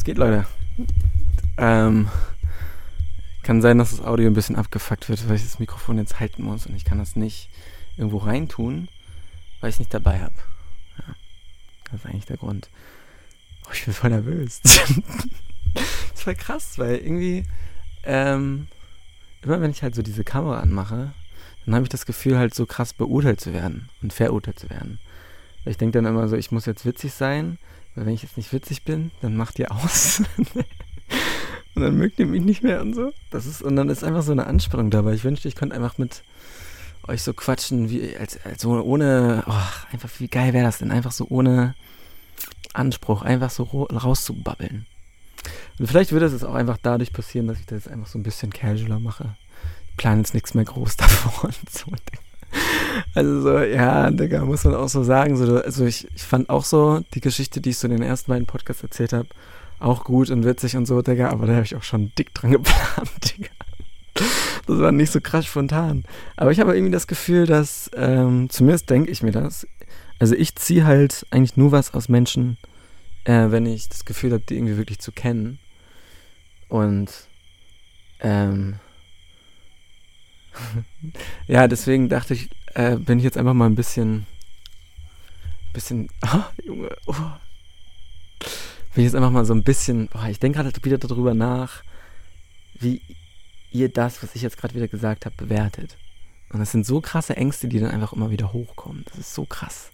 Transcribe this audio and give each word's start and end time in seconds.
Was 0.00 0.04
geht, 0.04 0.16
Leute? 0.16 0.46
Ähm, 1.58 2.08
kann 3.42 3.60
sein, 3.60 3.76
dass 3.76 3.90
das 3.90 4.00
Audio 4.00 4.28
ein 4.28 4.32
bisschen 4.32 4.56
abgefuckt 4.56 5.10
wird, 5.10 5.28
weil 5.28 5.36
ich 5.36 5.42
das 5.42 5.58
Mikrofon 5.58 5.98
jetzt 5.98 6.20
halten 6.20 6.42
muss 6.42 6.64
und 6.64 6.74
ich 6.74 6.86
kann 6.86 6.96
das 6.96 7.16
nicht 7.16 7.50
irgendwo 7.98 8.16
reintun, 8.16 8.88
weil 9.60 9.68
ich 9.68 9.74
es 9.74 9.78
nicht 9.78 9.92
dabei 9.92 10.20
habe. 10.20 10.36
Ja, 10.96 11.14
das 11.84 12.00
ist 12.00 12.06
eigentlich 12.06 12.24
der 12.24 12.38
Grund. 12.38 12.70
Oh, 13.66 13.72
ich 13.74 13.84
bin 13.84 13.92
voll 13.92 14.08
nervös. 14.08 14.62
das 15.74 16.22
voll 16.22 16.34
krass, 16.34 16.78
weil 16.78 16.96
irgendwie, 16.96 17.44
ähm, 18.04 18.68
immer 19.42 19.60
wenn 19.60 19.70
ich 19.70 19.82
halt 19.82 19.94
so 19.94 20.00
diese 20.00 20.24
Kamera 20.24 20.60
anmache, 20.60 21.12
dann 21.66 21.74
habe 21.74 21.82
ich 21.82 21.90
das 21.90 22.06
Gefühl, 22.06 22.38
halt 22.38 22.54
so 22.54 22.64
krass 22.64 22.94
beurteilt 22.94 23.42
zu 23.42 23.52
werden 23.52 23.90
und 24.00 24.14
verurteilt 24.14 24.60
zu 24.60 24.70
werden. 24.70 24.98
Ich 25.66 25.76
denke 25.76 25.98
dann 25.98 26.10
immer 26.10 26.26
so, 26.26 26.36
ich 26.36 26.52
muss 26.52 26.64
jetzt 26.64 26.86
witzig 26.86 27.12
sein, 27.12 27.58
weil 28.00 28.06
wenn 28.06 28.14
ich 28.14 28.22
jetzt 28.22 28.38
nicht 28.38 28.50
witzig 28.54 28.84
bin, 28.84 29.10
dann 29.20 29.36
macht 29.36 29.58
ihr 29.58 29.70
aus. 29.70 30.22
und 31.74 31.82
dann 31.82 31.98
mögt 31.98 32.18
ihr 32.18 32.24
mich 32.24 32.40
nicht 32.40 32.62
mehr 32.62 32.80
und 32.80 32.94
so. 32.94 33.12
Das 33.30 33.44
ist, 33.44 33.60
und 33.60 33.76
dann 33.76 33.90
ist 33.90 34.02
einfach 34.02 34.22
so 34.22 34.32
eine 34.32 34.46
Anspannung 34.46 34.88
dabei. 34.88 35.12
Ich 35.12 35.22
wünschte, 35.22 35.48
ich 35.48 35.54
könnte 35.54 35.76
einfach 35.76 35.98
mit 35.98 36.22
euch 37.06 37.20
so 37.20 37.34
quatschen, 37.34 37.90
wie, 37.90 38.16
als, 38.16 38.42
als 38.42 38.62
so 38.62 38.80
ohne, 38.80 39.44
oh, 39.46 39.92
einfach, 39.92 40.08
wie 40.18 40.28
geil 40.28 40.54
wäre 40.54 40.64
das 40.64 40.78
denn? 40.78 40.90
Einfach 40.90 41.12
so 41.12 41.26
ohne 41.28 41.74
Anspruch, 42.72 43.20
einfach 43.20 43.50
so 43.50 43.64
rauszubabbeln. 43.64 44.86
Und 45.78 45.86
vielleicht 45.86 46.12
würde 46.12 46.24
es 46.24 46.42
auch 46.42 46.54
einfach 46.54 46.78
dadurch 46.80 47.12
passieren, 47.12 47.48
dass 47.48 47.60
ich 47.60 47.66
das 47.66 47.86
einfach 47.86 48.06
so 48.06 48.18
ein 48.18 48.22
bisschen 48.22 48.50
casualer 48.50 48.98
mache. 48.98 49.36
Ich 49.90 49.96
plane 49.98 50.22
jetzt 50.22 50.32
nichts 50.32 50.54
mehr 50.54 50.64
groß 50.64 50.96
davor 50.96 51.50
und 51.50 51.70
so. 51.70 51.92
Also 53.14 53.40
so, 53.40 53.58
ja, 53.58 54.10
Digga, 54.10 54.44
muss 54.44 54.64
man 54.64 54.74
auch 54.74 54.88
so 54.88 55.02
sagen. 55.02 55.36
So, 55.36 55.56
also 55.56 55.84
ich, 55.84 56.06
ich 56.14 56.22
fand 56.22 56.48
auch 56.48 56.64
so 56.64 57.00
die 57.14 57.20
Geschichte, 57.20 57.60
die 57.60 57.70
ich 57.70 57.78
so 57.78 57.88
in 57.88 57.92
den 57.92 58.02
ersten 58.02 58.30
beiden 58.30 58.46
Podcasts 58.46 58.82
erzählt 58.82 59.12
habe, 59.12 59.28
auch 59.80 60.04
gut 60.04 60.30
und 60.30 60.44
witzig 60.44 60.76
und 60.76 60.86
so, 60.86 61.02
Digga, 61.02 61.30
aber 61.30 61.46
da 61.46 61.54
habe 61.54 61.64
ich 61.64 61.74
auch 61.74 61.82
schon 61.82 62.12
dick 62.16 62.34
dran 62.34 62.50
geplant, 62.52 63.10
Digga. 63.24 63.50
Das 64.66 64.78
war 64.78 64.92
nicht 64.92 65.10
so 65.10 65.20
krass 65.20 65.46
spontan. 65.46 66.04
Aber 66.36 66.52
ich 66.52 66.60
habe 66.60 66.74
irgendwie 66.74 66.92
das 66.92 67.06
Gefühl, 67.06 67.46
dass, 67.46 67.90
ähm, 67.94 68.48
zumindest 68.50 68.90
denke 68.90 69.10
ich 69.10 69.22
mir 69.22 69.32
das, 69.32 69.66
also 70.18 70.34
ich 70.34 70.54
ziehe 70.56 70.84
halt 70.84 71.26
eigentlich 71.30 71.56
nur 71.56 71.72
was 71.72 71.94
aus 71.94 72.08
Menschen, 72.08 72.58
äh, 73.24 73.50
wenn 73.50 73.66
ich 73.66 73.88
das 73.88 74.04
Gefühl 74.04 74.32
habe, 74.32 74.44
die 74.48 74.56
irgendwie 74.56 74.76
wirklich 74.76 74.98
zu 75.00 75.12
kennen. 75.12 75.58
Und 76.68 77.10
ähm, 78.20 78.78
ja, 81.46 81.68
deswegen 81.68 82.08
dachte 82.08 82.34
ich, 82.34 82.50
äh, 82.74 82.96
bin 82.96 83.18
ich 83.18 83.24
jetzt 83.24 83.38
einfach 83.38 83.54
mal 83.54 83.66
ein 83.66 83.74
bisschen, 83.74 84.26
bisschen, 85.72 86.08
oh, 86.24 86.42
Junge, 86.64 86.90
oh. 87.06 87.14
bin 88.94 89.04
ich 89.04 89.04
jetzt 89.04 89.14
einfach 89.14 89.30
mal 89.30 89.44
so 89.44 89.54
ein 89.54 89.64
bisschen, 89.64 90.08
oh, 90.14 90.26
ich 90.28 90.38
denke 90.38 90.62
gerade 90.62 90.84
wieder 90.84 90.98
darüber 90.98 91.34
nach, 91.34 91.82
wie 92.74 93.02
ihr 93.70 93.88
das, 93.88 94.22
was 94.22 94.34
ich 94.34 94.42
jetzt 94.42 94.58
gerade 94.58 94.74
wieder 94.74 94.88
gesagt 94.88 95.26
habe, 95.26 95.36
bewertet. 95.36 95.96
Und 96.52 96.58
das 96.58 96.72
sind 96.72 96.84
so 96.84 97.00
krasse 97.00 97.36
Ängste, 97.36 97.68
die 97.68 97.78
dann 97.78 97.90
einfach 97.90 98.12
immer 98.12 98.30
wieder 98.30 98.52
hochkommen. 98.52 99.04
Das 99.08 99.18
ist 99.18 99.34
so 99.34 99.44
krass. 99.44 99.92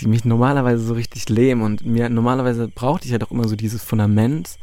Die 0.00 0.08
mich 0.08 0.24
normalerweise 0.24 0.82
so 0.82 0.94
richtig 0.94 1.28
lähmen. 1.28 1.62
Und 1.62 1.84
mir 1.86 2.08
normalerweise 2.08 2.68
brauchte 2.68 3.06
ich 3.06 3.12
ja 3.12 3.18
doch 3.18 3.30
immer 3.30 3.46
so 3.46 3.54
dieses 3.54 3.84
Fundament 3.84 4.58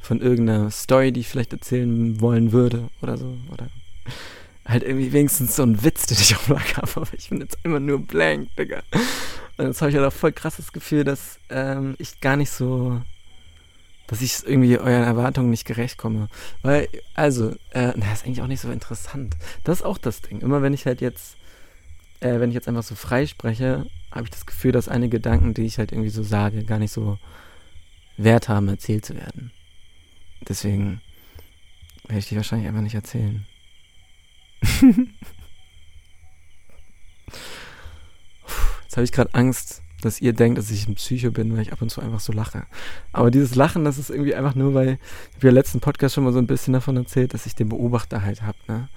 von 0.00 0.20
irgendeiner 0.20 0.70
Story, 0.70 1.12
die 1.12 1.20
ich 1.20 1.28
vielleicht 1.28 1.52
erzählen 1.52 2.20
wollen 2.20 2.52
würde 2.52 2.88
oder 3.00 3.18
so. 3.18 3.36
Oder 3.50 3.68
halt 4.64 4.82
irgendwie 4.82 5.12
wenigstens 5.12 5.56
so 5.56 5.62
ein 5.62 5.82
Witz, 5.82 6.06
den 6.06 6.18
ich 6.18 6.34
auf 6.36 6.48
Lager 6.48 6.76
habe, 6.76 6.92
aber 6.96 7.14
ich 7.16 7.30
bin 7.30 7.40
jetzt 7.40 7.58
immer 7.62 7.80
nur 7.80 8.00
blank, 8.00 8.54
Digga. 8.56 8.82
Und 9.56 9.66
jetzt 9.66 9.80
habe 9.80 9.90
ich 9.90 9.96
halt 9.96 10.06
auch 10.06 10.12
voll 10.12 10.32
krasses 10.32 10.72
Gefühl, 10.72 11.04
dass 11.04 11.38
ähm, 11.50 11.94
ich 11.98 12.20
gar 12.20 12.36
nicht 12.36 12.50
so, 12.50 13.00
dass 14.06 14.22
ich 14.22 14.46
irgendwie 14.46 14.78
euren 14.78 15.04
Erwartungen 15.04 15.50
nicht 15.50 15.64
gerecht 15.64 15.98
komme. 15.98 16.28
Weil, 16.62 16.88
also, 17.14 17.50
äh, 17.70 17.92
na, 17.96 18.12
ist 18.12 18.24
eigentlich 18.24 18.42
auch 18.42 18.46
nicht 18.46 18.60
so 18.60 18.70
interessant. 18.70 19.36
Das 19.64 19.80
ist 19.80 19.84
auch 19.84 19.98
das 19.98 20.22
Ding. 20.22 20.40
Immer 20.40 20.62
wenn 20.62 20.74
ich 20.74 20.86
halt 20.86 21.00
jetzt, 21.00 21.36
äh, 22.20 22.40
wenn 22.40 22.50
ich 22.50 22.54
jetzt 22.54 22.68
einfach 22.68 22.82
so 22.82 22.94
frei 22.94 23.26
spreche, 23.26 23.86
habe 24.10 24.24
ich 24.24 24.30
das 24.30 24.46
Gefühl, 24.46 24.72
dass 24.72 24.88
einige 24.88 25.18
Gedanken, 25.18 25.54
die 25.54 25.62
ich 25.62 25.78
halt 25.78 25.92
irgendwie 25.92 26.10
so 26.10 26.22
sage, 26.22 26.64
gar 26.64 26.78
nicht 26.78 26.92
so 26.92 27.18
wert 28.16 28.48
haben, 28.48 28.68
erzählt 28.68 29.04
zu 29.04 29.16
werden. 29.16 29.50
Deswegen 30.48 31.00
werde 32.04 32.18
ich 32.18 32.28
die 32.28 32.36
wahrscheinlich 32.36 32.68
einfach 32.68 32.82
nicht 32.82 32.94
erzählen. 32.94 33.46
Jetzt 38.82 38.96
habe 38.96 39.04
ich 39.04 39.12
gerade 39.12 39.32
Angst, 39.34 39.82
dass 40.02 40.20
ihr 40.20 40.32
denkt, 40.32 40.58
dass 40.58 40.70
ich 40.70 40.86
ein 40.86 40.96
Psycho 40.96 41.30
bin, 41.30 41.54
weil 41.54 41.62
ich 41.62 41.72
ab 41.72 41.80
und 41.80 41.90
zu 41.90 42.00
einfach 42.00 42.20
so 42.20 42.32
lache. 42.32 42.66
Aber 43.12 43.30
dieses 43.30 43.54
Lachen, 43.54 43.84
das 43.84 43.98
ist 43.98 44.10
irgendwie 44.10 44.34
einfach 44.34 44.54
nur, 44.54 44.74
weil 44.74 44.98
ich 45.30 45.36
habe 45.36 45.46
ja 45.46 45.52
letzten 45.52 45.80
Podcast 45.80 46.14
schon 46.14 46.24
mal 46.24 46.32
so 46.32 46.38
ein 46.38 46.46
bisschen 46.46 46.74
davon 46.74 46.96
erzählt, 46.96 47.32
dass 47.32 47.46
ich 47.46 47.54
den 47.54 47.68
Beobachter 47.68 48.22
halt 48.22 48.42
habe, 48.42 48.58
ne? 48.68 48.88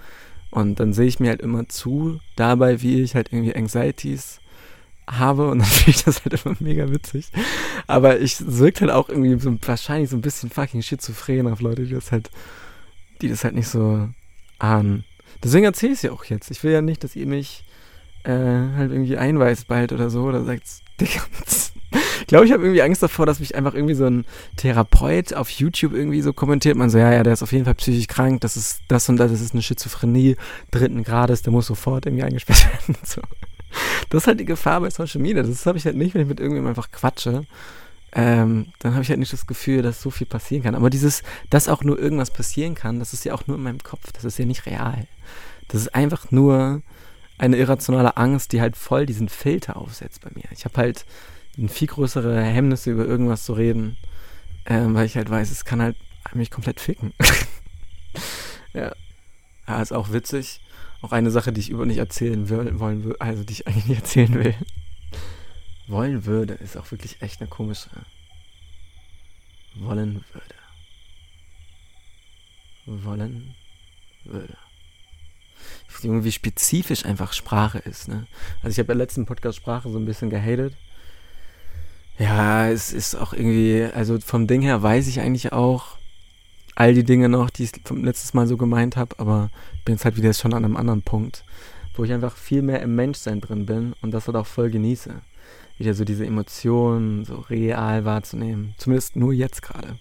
Und 0.51 0.79
dann 0.79 0.93
sehe 0.93 1.07
ich 1.07 1.19
mir 1.19 1.29
halt 1.29 1.41
immer 1.41 1.67
zu, 1.69 2.19
dabei, 2.35 2.81
wie 2.81 3.01
ich 3.01 3.15
halt 3.15 3.31
irgendwie 3.31 3.55
Anxieties 3.55 4.39
habe 5.07 5.49
und 5.49 5.59
dann 5.59 5.67
finde 5.67 5.91
ich 5.91 6.03
das 6.03 6.23
halt 6.25 6.45
immer 6.45 6.55
mega 6.59 6.89
witzig. 6.89 7.29
Aber 7.87 8.19
ich 8.19 8.37
wirkt 8.45 8.81
halt 8.81 8.91
auch 8.91 9.09
irgendwie 9.09 9.39
so 9.39 9.55
wahrscheinlich 9.61 10.09
so 10.09 10.17
ein 10.17 10.21
bisschen 10.21 10.49
fucking 10.49 10.81
schizophren 10.81 11.47
auf 11.47 11.61
Leute, 11.61 11.85
die 11.85 11.93
das 11.93 12.11
halt, 12.11 12.31
die 13.21 13.29
das 13.29 13.43
halt 13.43 13.55
nicht 13.55 13.67
so 13.67 14.09
ahnen. 14.59 15.05
Deswegen 15.43 15.65
erzähle 15.65 15.93
ich 15.93 15.99
es 15.99 16.03
ja 16.03 16.11
auch 16.11 16.25
jetzt. 16.25 16.51
Ich 16.51 16.63
will 16.63 16.71
ja 16.71 16.81
nicht, 16.81 17.03
dass 17.03 17.15
ihr 17.15 17.25
mich 17.25 17.63
äh, 18.23 18.31
halt 18.31 18.91
irgendwie 18.91 19.17
einweist 19.17 19.67
bald 19.67 19.91
oder 19.93 20.09
so 20.09 20.23
oder 20.23 20.43
sagt, 20.43 20.63
Digga. 20.99 21.21
Ich 22.21 22.27
glaube, 22.27 22.45
ich 22.45 22.51
habe 22.51 22.63
irgendwie 22.63 22.81
Angst 22.81 23.03
davor, 23.03 23.25
dass 23.25 23.39
mich 23.39 23.55
einfach 23.55 23.73
irgendwie 23.73 23.93
so 23.93 24.05
ein 24.05 24.25
Therapeut 24.57 25.33
auf 25.33 25.49
YouTube 25.49 25.93
irgendwie 25.93 26.21
so 26.21 26.33
kommentiert. 26.33 26.75
Man 26.75 26.89
so, 26.89 26.97
ja, 26.97 27.11
ja, 27.13 27.23
der 27.23 27.33
ist 27.33 27.43
auf 27.43 27.51
jeden 27.51 27.65
Fall 27.65 27.75
psychisch 27.75 28.07
krank, 28.07 28.41
das 28.41 28.57
ist 28.57 28.81
das 28.87 29.07
und 29.09 29.17
das, 29.17 29.31
das 29.31 29.41
ist 29.41 29.53
eine 29.53 29.61
Schizophrenie 29.61 30.35
dritten 30.71 31.03
Grades, 31.03 31.43
der 31.43 31.53
muss 31.53 31.67
sofort 31.67 32.05
irgendwie 32.05 32.23
eingesperrt 32.23 32.65
werden. 32.87 32.97
So. 33.03 33.21
Das 34.09 34.23
ist 34.23 34.27
halt 34.27 34.39
die 34.39 34.45
Gefahr 34.45 34.81
bei 34.81 34.89
Social 34.89 35.21
Media. 35.21 35.43
Das 35.43 35.65
habe 35.65 35.77
ich 35.77 35.85
halt 35.85 35.95
nicht, 35.95 36.15
wenn 36.15 36.21
ich 36.21 36.27
mit 36.27 36.39
irgendjemandem 36.39 36.71
einfach 36.71 36.91
quatsche 36.91 37.45
ähm, 38.11 38.67
dann 38.79 38.93
habe 38.93 39.03
ich 39.03 39.09
halt 39.09 39.19
nicht 39.19 39.33
das 39.33 39.45
Gefühl, 39.45 39.81
dass 39.81 40.01
so 40.01 40.09
viel 40.09 40.27
passieren 40.27 40.63
kann. 40.63 40.75
Aber 40.75 40.89
dieses, 40.89 41.21
dass 41.49 41.67
auch 41.67 41.83
nur 41.83 41.99
irgendwas 41.99 42.31
passieren 42.31 42.73
kann, 42.73 42.99
das 42.99 43.13
ist 43.13 43.25
ja 43.25 43.33
auch 43.33 43.45
nur 43.47 43.57
in 43.57 43.63
meinem 43.63 43.83
Kopf. 43.83 44.11
Das 44.13 44.23
ist 44.23 44.39
ja 44.39 44.45
nicht 44.45 44.65
real. 44.65 45.05
Das 45.67 45.81
ist 45.81 45.93
einfach 45.93 46.31
nur 46.31 46.81
eine 47.37 47.57
irrationale 47.57 48.15
Angst, 48.15 48.53
die 48.53 48.61
halt 48.61 48.77
voll 48.77 49.05
diesen 49.05 49.27
Filter 49.27 49.75
aufsetzt 49.75 50.21
bei 50.21 50.29
mir. 50.33 50.45
Ich 50.51 50.63
habe 50.63 50.77
halt 50.77 51.05
ein 51.57 51.67
viel 51.67 51.89
größere 51.89 52.41
Hemmnisse 52.41 52.91
über 52.91 53.05
irgendwas 53.05 53.43
zu 53.43 53.53
reden, 53.53 53.97
ähm, 54.65 54.93
weil 54.93 55.05
ich 55.05 55.17
halt 55.17 55.29
weiß, 55.29 55.51
es 55.51 55.65
kann 55.65 55.81
halt 55.81 55.97
mich 56.33 56.51
komplett 56.51 56.79
ficken. 56.79 57.13
ja. 58.73 58.93
Ja, 59.67 59.81
ist 59.81 59.93
auch 59.93 60.11
witzig. 60.11 60.61
Auch 61.01 61.11
eine 61.11 61.31
Sache, 61.31 61.51
die 61.51 61.59
ich 61.59 61.69
über 61.69 61.85
nicht 61.85 61.97
erzählen 61.97 62.49
will, 62.49 62.79
wollen 62.79 63.03
will, 63.03 63.15
also 63.19 63.43
die 63.43 63.53
ich 63.53 63.67
eigentlich 63.67 63.87
nicht 63.87 63.99
erzählen 63.99 64.33
will 64.33 64.55
wollen 65.87 66.25
würde, 66.25 66.53
ist 66.55 66.77
auch 66.77 66.91
wirklich 66.91 67.21
echt 67.21 67.41
eine 67.41 67.49
komische. 67.49 67.89
Wollen 69.75 70.23
würde. 70.31 70.55
Wollen 73.03 73.55
würde. 74.23 74.57
Wie 76.01 76.31
spezifisch 76.31 77.05
einfach 77.05 77.33
Sprache 77.33 77.79
ist, 77.79 78.07
ne? 78.07 78.27
Also 78.61 78.69
ich 78.69 78.79
habe 78.79 78.93
ja 78.93 78.97
letzten 78.97 79.25
Podcast 79.25 79.57
Sprache 79.57 79.89
so 79.89 79.97
ein 79.97 80.05
bisschen 80.05 80.29
gehatet. 80.29 80.75
Ja, 82.17 82.69
es 82.69 82.93
ist 82.93 83.15
auch 83.15 83.33
irgendwie, 83.33 83.87
also 83.93 84.19
vom 84.19 84.47
Ding 84.47 84.61
her 84.61 84.81
weiß 84.81 85.07
ich 85.07 85.19
eigentlich 85.19 85.51
auch 85.51 85.97
all 86.75 86.93
die 86.93 87.03
Dinge 87.03 87.29
noch, 87.29 87.49
die 87.49 87.63
ich 87.63 87.71
vom 87.83 88.03
letztes 88.03 88.33
Mal 88.33 88.47
so 88.47 88.57
gemeint 88.57 88.97
habe, 88.97 89.19
aber 89.19 89.49
ich 89.77 89.83
bin 89.85 89.95
jetzt 89.95 90.05
halt 90.05 90.17
wieder 90.17 90.33
schon 90.33 90.53
an 90.53 90.65
einem 90.65 90.77
anderen 90.77 91.01
Punkt, 91.01 91.43
wo 91.95 92.03
ich 92.03 92.13
einfach 92.13 92.35
viel 92.35 92.61
mehr 92.61 92.81
im 92.81 92.95
Menschsein 92.95 93.41
drin 93.41 93.65
bin 93.65 93.93
und 94.01 94.11
das 94.11 94.27
halt 94.27 94.37
auch 94.37 94.47
voll 94.47 94.69
genieße 94.69 95.21
wieder 95.77 95.93
so 95.93 96.05
diese 96.05 96.25
Emotionen 96.25 97.25
so 97.25 97.39
real 97.49 98.05
wahrzunehmen. 98.05 98.75
Zumindest 98.77 99.15
nur 99.15 99.33
jetzt 99.33 99.61
gerade. 99.61 99.99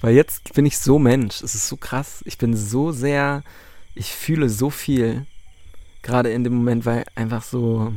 Weil 0.00 0.14
jetzt 0.14 0.54
bin 0.54 0.66
ich 0.66 0.78
so 0.78 0.98
Mensch. 0.98 1.42
Es 1.42 1.54
ist 1.54 1.68
so 1.68 1.76
krass. 1.76 2.22
Ich 2.24 2.38
bin 2.38 2.56
so 2.56 2.92
sehr, 2.92 3.42
ich 3.94 4.12
fühle 4.12 4.48
so 4.48 4.70
viel. 4.70 5.26
Gerade 6.02 6.30
in 6.30 6.44
dem 6.44 6.54
Moment, 6.54 6.86
weil 6.86 7.04
einfach 7.14 7.42
so 7.42 7.92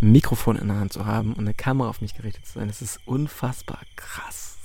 ein 0.00 0.12
Mikrofon 0.12 0.56
in 0.56 0.68
der 0.68 0.78
Hand 0.78 0.92
zu 0.92 1.04
haben 1.04 1.32
und 1.34 1.40
eine 1.40 1.54
Kamera 1.54 1.88
auf 1.88 2.00
mich 2.00 2.14
gerichtet 2.14 2.46
zu 2.46 2.58
sein, 2.58 2.70
es 2.70 2.80
ist 2.80 3.00
unfassbar 3.04 3.80
krass, 3.96 4.58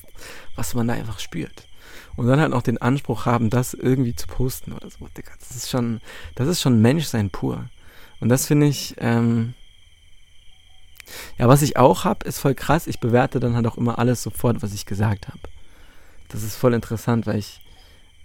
was 0.56 0.74
man 0.74 0.88
da 0.88 0.94
einfach 0.94 1.20
spürt. 1.20 1.68
Und 2.16 2.28
dann 2.28 2.40
halt 2.40 2.54
auch 2.54 2.62
den 2.62 2.78
Anspruch 2.78 3.26
haben, 3.26 3.50
das 3.50 3.74
irgendwie 3.74 4.16
zu 4.16 4.28
posten 4.28 4.72
oder 4.72 4.90
so. 4.90 5.10
Das 5.14 5.56
ist 5.56 5.70
schon, 5.70 6.00
das 6.36 6.48
ist 6.48 6.62
schon 6.62 6.82
Menschsein 6.82 7.30
pur. 7.30 7.70
Und 8.22 8.30
das 8.30 8.48
finde 8.48 8.68
ich, 8.68 8.96
ähm, 9.00 9.54
ja, 11.38 11.48
was 11.48 11.62
ich 11.62 11.78
auch 11.78 12.04
habe, 12.04 12.28
ist 12.28 12.40
voll 12.40 12.56
krass. 12.56 12.88
Ich 12.88 13.00
bewerte 13.00 13.40
dann 13.40 13.56
halt 13.56 13.68
auch 13.68 13.78
immer 13.78 14.00
alles 14.00 14.24
sofort, 14.24 14.62
was 14.62 14.74
ich 14.74 14.86
gesagt 14.86 15.28
habe. 15.28 15.40
Das 16.30 16.44
ist 16.44 16.56
voll 16.56 16.74
interessant, 16.74 17.28
weil 17.28 17.40
ich, 17.40 17.62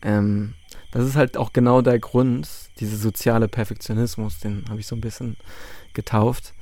ähm, 0.03 0.55
das 0.91 1.05
ist 1.07 1.17
halt 1.17 1.37
auch 1.37 1.53
genau 1.53 1.83
der 1.83 1.99
Grund, 1.99 2.49
dieser 2.79 2.97
soziale 2.97 3.49
Perfektionismus, 3.49 4.39
den 4.39 4.65
habe 4.69 4.81
ich 4.81 4.87
so 4.87 4.97
ein 4.97 5.01
bisschen 5.01 5.37
getauft, 5.93 6.55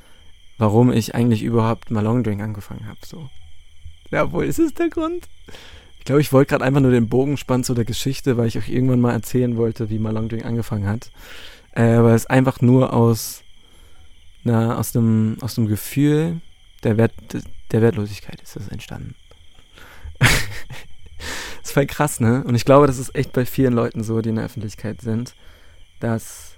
warum 0.58 0.92
ich 0.92 1.14
eigentlich 1.14 1.42
überhaupt 1.42 1.90
mal 1.90 2.02
Longdrink 2.02 2.42
angefangen 2.42 2.86
habe. 2.86 2.98
So. 3.06 3.30
Ja, 4.10 4.32
wohl 4.32 4.44
ist 4.44 4.58
es 4.58 4.74
der 4.74 4.88
Grund? 4.88 5.28
Ich 5.98 6.04
glaube, 6.04 6.20
ich 6.20 6.32
wollte 6.32 6.50
gerade 6.50 6.64
einfach 6.64 6.80
nur 6.80 6.90
den 6.90 7.08
Bogen 7.08 7.36
spannen 7.36 7.64
zu 7.64 7.74
der 7.74 7.84
Geschichte, 7.84 8.36
weil 8.36 8.48
ich 8.48 8.58
euch 8.58 8.68
irgendwann 8.68 9.00
mal 9.00 9.12
erzählen 9.12 9.56
wollte, 9.56 9.90
wie 9.90 9.98
Malongding 9.98 10.42
angefangen 10.42 10.86
hat. 10.86 11.10
Äh, 11.72 11.94
aber 11.94 12.14
es 12.14 12.26
einfach 12.26 12.60
nur 12.60 12.92
aus, 12.92 13.42
na, 14.44 14.76
aus 14.76 14.92
dem, 14.92 15.36
aus 15.40 15.54
dem 15.54 15.66
Gefühl 15.66 16.40
der, 16.82 16.96
Wert, 16.96 17.12
der 17.72 17.82
Wertlosigkeit 17.82 18.40
ist 18.40 18.56
das 18.56 18.68
entstanden. 18.68 19.14
das 20.18 20.30
ist 21.64 21.72
voll 21.72 21.86
krass, 21.86 22.20
ne? 22.20 22.44
Und 22.44 22.54
ich 22.54 22.64
glaube, 22.64 22.86
das 22.86 22.98
ist 22.98 23.14
echt 23.14 23.32
bei 23.32 23.44
vielen 23.44 23.72
Leuten 23.72 24.02
so, 24.02 24.20
die 24.20 24.30
in 24.30 24.36
der 24.36 24.44
Öffentlichkeit 24.44 25.00
sind, 25.00 25.34
dass 26.00 26.54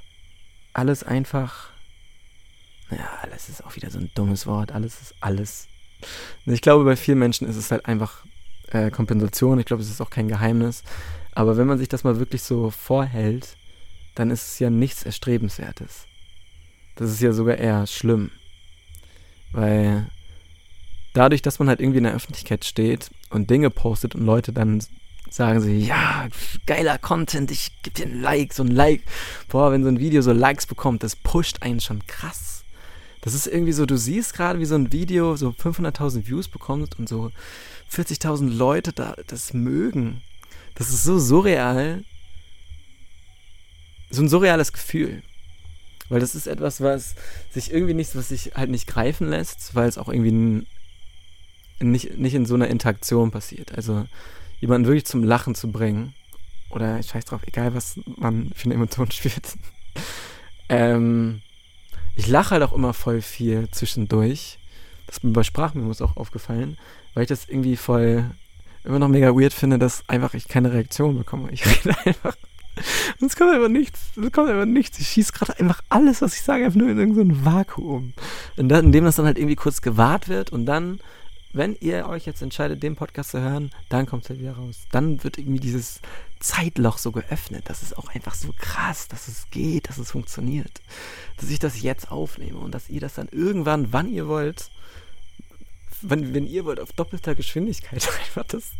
alles 0.73 1.03
einfach, 1.03 1.71
naja, 2.91 3.09
alles 3.23 3.49
ist 3.49 3.65
auch 3.65 3.77
wieder 3.77 3.91
so 3.91 3.99
ein 3.99 4.11
dummes 4.15 4.47
Wort, 4.47 4.73
alles 4.73 5.01
ist 5.01 5.15
alles. 5.21 5.69
Ich 6.47 6.63
glaube, 6.63 6.85
bei 6.85 6.97
vielen 6.97 7.19
Menschen 7.19 7.49
ist 7.49 7.57
es 7.57 7.71
halt 7.71 7.87
einfach 7.87 8.25
äh, 8.71 8.91
Kompensation. 8.91 9.59
Ich 9.59 9.67
glaube, 9.67 9.83
es 9.83 9.91
ist 9.91 10.01
auch 10.01 10.11
kein 10.11 10.29
Geheimnis. 10.29 10.83
Aber 11.33 11.57
wenn 11.57 11.67
man 11.67 11.79
sich 11.79 11.89
das 11.89 12.05
mal 12.05 12.19
wirklich 12.19 12.43
so 12.43 12.71
vorhält, 12.71 13.57
dann 14.15 14.31
ist 14.31 14.47
es 14.49 14.59
ja 14.59 14.71
nichts 14.71 15.03
Erstrebenswertes. 15.03 16.07
Das 17.01 17.11
ist 17.11 17.23
ja 17.23 17.33
sogar 17.33 17.57
eher 17.57 17.87
schlimm. 17.87 18.31
Weil 19.53 20.07
dadurch, 21.15 21.41
dass 21.41 21.59
man 21.59 21.67
halt 21.67 21.81
irgendwie 21.81 21.97
in 21.97 22.05
der 22.05 22.13
Öffentlichkeit 22.13 22.67
steht 22.67 23.11
und 23.31 23.49
Dinge 23.49 23.71
postet 23.71 24.15
und 24.15 24.27
Leute 24.27 24.53
dann 24.53 24.85
sagen 25.31 25.63
sie, 25.63 25.79
ja, 25.79 26.29
geiler 26.67 26.99
Content, 26.99 27.51
ich 27.51 27.73
gebe 27.83 27.97
dir 27.97 28.05
ein 28.05 28.21
Like, 28.21 28.53
so 28.53 28.63
ein 28.65 28.71
Like. 28.71 29.03
Boah, 29.49 29.73
wenn 29.73 29.83
so 29.83 29.89
ein 29.89 29.99
Video 29.99 30.21
so 30.21 30.33
Likes 30.33 30.67
bekommt, 30.67 31.03
das 31.03 31.17
pusht 31.17 31.63
einen 31.63 31.81
schon 31.81 32.07
krass. 32.07 32.65
Das 33.23 33.33
ist 33.33 33.47
irgendwie 33.47 33.73
so, 33.73 33.87
du 33.87 33.97
siehst 33.97 34.35
gerade, 34.35 34.59
wie 34.59 34.67
so 34.67 34.75
ein 34.75 34.93
Video 34.93 35.37
so 35.37 35.49
500.000 35.49 36.27
Views 36.27 36.49
bekommt 36.49 36.99
und 36.99 37.09
so 37.09 37.33
40.000 37.91 38.51
Leute 38.51 38.93
da 38.93 39.17
das 39.27 39.55
mögen. 39.55 40.21
Das 40.75 40.91
ist 40.91 41.05
so 41.05 41.19
surreal. 41.19 42.05
So 44.11 44.21
ein 44.21 44.29
surreales 44.29 44.75
Gefühl. 44.75 45.23
Weil 46.11 46.21
das 46.21 46.35
ist 46.35 46.47
etwas, 46.47 46.81
was 46.83 47.15
sich 47.51 47.73
irgendwie 47.73 47.95
nicht, 47.95 48.15
was 48.15 48.29
sich 48.29 48.53
halt 48.55 48.69
nicht 48.69 48.87
greifen 48.87 49.31
lässt, 49.31 49.75
weil 49.75 49.89
es 49.89 49.97
auch 49.97 50.09
irgendwie 50.09 50.67
nicht, 51.79 52.19
nicht 52.19 52.35
in 52.35 52.45
so 52.45 52.55
einer 52.55 52.69
Interaktion 52.69 53.31
passiert. 53.31 53.75
Also 53.75 54.07
jemanden 54.61 54.87
wirklich 54.87 55.07
zum 55.07 55.25
Lachen 55.25 55.55
zu 55.55 55.73
bringen. 55.73 56.15
Oder 56.69 56.99
ich 56.99 57.07
scheiß 57.07 57.25
drauf, 57.25 57.41
egal 57.47 57.75
was 57.75 57.99
man 58.17 58.51
für 58.55 58.67
eine 58.67 58.75
Emotion 58.75 59.11
spürt. 59.13 59.57
ähm, 60.69 61.43
ich 62.17 62.27
lache 62.27 62.51
halt 62.51 62.63
auch 62.63 62.73
immer 62.73 62.93
voll 62.93 63.23
viel 63.23 63.69
zwischendurch. 63.71 64.59
Das 65.07 65.19
ist 65.19 65.25
mir 65.25 65.33
bei 65.33 65.43
Sprachmemos 65.43 66.03
auch 66.03 66.17
aufgefallen, 66.17 66.77
weil 67.15 67.23
ich 67.23 67.29
das 67.29 67.49
irgendwie 67.49 67.77
voll 67.77 68.31
immer 68.85 68.99
noch 68.99 69.09
mega 69.09 69.35
weird 69.35 69.53
finde, 69.53 69.79
dass 69.79 70.09
einfach 70.09 70.35
ich 70.35 70.49
keine 70.49 70.73
Reaktion 70.73 71.17
bekomme. 71.17 71.51
Ich 71.51 71.65
rede 71.85 71.97
einfach. 72.05 72.37
Und 73.21 73.27
es 73.27 73.37
kommt 73.37 73.53
einfach 73.53 73.69
nichts. 73.69 74.01
Es 74.17 74.33
kommt 74.33 74.51
einfach 74.51 74.67
nichts. 74.67 74.99
Ich 74.99 75.09
schieße 75.09 75.33
gerade 75.33 75.59
einfach 75.59 75.83
alles, 75.89 76.23
was 76.23 76.35
ich 76.35 76.43
sage, 76.43 76.65
einfach 76.65 76.79
nur 76.79 76.89
in 76.89 76.99
irgendein 76.99 77.45
Vakuum. 77.45 78.13
Und 78.57 78.69
dann, 78.69 78.87
indem 78.87 79.05
das 79.05 79.17
dann 79.17 79.27
halt 79.27 79.39
irgendwie 79.39 79.57
kurz 79.57 79.83
gewahrt 79.83 80.29
wird 80.29 80.51
und 80.51 80.67
dann 80.67 81.01
wenn 81.53 81.77
ihr 81.81 82.07
euch 82.07 82.27
jetzt 82.27 82.43
entscheidet, 82.43 82.83
den 82.83 82.97
Podcast 82.97 83.31
zu 83.31 83.41
hören, 83.41 83.73
dann 83.89 84.07
kommt 84.07 84.25
es 84.25 84.31
halt 84.31 84.41
wieder 84.41 84.53
raus. 84.53 84.87
Dann 84.93 85.23
wird 85.25 85.37
irgendwie 85.37 85.59
dieses 85.59 86.01
Zeitloch 86.39 86.99
so 86.99 87.11
geöffnet. 87.11 87.65
Das 87.67 87.83
ist 87.83 87.99
auch 87.99 88.15
einfach 88.15 88.35
so 88.35 88.55
krass, 88.57 89.09
dass 89.09 89.27
es 89.27 89.51
geht, 89.51 89.89
dass 89.89 89.99
es 89.99 90.13
funktioniert. 90.13 90.81
Dass 91.39 91.51
ich 91.51 91.59
das 91.59 91.83
jetzt 91.83 92.11
aufnehme 92.13 92.59
und 92.59 92.73
dass 92.73 92.89
ihr 92.89 93.01
das 93.01 93.15
dann 93.15 93.29
irgendwann, 93.33 93.93
wann 93.93 94.09
ihr 94.09 94.29
wollt, 94.29 94.71
wenn, 96.03 96.33
wenn 96.33 96.47
ihr 96.47 96.65
wollt, 96.65 96.81
auf 96.81 96.93
doppelter 96.93 97.35
Geschwindigkeit 97.35 98.09
einfach 98.21 98.45
das 98.47 98.71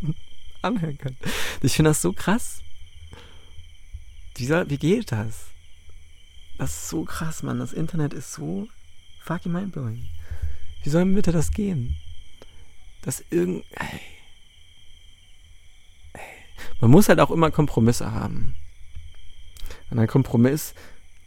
anhören 0.63 0.99
könnt. 0.99 1.19
Ich 1.63 1.75
finde 1.75 1.91
das 1.91 2.01
so 2.01 2.13
krass. 2.13 2.63
Dieser, 4.41 4.69
wie 4.69 4.79
geht 4.79 5.13
das? 5.13 5.47
Das 6.59 6.71
ist 6.71 6.89
so 6.89 7.05
krass, 7.05 7.45
Mann. 7.45 7.61
Das 7.61 7.73
Internet 7.73 8.13
ist 8.13 8.33
so 8.33 8.67
fucking 9.21 9.53
mindblowing. 9.53 10.09
Wie 10.83 10.91
soll 10.91 11.05
bitte 11.05 11.31
das 11.31 11.53
gehen? 11.53 11.97
dass 13.03 13.25
irgend. 13.31 13.65
Ey. 13.73 14.01
Ey. 16.13 16.21
Man 16.81 16.91
muss 16.91 17.09
halt 17.09 17.21
auch 17.21 17.31
immer 17.31 17.51
Kompromisse 17.51 18.13
haben. 18.13 18.55
Und 19.91 19.99
ein 19.99 20.07
Kompromiss 20.07 20.75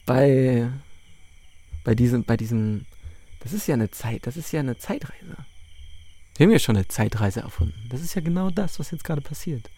bei, 0.06 0.69
bei 1.83 1.95
diesem, 1.95 2.24
bei 2.24 2.38
diesem, 2.38 2.86
das 3.42 3.54
ist 3.54 3.68
ja 3.68 3.74
eine 3.74 3.92
Zeit, 3.92 4.25
das 4.25 4.38
ist 4.38 4.51
ja 4.51 4.62
eine 4.62 4.77
Zeitreise. 4.77 5.36
Wir 6.36 6.45
haben 6.45 6.51
ja 6.51 6.59
schon 6.59 6.75
eine 6.75 6.88
Zeitreise 6.88 7.42
erfunden. 7.42 7.88
Das 7.89 8.01
ist 8.01 8.16
ja 8.16 8.21
genau 8.21 8.50
das, 8.50 8.80
was 8.80 8.92
jetzt 8.92 9.04
gerade 9.04 9.21
passiert. 9.21 9.69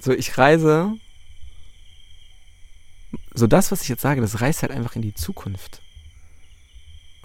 So, 0.00 0.12
ich 0.12 0.38
reise, 0.38 0.94
so 3.34 3.46
das, 3.46 3.72
was 3.72 3.82
ich 3.82 3.88
jetzt 3.88 4.02
sage, 4.02 4.20
das 4.20 4.40
reist 4.40 4.62
halt 4.62 4.72
einfach 4.72 4.96
in 4.96 5.02
die 5.02 5.14
Zukunft. 5.14 5.82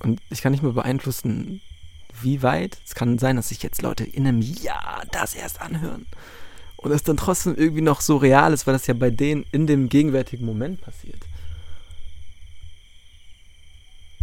Und 0.01 0.21
ich 0.29 0.41
kann 0.41 0.51
nicht 0.51 0.63
mehr 0.63 0.71
beeinflussen, 0.71 1.61
wie 2.21 2.41
weit. 2.41 2.77
Es 2.85 2.95
kann 2.95 3.19
sein, 3.19 3.35
dass 3.35 3.49
sich 3.49 3.61
jetzt 3.61 3.81
Leute 3.81 4.03
in 4.03 4.27
einem 4.27 4.41
Jahr 4.41 5.03
das 5.11 5.35
erst 5.35 5.61
anhören. 5.61 6.07
Und 6.77 6.91
es 6.91 7.03
dann 7.03 7.17
trotzdem 7.17 7.55
irgendwie 7.55 7.81
noch 7.81 8.01
so 8.01 8.17
real 8.17 8.53
ist, 8.53 8.65
weil 8.65 8.73
das 8.73 8.87
ja 8.87 8.93
bei 8.93 9.11
denen 9.11 9.45
in 9.51 9.67
dem 9.67 9.89
gegenwärtigen 9.89 10.45
Moment 10.45 10.81
passiert. 10.81 11.21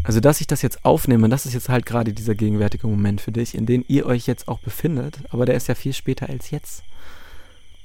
Also, 0.02 0.20
dass 0.20 0.40
ich 0.40 0.46
das 0.46 0.62
jetzt 0.62 0.84
aufnehme, 0.84 1.28
das 1.28 1.46
ist 1.46 1.54
jetzt 1.54 1.68
halt 1.68 1.84
gerade 1.84 2.12
dieser 2.12 2.34
gegenwärtige 2.34 2.86
Moment 2.86 3.20
für 3.20 3.32
dich, 3.32 3.54
in 3.54 3.66
dem 3.66 3.84
ihr 3.88 4.06
euch 4.06 4.26
jetzt 4.26 4.48
auch 4.48 4.60
befindet, 4.60 5.18
aber 5.30 5.46
der 5.46 5.56
ist 5.56 5.66
ja 5.66 5.74
viel 5.74 5.92
später 5.92 6.28
als 6.28 6.50
jetzt. 6.50 6.84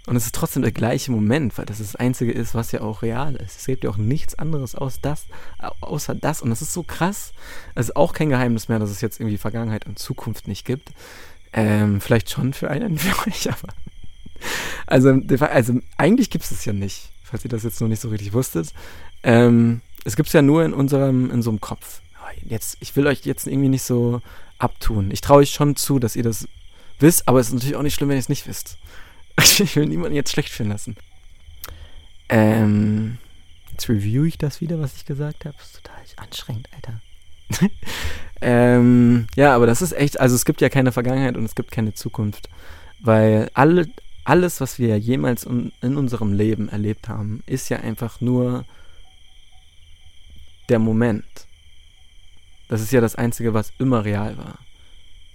Und 0.08 0.16
es 0.16 0.26
ist 0.26 0.36
trotzdem 0.36 0.64
der 0.64 0.72
gleiche 0.72 1.12
Moment, 1.12 1.58
weil 1.58 1.66
das 1.66 1.78
das 1.78 1.96
Einzige 1.96 2.32
ist, 2.32 2.56
was 2.56 2.72
ja 2.72 2.82
auch 2.82 3.04
real 3.04 3.36
ist. 3.36 3.60
Es 3.60 3.66
gibt 3.68 3.84
ja 3.84 3.90
auch 3.92 3.98
nichts 3.98 4.34
anderes 4.36 4.74
aus 4.74 5.00
das, 5.00 5.26
außer 5.82 6.16
das. 6.16 6.42
Und 6.42 6.50
das 6.50 6.62
ist 6.62 6.74
so 6.74 6.82
krass. 6.82 7.34
Es 7.76 7.90
ist 7.90 7.96
auch 7.96 8.14
kein 8.14 8.30
Geheimnis 8.30 8.68
mehr, 8.68 8.80
dass 8.80 8.90
es 8.90 9.02
jetzt 9.02 9.20
irgendwie 9.20 9.38
Vergangenheit 9.38 9.86
und 9.86 10.00
Zukunft 10.00 10.48
nicht 10.48 10.66
gibt. 10.66 10.90
Ähm, 11.54 12.02
vielleicht 12.02 12.32
schon 12.32 12.54
für 12.54 12.70
einen 12.70 12.98
für 12.98 13.28
euch, 13.28 13.50
aber. 13.50 13.74
Also, 14.88 15.10
also 15.40 15.80
eigentlich 15.98 16.32
gibt 16.32 16.46
es 16.46 16.52
es 16.52 16.66
ja 16.66 16.74
nicht, 16.74 17.12
falls 17.24 17.46
ihr 17.46 17.52
das 17.52 17.64
jetzt 17.64 17.80
noch 17.80 17.88
nicht 17.88 18.00
so 18.00 18.10
richtig 18.10 18.34
wusstet. 18.34 18.74
Ähm, 19.22 19.82
es 20.04 20.16
gibt 20.16 20.28
es 20.28 20.34
ja 20.34 20.42
nur 20.42 20.66
in 20.66 20.74
unserem, 20.74 21.30
in 21.30 21.44
so 21.44 21.52
einem 21.52 21.62
Kopf. 21.62 22.02
Jetzt, 22.44 22.78
ich 22.80 22.96
will 22.96 23.06
euch 23.06 23.26
jetzt 23.26 23.46
irgendwie 23.46 23.70
nicht 23.70 23.84
so 23.84 24.22
abtun. 24.58 25.12
Ich 25.12 25.22
traue 25.22 25.40
euch 25.40 25.52
schon 25.52 25.76
zu, 25.76 26.00
dass 26.00 26.16
ihr 26.16 26.24
das 26.24 26.48
wisst, 27.00 27.28
aber 27.28 27.40
es 27.40 27.48
ist 27.48 27.54
natürlich 27.54 27.76
auch 27.76 27.84
nicht 27.84 27.94
schlimm, 27.94 28.10
wenn 28.10 28.18
ihr 28.18 28.22
es 28.22 28.30
nicht 28.30 28.48
wisst. 28.48 28.78
Ich 29.44 29.76
will 29.76 29.86
niemanden 29.86 30.16
jetzt 30.16 30.32
schlecht 30.32 30.50
fühlen 30.50 30.70
lassen. 30.70 30.96
Ähm, 32.30 33.18
jetzt 33.72 33.90
review 33.90 34.24
ich 34.24 34.38
das 34.38 34.62
wieder, 34.62 34.80
was 34.80 34.96
ich 34.96 35.06
gesagt 35.06 35.46
habe. 35.46 35.56
Ist 35.62 35.76
total 35.84 36.02
anstrengend, 36.18 36.70
Alter. 36.76 37.02
ähm, 38.42 39.28
ja, 39.36 39.56
aber 39.56 39.66
das 39.66 39.82
ist 39.82 39.92
echt, 39.92 40.20
also 40.20 40.36
es 40.36 40.46
gibt 40.46 40.62
ja 40.62 40.70
keine 40.70 40.92
Vergangenheit 40.92 41.36
und 41.36 41.46
es 41.46 41.56
gibt 41.56 41.72
keine 41.72 41.94
Zukunft. 41.94 42.50
Weil 43.00 43.50
alle, 43.54 43.90
alles, 44.24 44.62
was 44.62 44.80
wir 44.80 44.98
jemals 44.98 45.44
in, 45.44 45.74
in 45.82 45.98
unserem 45.98 46.34
Leben 46.34 46.70
erlebt 46.70 47.10
haben, 47.10 47.44
ist 47.46 47.70
ja 47.70 47.80
einfach 47.80 48.22
nur 48.22 48.66
der 50.70 50.80
Moment. 50.80 51.26
Das 52.70 52.82
ist 52.82 52.94
ja 52.94 53.02
das 53.02 53.16
Einzige, 53.16 53.54
was 53.54 53.74
immer 53.80 54.06
real 54.06 54.38
war. 54.38 54.60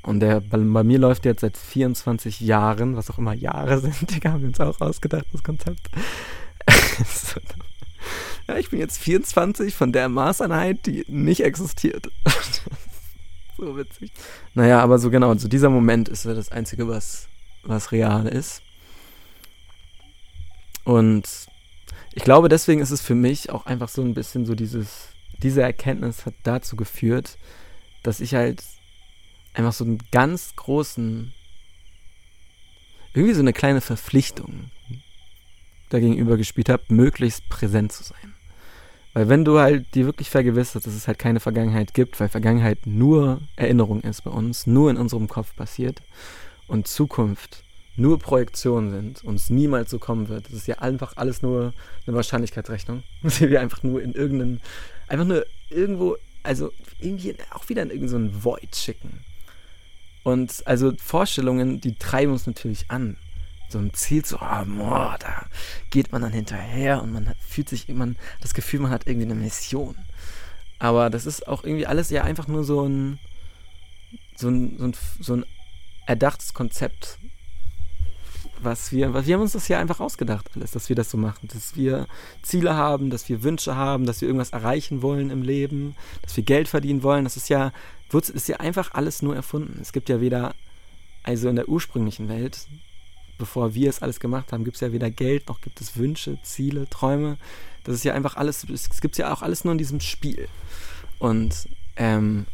Und 0.07 0.21
der 0.21 0.41
bei, 0.41 0.57
bei, 0.57 0.85
mir 0.85 1.01
läuft 1.01 1.25
jetzt 1.25 1.41
seit 1.41 1.57
24 1.57 2.41
Jahren, 2.41 2.97
was 2.97 3.11
auch 3.11 3.19
immer 3.19 3.35
Jahre 3.35 3.79
sind, 3.81 4.15
Digga, 4.15 4.31
haben 4.31 4.43
wir 4.43 4.49
uns 4.49 4.61
auch 4.61 4.81
ausgedacht, 4.81 5.27
das 5.33 5.43
Konzept. 5.43 5.91
ja, 8.49 8.57
ich 8.57 8.71
bin 8.71 8.79
jetzt 8.79 8.99
24 8.99 9.75
von 9.75 9.93
der 9.93 10.09
Maßeinheit, 10.09 10.87
die 10.87 11.05
nicht 11.09 11.41
existiert. 11.43 12.09
so 13.59 13.77
witzig. 13.77 14.13
Naja, 14.55 14.81
aber 14.81 15.01
so 15.01 15.11
genau, 15.11 15.35
so 15.35 15.49
dieser 15.49 15.71
Moment 15.71 16.09
ist 16.09 16.25
ja 16.25 16.35
das 16.35 16.53
Einzige, 16.53 16.87
was, 16.87 17.27
was 17.65 17.91
real 17.91 18.29
ist. 18.29 18.63
Und 20.85 21.29
ich 22.13 22.23
glaube, 22.23 22.49
deswegen 22.49 22.81
ist 22.81 22.93
es 22.93 23.03
für 23.03 23.17
mich 23.17 23.51
auch 23.51 23.67
einfach 23.67 23.89
so 23.89 24.03
ein 24.03 24.15
bisschen 24.15 24.47
so 24.47 24.55
dieses, 24.55 25.09
diese 25.43 25.63
Erkenntnis 25.63 26.27
hat 26.27 26.35
dazu 26.45 26.77
geführt, 26.77 27.39
dass 28.05 28.21
ich 28.21 28.37
halt 28.37 28.63
einfach 29.57 29.73
so 29.73 29.85
einen 29.85 29.99
ganz 30.13 30.55
großen, 30.57 31.33
irgendwie 33.15 33.35
so 33.35 33.41
eine 33.41 33.53
kleine 33.53 33.81
Verpflichtung 33.81 34.71
dagegenüber 35.89 36.37
gespielt 36.37 36.69
habe, 36.69 36.83
möglichst 36.89 37.49
präsent 37.49 37.93
zu 37.93 38.05
sein. 38.05 38.35
Weil 39.15 39.31
wenn 39.31 39.47
du 39.47 39.59
halt 39.59 39.95
dir 39.95 40.05
wirklich 40.05 40.29
vergewisserst, 40.29 40.87
dass 40.87 40.95
es 40.95 41.09
halt 41.09 41.19
keine 41.19 41.41
Vergangenheit 41.41 41.95
gibt, 41.95 42.21
weil 42.21 42.29
Vergangenheit 42.29 42.87
nur 42.87 43.41
Erinnerung 43.57 44.03
ist 44.03 44.25
bei 44.25 44.31
uns, 44.31 44.67
nur 44.67 44.91
in 44.91 44.99
unserem 44.99 45.27
Kopf 45.27 45.57
passiert 45.57 46.03
und 46.67 46.87
Zukunft 46.87 47.63
nur 47.99 48.19
Projektionen 48.19 48.91
sind 48.91 49.25
und 49.25 49.37
es 49.37 49.49
niemals 49.49 49.91
so 49.91 49.99
kommen 49.99 50.29
wird. 50.29 50.47
Das 50.47 50.53
ist 50.53 50.67
ja 50.67 50.81
einfach 50.81 51.17
alles 51.17 51.41
nur 51.41 51.73
eine 52.07 52.15
Wahrscheinlichkeitsrechnung, 52.15 53.05
die 53.23 53.49
wir 53.49 53.63
einfach 53.63 53.83
nur 53.83 54.03
in 54.03 54.13
irgendeinen, 54.13 54.61
einfach 55.09 55.25
nur 55.25 55.47
irgendwo, 55.71 56.19
also 56.43 56.73
irgendwie 57.01 57.37
auch 57.53 57.67
wieder 57.71 57.83
in 57.83 57.91
irgendeinen 57.91 58.45
Void 58.45 58.77
schicken 58.77 59.25
Und 60.26 60.66
also 60.66 60.92
Vorstellungen, 60.99 61.80
die 61.80 61.95
treiben 61.95 62.33
uns 62.33 62.49
natürlich 62.49 62.90
an. 62.90 63.16
So 63.68 63.78
ein 63.78 63.95
Ziel 63.95 64.25
zu 64.25 64.40
haben, 64.40 64.80
oh, 64.80 65.14
da 65.21 65.47
geht 65.90 66.11
man 66.11 66.21
dann 66.21 66.33
hinterher 66.33 67.00
und 67.00 67.12
man 67.12 67.28
hat, 67.28 67.37
fühlt 67.38 67.68
sich 67.68 67.88
immer 67.88 68.09
das 68.40 68.52
Gefühl, 68.52 68.80
man 68.80 68.90
hat 68.90 69.06
irgendwie 69.06 69.26
eine 69.26 69.37
Mission. 69.37 69.95
Aber 70.80 71.11
das 71.11 71.26
ist 71.26 71.47
auch 71.47 71.62
irgendwie 71.62 71.87
alles 71.87 72.11
ja 72.11 72.25
einfach 72.25 72.49
nur 72.49 72.64
so 72.64 72.88
ein, 72.88 73.21
so 74.35 74.49
ein, 74.49 74.76
so 74.78 74.85
ein, 74.87 74.95
so 75.21 75.37
ein 75.37 75.45
erdachtes 76.09 76.54
Konzept, 76.54 77.18
was 78.61 78.90
wir, 78.90 79.14
was 79.14 79.26
wir 79.28 79.35
haben 79.35 79.42
uns 79.42 79.52
das 79.52 79.68
ja 79.68 79.78
einfach 79.78 80.00
ausgedacht 80.00 80.50
alles, 80.56 80.73
dass 80.73 80.88
wir 80.88 80.97
das 80.97 81.09
so 81.09 81.18
machen, 81.18 81.49
dass 81.52 81.76
wir 81.76 82.09
Ziele 82.42 82.75
haben, 82.75 83.11
dass 83.11 83.28
wir 83.28 83.45
Wünsche 83.45 83.76
haben, 83.76 84.06
dass 84.06 84.23
wir 84.23 84.28
irgendwas 84.28 84.50
erreichen 84.50 85.02
wollen 85.02 85.30
im 85.30 85.42
Leben, 85.42 85.95
dass 86.23 86.37
wir 86.37 86.42
Geld 86.42 86.66
verdienen 86.66 87.04
wollen. 87.04 87.23
Das 87.23 87.37
ist 87.37 87.49
ja, 87.49 87.73
ist 88.13 88.49
ja 88.49 88.59
einfach 88.59 88.93
alles 88.95 89.23
nur 89.23 89.35
erfunden. 89.35 89.79
Es 89.81 89.93
gibt 89.93 90.09
ja 90.09 90.21
weder, 90.21 90.55
also 91.23 91.49
in 91.49 91.57
der 91.57 91.69
ursprünglichen 91.69 92.29
Welt, 92.29 92.67
bevor 93.39 93.75
wir 93.75 93.91
es 93.91 94.03
alles 94.03 94.21
gemacht 94.21 94.53
haben, 94.53 94.65
gibt 94.65 94.77
es 94.77 94.81
ja 94.81 94.93
weder 94.93 95.11
Geld 95.11 95.49
noch 95.49 95.61
gibt 95.61 95.81
es 95.81 95.97
Wünsche, 95.97 96.39
Ziele, 96.43 96.89
Träume. 96.89 97.37
Das 97.85 97.95
ist 97.95 98.05
ja 98.05 98.15
einfach 98.15 98.37
alles, 98.37 98.65
es 98.69 99.01
gibt 99.01 99.19
ja 99.19 99.33
auch 99.33 99.43
alles 99.43 99.65
nur 99.65 99.73
in 99.73 99.79
diesem 99.79 100.01
Spiel. 100.01 100.49
Und 101.19 101.69
ähm, 101.97 102.47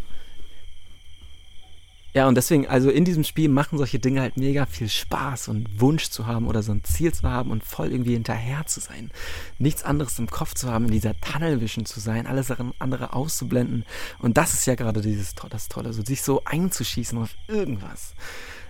ja, 2.15 2.29
und 2.29 2.35
deswegen, 2.35 2.67
also 2.67 2.91
in 2.91 3.07
diesem 3.07 3.25
Spiel 3.25 3.49
machen 3.49 3.79
solche 3.79 3.99
Dinge 3.99 4.21
halt 4.21 4.37
mega 4.37 4.67
viel 4.67 4.91
Spaß 4.91 5.49
und 5.49 5.81
Wunsch 5.81 6.11
zu 6.11 6.27
haben 6.27 6.47
oder 6.47 6.63
so 6.63 6.73
ein 6.73 6.85
Ziel 6.85 7.15
zu 7.15 7.23
haben 7.23 7.51
und 7.51 7.65
voll 7.65 7.91
irgendwie 7.91 8.13
hinterher 8.13 8.67
zu 8.67 8.81
sein. 8.81 9.11
Nichts 9.59 9.83
anderes 9.83 10.19
im 10.19 10.29
Kopf 10.29 10.53
zu 10.53 10.71
haben, 10.71 10.85
in 10.85 10.91
dieser 10.91 11.19
Tunnelvision 11.19 11.87
zu 11.87 12.01
sein, 12.01 12.27
alles 12.27 12.53
andere 12.79 13.15
auszublenden. 13.15 13.87
Und 14.19 14.37
das 14.37 14.53
ist 14.53 14.67
ja 14.67 14.75
gerade 14.75 15.01
dieses 15.01 15.35
das 15.35 15.69
Tolle, 15.69 15.95
so 15.95 16.05
sich 16.05 16.21
so 16.23 16.43
einzuschießen 16.45 17.17
auf 17.17 17.35
irgendwas. 17.49 18.15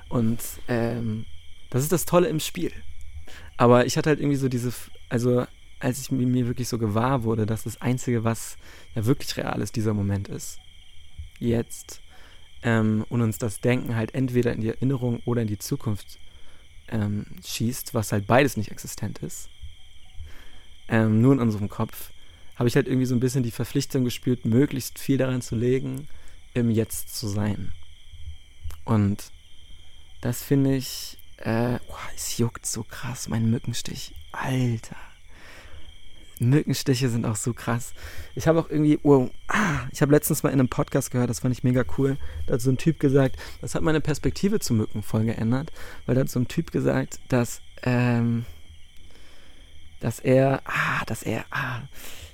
Und 0.08 0.40
ähm, 0.68 1.26
das 1.70 1.82
ist 1.82 1.90
das 1.90 2.04
Tolle 2.04 2.28
im 2.28 2.38
Spiel. 2.38 2.72
Aber 3.56 3.86
ich 3.86 3.96
hatte 3.96 4.10
halt 4.10 4.20
irgendwie 4.20 4.36
so 4.36 4.48
diese, 4.48 4.72
also 5.08 5.46
als 5.80 6.00
ich 6.00 6.12
mir 6.12 6.46
wirklich 6.46 6.68
so 6.68 6.78
gewahr 6.78 7.24
wurde, 7.24 7.44
dass 7.44 7.64
das 7.64 7.80
Einzige, 7.80 8.22
was 8.22 8.56
ja 8.94 9.04
wirklich 9.04 9.36
real 9.36 9.60
ist, 9.60 9.74
dieser 9.74 9.94
Moment 9.94 10.28
ist. 10.28 10.60
Jetzt 11.40 12.02
ähm, 12.62 13.04
und 13.08 13.20
uns 13.22 13.38
das 13.38 13.60
Denken 13.60 13.96
halt 13.96 14.14
entweder 14.14 14.52
in 14.52 14.60
die 14.60 14.68
Erinnerung 14.68 15.20
oder 15.24 15.42
in 15.42 15.48
die 15.48 15.58
Zukunft 15.58 16.18
ähm, 16.88 17.26
schießt, 17.44 17.94
was 17.94 18.12
halt 18.12 18.26
beides 18.26 18.56
nicht 18.56 18.70
existent 18.70 19.18
ist, 19.20 19.48
ähm, 20.88 21.20
nur 21.20 21.32
in 21.32 21.40
unserem 21.40 21.68
Kopf, 21.68 22.10
habe 22.56 22.68
ich 22.68 22.76
halt 22.76 22.86
irgendwie 22.86 23.06
so 23.06 23.14
ein 23.14 23.20
bisschen 23.20 23.42
die 23.42 23.50
Verpflichtung 23.50 24.04
gespürt, 24.04 24.44
möglichst 24.44 24.98
viel 24.98 25.18
daran 25.18 25.42
zu 25.42 25.56
legen, 25.56 26.08
im 26.54 26.70
Jetzt 26.70 27.16
zu 27.16 27.28
sein. 27.28 27.72
Und 28.84 29.32
das 30.20 30.42
finde 30.42 30.76
ich, 30.76 31.18
äh, 31.38 31.78
oh, 31.88 31.94
es 32.14 32.38
juckt 32.38 32.66
so 32.66 32.84
krass, 32.84 33.28
mein 33.28 33.50
Mückenstich. 33.50 34.14
Alter. 34.32 34.96
Mückenstiche 36.38 37.08
sind 37.08 37.24
auch 37.24 37.36
so 37.36 37.52
krass. 37.52 37.92
Ich 38.34 38.48
habe 38.48 38.58
auch 38.58 38.70
irgendwie, 38.70 38.98
oh, 39.02 39.30
ah, 39.48 39.86
ich 39.92 40.02
habe 40.02 40.12
letztens 40.12 40.42
mal 40.42 40.50
in 40.50 40.58
einem 40.58 40.68
Podcast 40.68 41.10
gehört, 41.10 41.30
das 41.30 41.40
fand 41.40 41.56
ich 41.56 41.64
mega 41.64 41.84
cool. 41.98 42.16
Da 42.46 42.54
hat 42.54 42.60
so 42.60 42.70
ein 42.70 42.78
Typ 42.78 42.98
gesagt, 42.98 43.36
das 43.60 43.74
hat 43.74 43.82
meine 43.82 44.00
Perspektive 44.00 44.58
zu 44.60 44.74
Mücken 44.74 45.02
voll 45.02 45.24
geändert, 45.24 45.72
weil 46.06 46.14
da 46.14 46.22
hat 46.22 46.30
so 46.30 46.40
ein 46.40 46.48
Typ 46.48 46.72
gesagt, 46.72 47.20
dass, 47.28 47.60
ähm, 47.82 48.44
dass 50.00 50.18
er, 50.18 50.62
ah, 50.64 51.04
dass 51.06 51.22
er, 51.22 51.44
ah, 51.50 51.82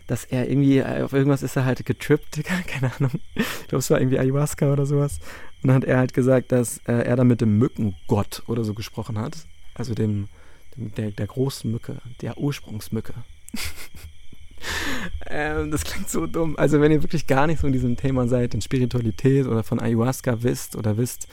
dass 0.07 0.25
er 0.25 0.49
irgendwie, 0.49 0.78
äh, 0.78 1.02
auf 1.02 1.12
irgendwas 1.12 1.43
ist 1.43 1.57
er 1.57 1.64
halt 1.64 1.85
getrippt, 1.85 2.40
keine 2.67 2.93
Ahnung. 2.95 3.21
Ich 3.35 3.69
glaube, 3.69 3.81
es 3.81 3.90
war 3.90 4.00
irgendwie 4.00 4.19
Ayahuasca 4.19 4.73
oder 4.73 4.87
sowas. 4.87 5.21
Und 5.62 5.69
dann 5.69 5.76
hat 5.76 5.85
er 5.85 5.99
halt 5.99 6.14
gesagt, 6.14 6.50
dass 6.52 6.78
äh, 6.87 6.93
er 6.93 7.17
da 7.17 7.25
mit 7.25 7.40
dem 7.40 7.59
Mückengott 7.59 8.43
oder 8.47 8.64
so 8.64 8.75
gesprochen 8.75 9.19
hat. 9.19 9.47
Also 9.75 9.95
dem, 9.95 10.28
dem 10.76 10.95
der, 10.95 11.11
der 11.11 11.26
großen 11.26 11.71
Mücke, 11.71 11.99
der 12.21 12.38
Ursprungsmücke. 12.38 13.14
ähm, 15.26 15.71
das 15.71 15.85
klingt 15.85 16.09
so 16.09 16.26
dumm. 16.26 16.57
Also 16.57 16.81
wenn 16.81 16.93
ihr 16.93 17.02
wirklich 17.02 17.26
gar 17.26 17.47
nicht 17.47 17.61
so 17.61 17.67
in 17.67 17.73
diesem 17.73 17.97
Thema 17.97 18.28
seid, 18.28 18.55
in 18.55 18.61
Spiritualität 18.61 19.47
oder 19.47 19.62
von 19.62 19.81
Ayahuasca 19.81 20.43
wisst 20.43 20.76
oder 20.76 20.97
wisst, 20.97 21.28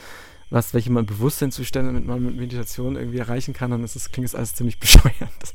was, 0.50 0.74
welche 0.74 0.92
man 0.92 1.06
Bewusstseinszustände 1.06 1.92
mit 1.92 2.06
man 2.06 2.24
mit 2.24 2.36
Meditation 2.36 2.96
irgendwie 2.96 3.18
erreichen 3.18 3.52
kann, 3.52 3.70
dann 3.70 3.82
ist 3.82 3.96
das, 3.96 4.12
klingt 4.12 4.28
das 4.28 4.34
alles 4.34 4.54
ziemlich 4.54 4.78
bescheuert. 4.80 5.54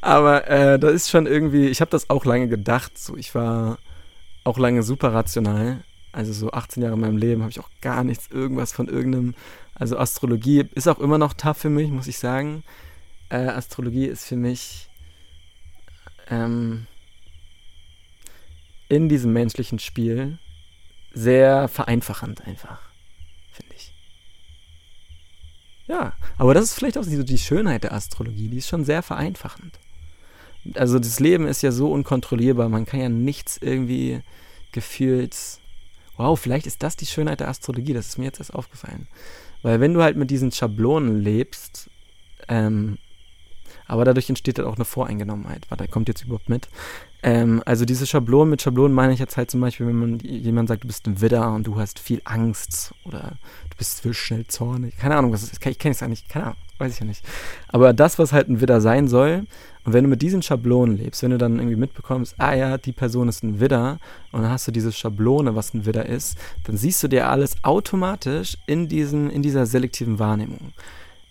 Aber 0.00 0.48
äh, 0.48 0.78
da 0.78 0.88
ist 0.88 1.10
schon 1.10 1.26
irgendwie, 1.26 1.66
ich 1.66 1.80
habe 1.80 1.90
das 1.90 2.10
auch 2.10 2.24
lange 2.24 2.48
gedacht. 2.48 2.96
So, 2.98 3.16
ich 3.16 3.34
war 3.34 3.78
auch 4.44 4.58
lange 4.58 4.82
super 4.82 5.12
rational. 5.12 5.82
Also 6.12 6.32
so 6.32 6.50
18 6.50 6.82
Jahre 6.82 6.94
in 6.94 7.00
meinem 7.00 7.16
Leben 7.16 7.42
habe 7.42 7.50
ich 7.50 7.60
auch 7.60 7.70
gar 7.80 8.04
nichts, 8.04 8.28
irgendwas 8.30 8.72
von 8.72 8.88
irgendeinem. 8.88 9.34
Also 9.74 9.98
Astrologie 9.98 10.64
ist 10.74 10.88
auch 10.88 10.98
immer 10.98 11.18
noch 11.18 11.34
tough 11.34 11.58
für 11.58 11.70
mich, 11.70 11.90
muss 11.90 12.06
ich 12.06 12.18
sagen. 12.18 12.62
Äh, 13.28 13.48
Astrologie 13.48 14.06
ist 14.06 14.24
für 14.24 14.36
mich 14.36 14.87
ähm, 16.30 16.86
in 18.88 19.08
diesem 19.08 19.32
menschlichen 19.32 19.78
Spiel 19.78 20.38
sehr 21.12 21.68
vereinfachend 21.68 22.46
einfach, 22.46 22.80
finde 23.50 23.74
ich. 23.76 23.92
Ja, 25.86 26.14
aber 26.36 26.54
das 26.54 26.64
ist 26.64 26.74
vielleicht 26.74 26.98
auch 26.98 27.04
die, 27.04 27.24
die 27.24 27.38
Schönheit 27.38 27.84
der 27.84 27.92
Astrologie, 27.92 28.48
die 28.48 28.58
ist 28.58 28.68
schon 28.68 28.84
sehr 28.84 29.02
vereinfachend. 29.02 29.78
Also 30.74 30.98
das 30.98 31.20
Leben 31.20 31.46
ist 31.46 31.62
ja 31.62 31.72
so 31.72 31.90
unkontrollierbar, 31.92 32.68
man 32.68 32.84
kann 32.84 33.00
ja 33.00 33.08
nichts 33.08 33.58
irgendwie 33.58 34.22
gefühlt. 34.72 35.36
Wow, 36.16 36.38
vielleicht 36.38 36.66
ist 36.66 36.82
das 36.82 36.96
die 36.96 37.06
Schönheit 37.06 37.40
der 37.40 37.48
Astrologie, 37.48 37.92
das 37.92 38.08
ist 38.08 38.18
mir 38.18 38.24
jetzt 38.24 38.40
erst 38.40 38.54
aufgefallen. 38.54 39.06
Weil 39.62 39.80
wenn 39.80 39.94
du 39.94 40.02
halt 40.02 40.16
mit 40.16 40.30
diesen 40.30 40.52
Schablonen 40.52 41.20
lebst, 41.20 41.90
ähm, 42.48 42.98
aber 43.88 44.04
dadurch 44.04 44.28
entsteht 44.28 44.58
halt 44.58 44.68
auch 44.68 44.76
eine 44.76 44.84
Voreingenommenheit. 44.84 45.66
Warte, 45.70 45.88
kommt 45.88 46.08
jetzt 46.08 46.22
überhaupt 46.22 46.48
mit? 46.48 46.68
Ähm, 47.22 47.62
also 47.64 47.84
diese 47.84 48.06
Schablonen, 48.06 48.50
mit 48.50 48.62
Schablonen 48.62 48.94
meine 48.94 49.12
ich 49.12 49.18
jetzt 49.18 49.36
halt 49.36 49.50
zum 49.50 49.60
Beispiel, 49.60 49.86
wenn 49.86 49.98
man 49.98 50.18
jemand 50.20 50.68
sagt, 50.68 50.84
du 50.84 50.86
bist 50.86 51.06
ein 51.06 51.20
Widder 51.20 51.52
und 51.52 51.66
du 51.66 51.80
hast 51.80 51.98
viel 51.98 52.20
Angst 52.24 52.94
oder 53.04 53.38
du 53.70 53.76
bist 53.76 54.06
schnell 54.14 54.46
zornig. 54.46 54.96
Keine 54.98 55.16
Ahnung, 55.16 55.32
was 55.32 55.42
ist. 55.42 55.54
Ich 55.66 55.78
kenne 55.78 55.94
es 55.94 56.00
nicht. 56.02 56.28
Keine 56.28 56.44
Ahnung, 56.46 56.58
weiß 56.76 56.92
ich 56.92 57.00
ja 57.00 57.06
nicht. 57.06 57.24
Aber 57.68 57.92
das, 57.92 58.18
was 58.18 58.32
halt 58.32 58.48
ein 58.48 58.60
Widder 58.60 58.80
sein 58.80 59.08
soll, 59.08 59.46
und 59.84 59.94
wenn 59.94 60.04
du 60.04 60.10
mit 60.10 60.20
diesen 60.20 60.42
Schablonen 60.42 60.98
lebst, 60.98 61.22
wenn 61.22 61.30
du 61.30 61.38
dann 61.38 61.56
irgendwie 61.58 61.76
mitbekommst, 61.76 62.34
ah 62.36 62.52
ja, 62.52 62.76
die 62.76 62.92
Person 62.92 63.26
ist 63.26 63.42
ein 63.42 63.58
Widder 63.58 63.98
und 64.32 64.42
dann 64.42 64.50
hast 64.50 64.68
du 64.68 64.72
diese 64.72 64.92
Schablone, 64.92 65.56
was 65.56 65.72
ein 65.72 65.86
Widder 65.86 66.04
ist, 66.04 66.36
dann 66.64 66.76
siehst 66.76 67.02
du 67.02 67.08
dir 67.08 67.30
alles 67.30 67.56
automatisch 67.62 68.58
in, 68.66 68.88
diesen, 68.88 69.30
in 69.30 69.40
dieser 69.40 69.64
selektiven 69.64 70.18
Wahrnehmung. 70.18 70.74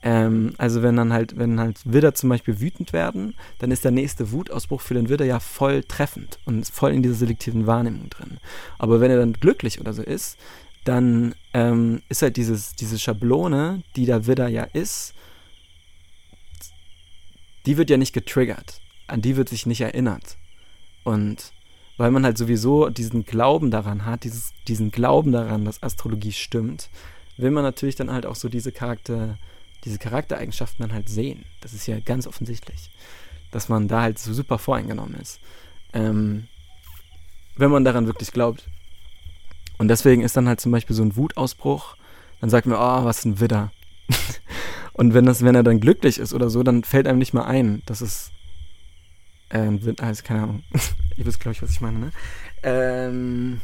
Ähm, 0.03 0.53
also 0.57 0.83
wenn 0.83 0.95
dann 0.95 1.11
halt, 1.13 1.37
wenn 1.37 1.59
halt 1.59 1.81
Widder 1.85 2.13
zum 2.13 2.29
Beispiel 2.29 2.59
wütend 2.59 2.93
werden, 2.93 3.35
dann 3.59 3.71
ist 3.71 3.83
der 3.83 3.91
nächste 3.91 4.31
Wutausbruch 4.31 4.81
für 4.81 4.93
den 4.93 5.09
Widder 5.09 5.25
ja 5.25 5.39
voll 5.39 5.83
treffend 5.83 6.39
und 6.45 6.59
ist 6.59 6.73
voll 6.73 6.91
in 6.91 7.03
dieser 7.03 7.15
selektiven 7.15 7.67
Wahrnehmung 7.67 8.09
drin. 8.09 8.37
Aber 8.77 8.99
wenn 8.99 9.11
er 9.11 9.17
dann 9.17 9.33
glücklich 9.33 9.79
oder 9.79 9.93
so 9.93 10.03
ist, 10.03 10.37
dann 10.83 11.35
ähm, 11.53 12.01
ist 12.09 12.21
halt 12.21 12.37
dieses, 12.37 12.75
diese 12.75 12.97
Schablone, 12.97 13.83
die 13.95 14.05
der 14.05 14.27
Widder 14.27 14.47
ja 14.47 14.63
ist, 14.63 15.13
die 17.65 17.77
wird 17.77 17.89
ja 17.89 17.97
nicht 17.97 18.13
getriggert. 18.13 18.79
An 19.07 19.21
die 19.21 19.35
wird 19.35 19.49
sich 19.49 19.65
nicht 19.65 19.81
erinnert. 19.81 20.37
Und 21.03 21.51
weil 21.97 22.11
man 22.11 22.23
halt 22.23 22.37
sowieso 22.37 22.89
diesen 22.89 23.25
Glauben 23.25 23.71
daran 23.71 24.05
hat, 24.05 24.23
dieses, 24.23 24.53
diesen 24.67 24.91
Glauben 24.91 25.31
daran, 25.31 25.65
dass 25.65 25.83
Astrologie 25.83 26.31
stimmt, 26.31 26.89
will 27.37 27.51
man 27.51 27.63
natürlich 27.63 27.95
dann 27.95 28.11
halt 28.11 28.25
auch 28.25 28.35
so 28.35 28.49
diese 28.49 28.71
Charakter, 28.71 29.37
diese 29.85 29.99
Charaktereigenschaften 29.99 30.83
dann 30.83 30.93
halt 30.93 31.09
sehen. 31.09 31.45
Das 31.61 31.73
ist 31.73 31.87
ja 31.87 31.99
ganz 31.99 32.27
offensichtlich, 32.27 32.89
dass 33.51 33.69
man 33.69 33.87
da 33.87 34.01
halt 34.01 34.19
so 34.19 34.33
super 34.33 34.57
voreingenommen 34.57 35.15
ist. 35.15 35.39
Ähm, 35.93 36.47
wenn 37.55 37.71
man 37.71 37.83
daran 37.83 38.07
wirklich 38.07 38.31
glaubt. 38.31 38.67
Und 39.77 39.87
deswegen 39.87 40.21
ist 40.21 40.35
dann 40.35 40.47
halt 40.47 40.59
zum 40.59 40.71
Beispiel 40.71 40.95
so 40.95 41.03
ein 41.03 41.15
Wutausbruch, 41.15 41.95
dann 42.39 42.49
sagt 42.49 42.67
man, 42.67 42.77
oh, 42.77 43.05
was 43.05 43.25
ein 43.25 43.39
Widder. 43.39 43.71
Und 44.93 45.13
wenn 45.13 45.25
das, 45.25 45.43
wenn 45.43 45.55
er 45.55 45.63
dann 45.63 45.79
glücklich 45.79 46.17
ist 46.17 46.33
oder 46.33 46.49
so, 46.49 46.63
dann 46.63 46.83
fällt 46.83 47.07
einem 47.07 47.19
nicht 47.19 47.33
mal 47.33 47.45
ein, 47.45 47.83
dass 47.85 48.01
es 48.01 48.31
äh, 49.49 49.59
ein 49.59 49.85
Widder, 49.85 50.03
also 50.03 50.23
keine 50.23 50.43
Ahnung. 50.43 50.63
Ihr 51.17 51.25
wisst, 51.25 51.39
glaube 51.39 51.53
ich, 51.53 51.61
was 51.61 51.71
ich 51.71 51.81
meine, 51.81 51.99
ne? 51.99 52.11
Ähm, 52.63 53.61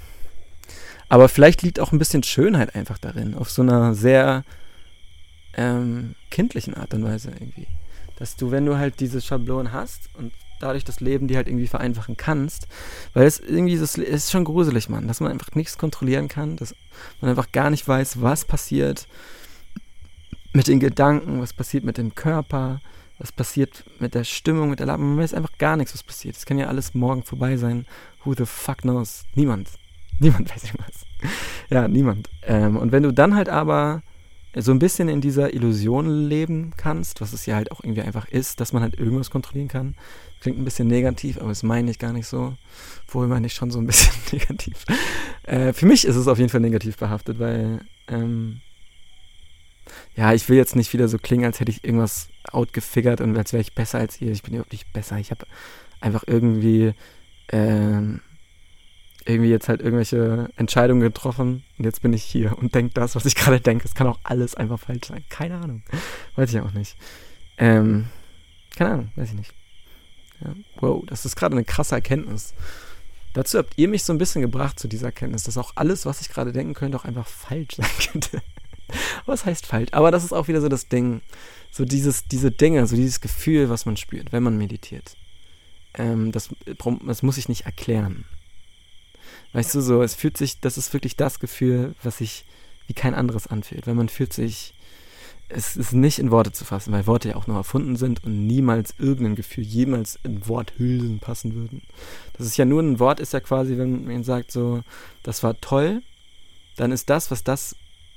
aber 1.10 1.30
vielleicht 1.30 1.62
liegt 1.62 1.80
auch 1.80 1.92
ein 1.92 2.00
bisschen 2.00 2.24
Schönheit 2.24 2.76
einfach 2.76 2.98
darin, 2.98 3.36
auf 3.36 3.50
so 3.50 3.62
einer 3.62 3.94
sehr 3.94 4.44
ähm, 5.56 6.16
kindlichen 6.30 6.74
Art 6.74 6.94
und 6.94 7.04
Weise 7.04 7.32
irgendwie. 7.32 7.68
Dass 8.18 8.36
du, 8.36 8.52
wenn 8.52 8.66
du 8.66 8.78
halt 8.78 9.00
diese 9.00 9.22
Schablonen 9.22 9.74
hast 9.74 10.10
und 10.16 10.34
dadurch 10.60 10.86
das 10.86 11.02
Leben 11.02 11.28
die 11.28 11.36
halt 11.36 11.48
irgendwie 11.48 11.68
vereinfachen 11.68 12.16
kannst, 12.16 12.68
weil 13.14 13.26
es 13.26 13.40
irgendwie, 13.40 13.74
es 13.74 13.98
ist 13.98 14.32
schon 14.32 14.46
gruselig, 14.46 14.90
Mann, 14.90 15.08
dass 15.08 15.20
man 15.20 15.32
einfach 15.32 15.54
nichts 15.56 15.78
kontrollieren 15.78 16.30
kann, 16.30 16.56
dass 16.56 16.74
man 17.20 17.30
einfach 17.30 17.52
gar 17.52 17.70
nicht 17.70 17.88
weiß, 17.88 18.22
was 18.22 18.46
passiert 18.46 19.08
mit 20.54 20.68
den 20.68 20.80
Gedanken, 20.80 21.42
was 21.42 21.54
passiert 21.54 21.84
mit 21.84 21.98
dem 21.98 22.16
Körper, 22.16 22.80
was 23.18 23.32
passiert 23.32 23.84
mit 24.00 24.16
der 24.16 24.24
Stimmung, 24.24 24.70
mit 24.70 24.80
der 24.80 24.88
Labe. 24.88 25.04
Man 25.04 25.18
weiß 25.18 25.34
einfach 25.34 25.58
gar 25.58 25.78
nichts, 25.78 25.94
was 25.94 26.04
passiert. 26.04 26.36
Es 26.36 26.46
kann 26.46 26.58
ja 26.58 26.68
alles 26.68 26.94
morgen 26.94 27.24
vorbei 27.24 27.58
sein. 27.58 27.86
Who 28.24 28.34
the 28.34 28.46
fuck 28.46 28.80
knows? 28.80 29.26
Niemand. 29.36 29.70
Niemand 30.20 30.50
weiß 30.56 30.64
irgendwas. 30.64 31.06
ja, 31.70 31.88
niemand. 31.88 32.30
Ähm, 32.44 32.78
und 32.78 32.92
wenn 32.92 33.04
du 33.04 33.12
dann 33.12 33.36
halt 33.36 33.50
aber 33.50 34.04
so 34.56 34.72
ein 34.72 34.80
bisschen 34.80 35.10
in 35.10 35.22
dieser 35.22 35.54
Illusion 35.54 36.28
leben 36.28 36.74
kannst, 36.78 37.22
was 37.22 37.34
es 37.34 37.46
ja 37.46 37.56
halt 37.56 37.72
auch 37.72 37.84
irgendwie 37.84 38.04
einfach 38.04 38.28
ist, 38.28 38.60
dass 38.60 38.72
man 38.72 38.84
halt 38.84 39.00
irgendwas 39.00 39.32
kontrollieren 39.32 39.68
kann. 39.68 39.96
Klingt 40.42 40.60
ein 40.60 40.66
bisschen 40.66 40.88
negativ, 40.88 41.38
aber 41.38 41.50
das 41.50 41.64
meine 41.64 41.90
ich 41.90 41.98
gar 41.98 42.14
nicht 42.14 42.28
so. 42.28 42.56
Wohl 43.08 43.28
meine 43.28 43.48
ich 43.48 43.54
schon 43.54 43.72
so 43.72 43.80
ein 43.80 43.88
bisschen 43.88 44.14
negativ. 44.32 44.86
Äh, 45.44 45.74
für 45.74 45.86
mich 45.86 46.06
ist 46.06 46.16
es 46.16 46.28
auf 46.28 46.38
jeden 46.38 46.50
Fall 46.50 46.62
negativ 46.62 46.98
behaftet, 46.98 47.40
weil, 47.40 47.82
ähm, 48.08 48.62
ja, 50.16 50.34
ich 50.34 50.48
will 50.50 50.58
jetzt 50.58 50.76
nicht 50.76 50.94
wieder 50.94 51.08
so 51.08 51.18
klingen, 51.18 51.46
als 51.46 51.60
hätte 51.60 51.72
ich 51.72 51.84
irgendwas 51.84 52.30
outgefigert 52.52 53.22
und 53.22 53.36
als 53.36 53.54
wäre 53.54 53.62
ich 53.62 53.74
besser 53.74 53.98
als 54.00 54.22
ihr. 54.22 54.32
Ich 54.32 54.44
bin 54.44 54.54
überhaupt 54.54 54.72
nicht 54.72 54.94
besser. 54.94 55.18
Ich 55.18 55.32
habe 55.32 55.48
einfach 56.00 56.24
irgendwie, 56.28 56.94
ähm, 57.52 58.22
irgendwie 59.26 59.50
jetzt 59.50 59.70
halt 59.70 59.82
irgendwelche 59.82 60.50
Entscheidungen 60.56 61.02
getroffen 61.02 61.64
und 61.78 61.86
jetzt 61.86 62.02
bin 62.02 62.14
ich 62.14 62.24
hier 62.24 62.58
und 62.58 62.76
denke 62.76 62.94
das, 62.94 63.16
was 63.16 63.26
ich 63.26 63.36
gerade 63.36 63.60
denke. 63.60 63.86
Es 63.86 63.96
kann 63.96 64.08
auch 64.08 64.20
alles 64.24 64.56
einfach 64.56 64.80
falsch 64.80 65.08
sein. 65.08 65.24
Keine 65.30 65.60
Ahnung. 65.60 65.84
Weiß 66.36 66.54
ich 66.54 66.60
auch 66.60 66.74
nicht. 66.74 66.96
Ähm, 67.58 68.08
keine 68.76 68.92
Ahnung, 68.92 69.12
weiß 69.16 69.30
ich 69.30 69.36
nicht. 69.36 69.54
Ja, 70.44 70.54
wow, 70.78 71.04
das 71.06 71.26
ist 71.26 71.36
gerade 71.36 71.56
eine 71.56 71.64
krasse 71.64 71.96
Erkenntnis. 71.96 72.54
Dazu 73.34 73.58
habt 73.58 73.74
ihr 73.78 73.88
mich 73.88 74.04
so 74.04 74.14
ein 74.14 74.20
bisschen 74.20 74.42
gebracht 74.42 74.80
zu 74.80 74.88
dieser 74.88 75.08
Erkenntnis, 75.08 75.44
dass 75.44 75.58
auch 75.58 75.72
alles, 75.76 76.06
was 76.06 76.22
ich 76.22 76.30
gerade 76.30 76.52
denken 76.52 76.74
könnte, 76.74 76.98
auch 76.98 77.06
einfach 77.06 77.28
falsch 77.28 77.76
sein 77.78 77.90
könnte. 78.12 78.42
was 79.26 79.46
heißt 79.46 79.66
falsch? 79.66 79.90
Aber 79.92 80.12
das 80.12 80.24
ist 80.24 80.34
auch 80.34 80.48
wieder 80.48 80.62
so 80.62 80.70
das 80.70 80.88
Ding. 80.88 81.22
So 81.72 81.86
dieses, 81.86 82.28
diese 82.28 82.52
Dinge, 82.52 82.86
so 82.86 82.96
dieses 82.96 83.22
Gefühl, 83.22 83.70
was 83.70 83.86
man 83.86 83.98
spürt, 83.98 84.32
wenn 84.32 84.44
man 84.44 84.58
meditiert. 84.58 85.16
Ähm, 85.96 86.32
das, 86.32 86.50
das 87.06 87.24
muss 87.24 87.38
ich 87.38 87.50
nicht 87.50 87.66
erklären. 87.66 88.26
Weißt 89.54 89.74
du, 89.76 89.82
so, 89.82 90.02
es 90.02 90.16
fühlt 90.16 90.38
sich, 90.38 90.60
das 90.60 90.78
ist 90.78 90.94
wirklich 90.94 91.16
das 91.16 91.40
Gefühl, 91.40 91.96
was 92.02 92.18
sich 92.18 92.46
wie 92.88 92.94
kein 92.94 93.14
anderes 93.14 93.48
anfühlt. 93.48 93.88
Weil 93.88 93.96
man 93.96 94.10
fühlt 94.10 94.34
sich, 94.34 94.74
es 95.50 95.76
ist 95.76 95.94
nicht 95.94 96.20
in 96.20 96.32
Worte 96.32 96.52
zu 96.52 96.66
fassen, 96.66 96.92
weil 96.92 97.08
Worte 97.08 97.30
ja 97.30 97.36
auch 97.36 97.48
nur 97.48 97.58
erfunden 97.58 97.96
sind 97.96 98.24
und 98.24 98.48
niemals 98.48 98.96
irgendein 98.98 99.36
Gefühl 99.36 99.64
jemals 99.64 100.20
in 100.24 100.48
Worthülsen 100.48 101.20
passen 101.20 101.54
würden. 101.54 101.84
Das 102.34 102.48
ist 102.48 102.58
ja 102.58 102.66
nur 102.66 102.82
ein 102.82 103.00
Wort, 103.00 103.20
ist 103.20 103.34
ja 103.34 103.40
quasi, 103.40 103.78
wenn 103.78 104.06
man 104.06 104.24
sagt 104.24 104.52
so, 104.52 104.82
das 105.22 105.44
war 105.44 105.60
toll, 105.62 106.02
dann 106.76 106.92
ist 106.92 107.10
das, 107.10 107.30
was 107.30 107.44
das, 107.44 107.76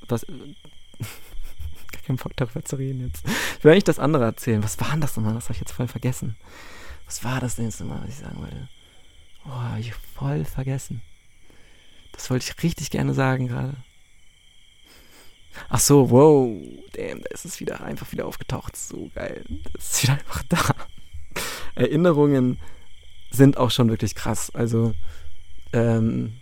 was, 0.09 0.25
gar 1.93 2.03
keinen 2.07 2.17
Bock 2.17 2.33
darüber 2.37 2.65
zu 2.65 2.77
reden 2.77 3.07
jetzt. 3.07 3.25
Ich 3.59 3.65
will 3.65 3.73
eigentlich 3.73 3.85
das 3.85 3.99
andere 3.99 4.25
erzählen. 4.25 4.63
Was 4.63 4.81
war 4.81 4.91
denn 4.93 5.01
das 5.01 5.17
nochmal? 5.17 5.35
Das 5.35 5.45
habe 5.45 5.55
ich 5.55 5.61
jetzt 5.61 5.73
voll 5.73 5.89
vergessen. 5.89 6.37
Was 7.05 7.23
war 7.23 7.41
das 7.41 7.57
denn 7.57 7.67
jetzt 7.67 7.81
nochmal, 7.81 8.01
was 8.03 8.11
ich 8.11 8.17
sagen 8.17 8.41
wollte? 8.41 8.69
Oh, 9.47 9.53
habe 9.53 9.81
ich 9.81 9.93
voll 9.95 10.45
vergessen. 10.45 11.03
Das 12.13 12.31
wollte 12.31 12.47
ich 12.49 12.63
richtig 12.63 12.91
gerne 12.91 13.15
sagen 13.15 13.49
gerade. 13.49 13.77
Ach 15.69 15.81
so, 15.81 16.11
wow, 16.11 16.51
damn, 16.93 17.23
da 17.23 17.31
ist 17.31 17.45
es 17.45 17.61
wieder 17.61 17.83
einfach 17.83 18.13
wieder 18.13 18.27
aufgetaucht. 18.27 18.77
So 18.77 19.11
geil. 19.15 19.45
Das 19.73 19.93
ist 19.93 20.03
wieder 20.03 20.15
einfach 20.15 20.43
da. 20.49 20.59
Erinnerungen 21.75 22.59
sind 23.31 23.57
auch 23.57 23.71
schon 23.71 23.89
wirklich 23.89 24.15
krass. 24.15 24.51
Also, 24.55 24.95
ähm, 25.73 26.39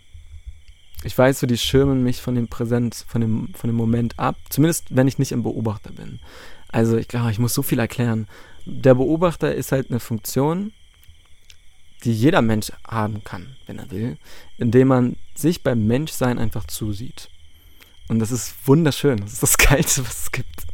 ich 1.03 1.17
weiß 1.17 1.39
so, 1.39 1.47
die 1.47 1.57
schirmen 1.57 2.03
mich 2.03 2.21
von 2.21 2.35
dem 2.35 2.47
Präsent, 2.47 3.05
von 3.07 3.21
dem, 3.21 3.53
von 3.53 3.69
dem 3.69 3.75
Moment 3.75 4.17
ab. 4.17 4.37
Zumindest, 4.49 4.95
wenn 4.95 5.07
ich 5.07 5.19
nicht 5.19 5.31
im 5.31 5.43
Beobachter 5.43 5.91
bin. 5.91 6.19
Also, 6.69 6.97
ich 6.97 7.07
glaube, 7.07 7.31
ich 7.31 7.39
muss 7.39 7.53
so 7.53 7.61
viel 7.61 7.79
erklären. 7.79 8.27
Der 8.65 8.95
Beobachter 8.95 9.53
ist 9.53 9.71
halt 9.71 9.89
eine 9.89 9.99
Funktion, 9.99 10.73
die 12.05 12.13
jeder 12.13 12.41
Mensch 12.41 12.71
haben 12.87 13.23
kann, 13.23 13.55
wenn 13.65 13.79
er 13.79 13.89
will, 13.91 14.17
indem 14.57 14.89
man 14.89 15.15
sich 15.33 15.63
beim 15.63 15.85
Menschsein 15.87 16.39
einfach 16.39 16.65
zusieht. 16.65 17.29
Und 18.07 18.19
das 18.19 18.31
ist 18.31 18.55
wunderschön. 18.65 19.17
Das 19.17 19.33
ist 19.33 19.43
das 19.43 19.57
Geilste, 19.57 20.05
was 20.05 20.23
es 20.23 20.31
gibt. 20.31 20.65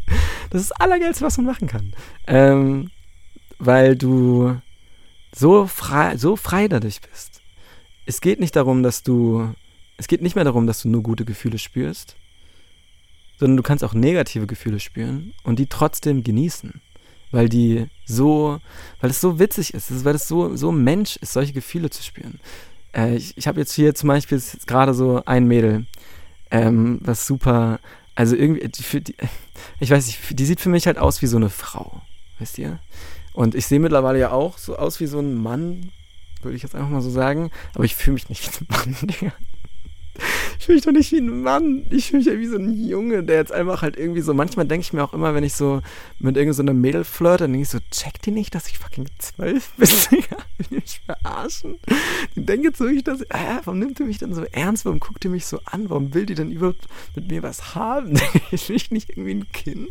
Das 0.50 0.62
ist 0.62 0.72
das 0.72 0.80
Allergeilste, 0.80 1.24
was 1.24 1.38
man 1.38 1.46
machen 1.46 1.68
kann. 1.68 1.94
Ähm, 2.28 2.92
weil 3.58 3.96
du 3.96 4.60
so 5.34 5.66
frei, 5.68 6.18
so 6.18 6.36
frei 6.36 6.68
dadurch 6.68 7.00
bist. 7.02 7.42
Es 8.06 8.20
geht 8.20 8.40
nicht 8.42 8.56
darum, 8.56 8.84
dass 8.84 9.04
du, 9.04 9.54
es 9.96 10.08
geht 10.08 10.22
nicht 10.22 10.36
mehr 10.36 10.44
darum, 10.44 10.68
dass 10.68 10.82
du 10.82 10.90
nur 10.90 11.04
gute 11.04 11.24
Gefühle 11.24 11.58
spürst, 11.58 12.18
sondern 13.40 13.56
du 13.56 13.64
kannst 13.64 13.84
auch 13.84 13.94
negative 13.94 14.48
Gefühle 14.48 14.82
spüren 14.82 15.34
und 15.44 15.60
die 15.60 15.68
trotzdem 15.68 16.24
genießen 16.24 16.82
weil 17.32 17.50
die 17.50 17.88
so, 18.06 18.60
weil 19.00 19.10
es 19.10 19.22
so 19.22 19.40
witzig 19.40 19.74
ist, 19.74 20.06
weil 20.06 20.16
es 20.16 20.28
so, 20.28 20.56
so 20.56 20.72
Mensch 20.72 21.18
ist, 21.18 21.34
solche 21.34 21.54
Gefühle 21.54 21.90
zu 21.90 22.04
spüren. 22.04 22.40
Äh, 22.94 23.16
ich 23.16 23.38
ich 23.38 23.48
habe 23.48 23.60
jetzt 23.60 23.74
hier 23.74 23.96
zum 23.96 24.08
Beispiel 24.08 24.42
gerade 24.68 24.94
so 24.94 25.24
ein 25.26 25.46
Mädel, 25.46 25.86
ähm, 26.52 27.00
was 27.02 27.26
super, 27.26 27.80
also 28.16 28.36
irgendwie, 28.36 28.68
die, 28.68 29.02
die, 29.02 29.16
ich 29.80 29.90
weiß 29.90 30.06
nicht, 30.06 30.40
die 30.40 30.46
sieht 30.46 30.60
für 30.62 30.70
mich 30.70 30.88
halt 30.88 30.98
aus 30.98 31.22
wie 31.22 31.28
so 31.28 31.38
eine 31.38 31.50
Frau, 31.50 32.02
wisst 32.40 32.58
ihr? 32.58 32.80
Und 33.34 33.56
ich 33.56 33.66
sehe 33.66 33.80
mittlerweile 33.80 34.20
ja 34.20 34.32
auch 34.32 34.58
so 34.58 34.76
aus 34.76 35.00
wie 35.00 35.08
so 35.08 35.20
ein 35.20 35.36
Mann, 35.36 35.92
würde 36.42 36.58
ich 36.58 36.64
jetzt 36.64 36.76
einfach 36.76 36.90
mal 36.90 37.02
so 37.02 37.10
sagen, 37.10 37.52
aber 37.74 37.86
ich 37.86 37.96
fühle 37.96 38.16
mich 38.16 38.30
nicht 38.30 38.44
wie 38.44 38.66
ein 38.66 38.68
Mann, 38.70 38.96
Digga. 39.08 39.34
Ich 40.60 40.66
fühle 40.66 40.76
mich 40.76 40.86
doch 40.86 40.92
nicht 40.92 41.12
wie 41.12 41.18
ein 41.18 41.42
Mann. 41.42 41.86
Ich 41.90 42.10
fühle 42.10 42.20
mich 42.20 42.28
ja 42.28 42.38
wie 42.38 42.46
so 42.46 42.58
ein 42.58 42.72
Junge, 42.88 43.24
der 43.24 43.38
jetzt 43.38 43.52
einfach 43.52 43.82
halt 43.82 43.98
irgendwie 43.98 44.22
so. 44.22 44.34
Manchmal 44.34 44.68
denke 44.68 44.84
ich 44.84 44.94
mir 44.94 45.04
auch 45.04 45.14
immer, 45.14 45.34
wenn 45.34 45.44
ich 45.44 45.56
so 45.56 45.82
mit 46.20 46.38
irgendeiner 46.38 46.74
so 46.74 46.78
Mädel 46.78 47.04
flirte, 47.04 47.46
dann 47.46 47.54
denke 47.54 47.64
ich 47.64 47.70
so, 47.70 47.80
checkt 47.90 48.26
die 48.26 48.32
nicht, 48.32 48.54
dass 48.54 48.68
ich 48.68 48.78
fucking 48.78 49.08
zwölf 49.18 49.72
bin? 49.78 49.90
Will 49.90 50.24
die 50.70 50.76
mich 50.76 51.02
verarschen? 51.06 51.80
Die 52.36 52.46
denkt 52.46 52.66
jetzt 52.66 52.80
wirklich, 52.80 53.04
dass. 53.04 53.22
Äh, 53.22 53.62
warum 53.64 53.80
nimmt 53.80 54.00
ihr 54.00 54.06
mich 54.06 54.20
denn 54.20 54.36
so 54.36 54.44
ernst? 54.52 54.86
Warum 54.86 55.00
guckt 55.00 55.26
ihr 55.26 55.32
mich 55.32 55.46
so 55.46 55.60
an? 55.66 55.90
Warum 55.90 56.14
will 56.14 56.26
die 56.26 56.36
denn 56.36 56.52
überhaupt 56.52 56.88
mit 57.16 57.30
mir 57.30 57.44
was 57.44 57.74
haben? 57.76 58.20
Ich 58.52 58.68
bin 58.68 58.78
nicht 58.92 59.10
irgendwie 59.10 59.34
ein 59.34 59.52
Kind. 59.52 59.90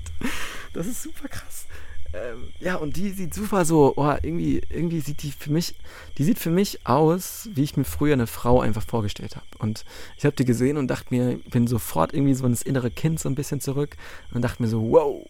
Das 0.73 0.87
ist 0.87 1.03
super 1.03 1.29
krass. 1.29 1.67
Ähm, 2.12 2.49
ja, 2.59 2.75
und 2.77 2.96
die 2.96 3.11
sieht 3.11 3.35
super 3.35 3.64
so, 3.64 3.92
oh, 3.96 4.14
irgendwie, 4.23 4.62
irgendwie 4.68 5.01
sieht 5.01 5.23
die 5.23 5.31
für 5.31 5.53
mich, 5.53 5.77
die 6.18 6.25
sieht 6.25 6.40
für 6.40 6.51
mich 6.51 6.85
aus, 6.85 7.49
wie 7.55 7.62
ich 7.62 7.77
mir 7.77 7.85
früher 7.85 8.14
eine 8.14 8.27
Frau 8.27 8.61
einfach 8.61 8.85
vorgestellt 8.85 9.37
habe. 9.37 9.46
Und 9.59 9.85
ich 10.16 10.25
habe 10.25 10.35
die 10.35 10.44
gesehen 10.44 10.77
und 10.77 10.88
dachte 10.88 11.14
mir, 11.14 11.38
bin 11.51 11.68
sofort 11.68 12.12
irgendwie 12.12 12.35
so 12.35 12.46
ins 12.46 12.62
innere 12.62 12.90
Kind 12.90 13.20
so 13.20 13.29
ein 13.29 13.37
bisschen 13.37 13.61
zurück 13.61 13.96
und 14.33 14.42
dachte 14.42 14.62
mir 14.62 14.68
so, 14.68 14.90
wow, 14.90 15.25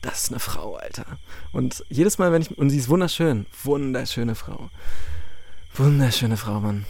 das 0.00 0.24
ist 0.24 0.30
eine 0.30 0.40
Frau, 0.40 0.76
Alter. 0.76 1.18
Und 1.52 1.84
jedes 1.90 2.18
Mal, 2.18 2.32
wenn 2.32 2.42
ich, 2.42 2.56
und 2.56 2.70
sie 2.70 2.78
ist 2.78 2.88
wunderschön, 2.88 3.46
wunderschöne 3.62 4.34
Frau. 4.34 4.70
Wunderschöne 5.74 6.36
Frau, 6.36 6.60
Mann. 6.60 6.86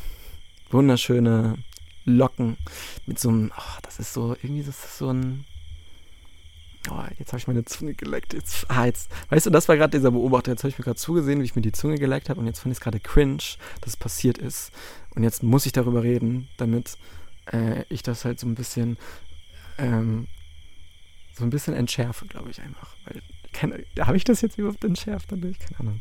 Wunderschöne 0.70 1.56
Locken 2.04 2.56
mit 3.06 3.18
so 3.18 3.30
einem, 3.30 3.52
oh, 3.56 3.78
das 3.82 3.98
ist 3.98 4.12
so, 4.12 4.36
irgendwie, 4.42 4.62
das 4.62 4.84
ist 4.84 4.98
so 4.98 5.10
ein, 5.10 5.44
Oh, 6.90 7.02
jetzt 7.18 7.28
habe 7.32 7.38
ich 7.38 7.46
meine 7.46 7.64
Zunge 7.64 7.94
geleckt. 7.94 8.34
Jetzt, 8.34 8.66
ah, 8.68 8.84
jetzt, 8.84 9.10
weißt 9.30 9.46
du, 9.46 9.50
das 9.50 9.68
war 9.68 9.76
gerade 9.76 9.96
dieser 9.96 10.10
Beobachter. 10.10 10.50
Jetzt 10.52 10.64
habe 10.64 10.68
ich 10.68 10.78
mir 10.78 10.84
gerade 10.84 10.98
zugesehen, 10.98 11.40
wie 11.40 11.44
ich 11.44 11.56
mir 11.56 11.62
die 11.62 11.72
Zunge 11.72 11.96
geleckt 11.96 12.28
habe 12.28 12.40
und 12.40 12.46
jetzt 12.46 12.60
fand 12.60 12.72
ich 12.72 12.78
es 12.78 12.82
gerade 12.82 13.00
cringe, 13.00 13.42
dass 13.80 13.90
es 13.90 13.96
passiert 13.96 14.38
ist. 14.38 14.70
Und 15.14 15.22
jetzt 15.22 15.42
muss 15.42 15.66
ich 15.66 15.72
darüber 15.72 16.02
reden, 16.02 16.48
damit 16.58 16.98
äh, 17.52 17.84
ich 17.88 18.02
das 18.02 18.24
halt 18.24 18.38
so 18.38 18.46
ein 18.46 18.54
bisschen, 18.54 18.98
ähm, 19.78 20.26
so 21.32 21.44
ein 21.44 21.50
bisschen 21.50 21.74
entschärfe, 21.74 22.26
glaube 22.26 22.50
ich 22.50 22.60
einfach. 22.60 22.94
Weil, 23.06 23.22
habe 24.00 24.16
ich 24.16 24.24
das 24.24 24.40
jetzt 24.40 24.58
überhaupt 24.58 24.84
entschärft 24.84 25.32
dadurch? 25.32 25.58
Keine 25.58 25.80
Ahnung. 25.80 26.00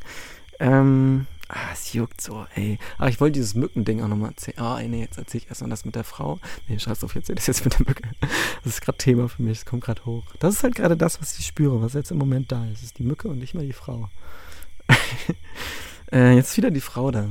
Ähm, 0.60 1.28
ah, 1.54 1.70
es 1.72 1.94
juckt 1.94 2.20
so, 2.20 2.46
ey. 2.56 2.80
Aber 2.98 3.10
ich 3.10 3.20
wollte 3.20 3.34
dieses 3.34 3.54
Mückending 3.54 4.02
auch 4.02 4.08
nochmal 4.08 4.32
erzählen. 4.32 4.60
Ah, 4.60 4.78
oh, 4.78 4.88
nee, 4.88 5.02
jetzt 5.02 5.18
erzähle 5.18 5.44
ich 5.44 5.50
erstmal 5.50 5.70
das 5.70 5.86
mit 5.86 5.96
der 5.96 6.04
Frau. 6.04 6.40
Nee, 6.68 6.80
scheiß 6.80 7.04
auf, 7.04 7.16
jetzt 7.16 7.30
das 7.30 7.48
jetzt 7.48 7.64
mit 7.64 7.80
der 7.80 7.88
Mücke. 7.88 8.04
Das 8.64 8.74
ist 8.74 8.82
gerade 8.82 8.98
Thema 8.98 9.30
für 9.30 9.44
mich, 9.44 9.60
es 9.60 9.66
kommt 9.66 9.84
gerade 9.84 10.04
hoch. 10.06 10.24
Das 10.40 10.56
ist 10.56 10.64
halt 10.64 10.76
gerade 10.76 10.98
das, 10.98 11.22
was 11.22 11.38
ich 11.38 11.46
spüre, 11.46 11.82
was 11.82 11.94
jetzt 11.94 12.12
im 12.12 12.18
Moment 12.18 12.52
da 12.52 12.66
ist. 12.66 12.80
Es 12.80 12.84
ist 12.84 13.00
die 13.00 13.04
Mücke 13.04 13.28
und 13.28 13.40
nicht 13.40 13.54
mehr 13.54 13.64
die 13.64 13.74
Frau. 13.74 14.10
äh, 16.12 16.36
jetzt 16.36 16.52
ist 16.52 16.58
wieder 16.58 16.72
die 16.72 16.82
Frau 16.82 17.12
da. 17.12 17.30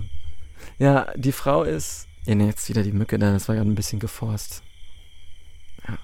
Ja, 0.78 1.12
die 1.16 1.32
Frau 1.32 1.64
ist. 1.64 2.06
Ja, 2.24 2.34
nee, 2.34 2.46
jetzt 2.46 2.68
wieder 2.68 2.82
die 2.82 2.92
Mücke 2.92 3.18
da. 3.18 3.32
Das 3.32 3.48
war 3.48 3.56
gerade 3.56 3.68
ein 3.68 3.74
bisschen 3.74 3.98
geforst. 3.98 4.62
Ja. 5.88 5.98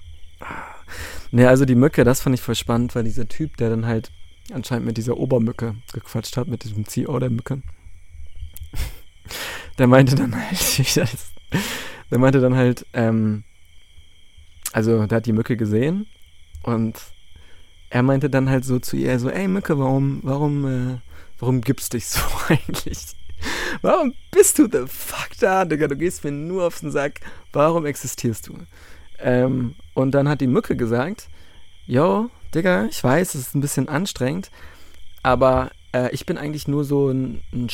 Ne, 1.31 1.49
also 1.49 1.65
die 1.65 1.75
Mücke, 1.75 2.05
das 2.05 2.21
fand 2.21 2.35
ich 2.35 2.41
voll 2.41 2.55
spannend, 2.55 2.95
weil 2.95 3.05
dieser 3.05 3.29
Typ, 3.29 3.57
der 3.59 3.71
dann 3.71 3.87
halt 3.87 4.11
anscheinend 4.53 4.87
mit 4.87 4.97
dieser 4.97 5.17
Obermücke 5.19 5.77
gequatscht 5.93 6.37
hat, 6.37 6.49
mit 6.49 6.65
diesem 6.65 6.87
CEO 6.87 7.19
der 7.19 7.31
Mücke. 7.31 7.63
Der 9.79 9.87
meinte 9.87 10.15
dann 10.15 10.35
halt, 10.35 10.97
der 12.11 12.19
meinte 12.19 12.41
dann 12.41 12.57
halt, 12.57 12.87
ähm, 12.93 13.45
also 14.73 15.07
der 15.07 15.17
hat 15.17 15.27
die 15.27 15.33
Mücke 15.33 15.57
gesehen 15.57 16.07
und 16.63 16.99
er 17.91 18.03
meinte 18.03 18.29
dann 18.29 18.51
halt 18.51 18.65
so 18.65 18.79
zu 18.79 18.97
ihr 18.97 19.19
so, 19.19 19.31
ey 19.31 19.49
Mücke, 19.49 19.79
warum, 19.79 20.21
warum, 20.23 20.67
äh, 20.67 20.99
warum 21.39 21.61
gibst 21.61 21.93
dich 21.95 22.07
so 22.07 22.21
eigentlich? 22.49 23.15
Warum 23.83 24.15
bist 24.31 24.59
du 24.59 24.69
the 24.71 24.87
fuck 24.87 25.31
da, 25.39 25.65
Digga? 25.65 25.87
Du 25.87 25.97
gehst 25.97 26.25
mir 26.25 26.33
nur 26.33 26.67
auf 26.67 26.81
den 26.81 26.91
Sack. 26.91 27.21
Warum 27.53 27.87
existierst 27.87 28.49
du? 28.49 28.59
Ähm, 29.21 29.77
und 29.95 30.13
dann 30.13 30.29
hat 30.29 30.41
die 30.41 30.47
Mücke 30.47 30.77
gesagt, 30.77 31.29
yo, 31.87 32.31
Digga, 32.55 32.87
ich 32.87 33.03
weiß, 33.03 33.35
es 33.35 33.49
ist 33.49 33.55
ein 33.55 33.61
bisschen 33.61 33.89
anstrengend, 33.89 34.51
aber 35.23 35.71
äh, 35.93 36.11
ich 36.13 36.27
bin 36.27 36.39
eigentlich 36.39 36.69
nur 36.69 36.85
so 36.85 37.11
ein, 37.11 37.43
ein 37.53 37.69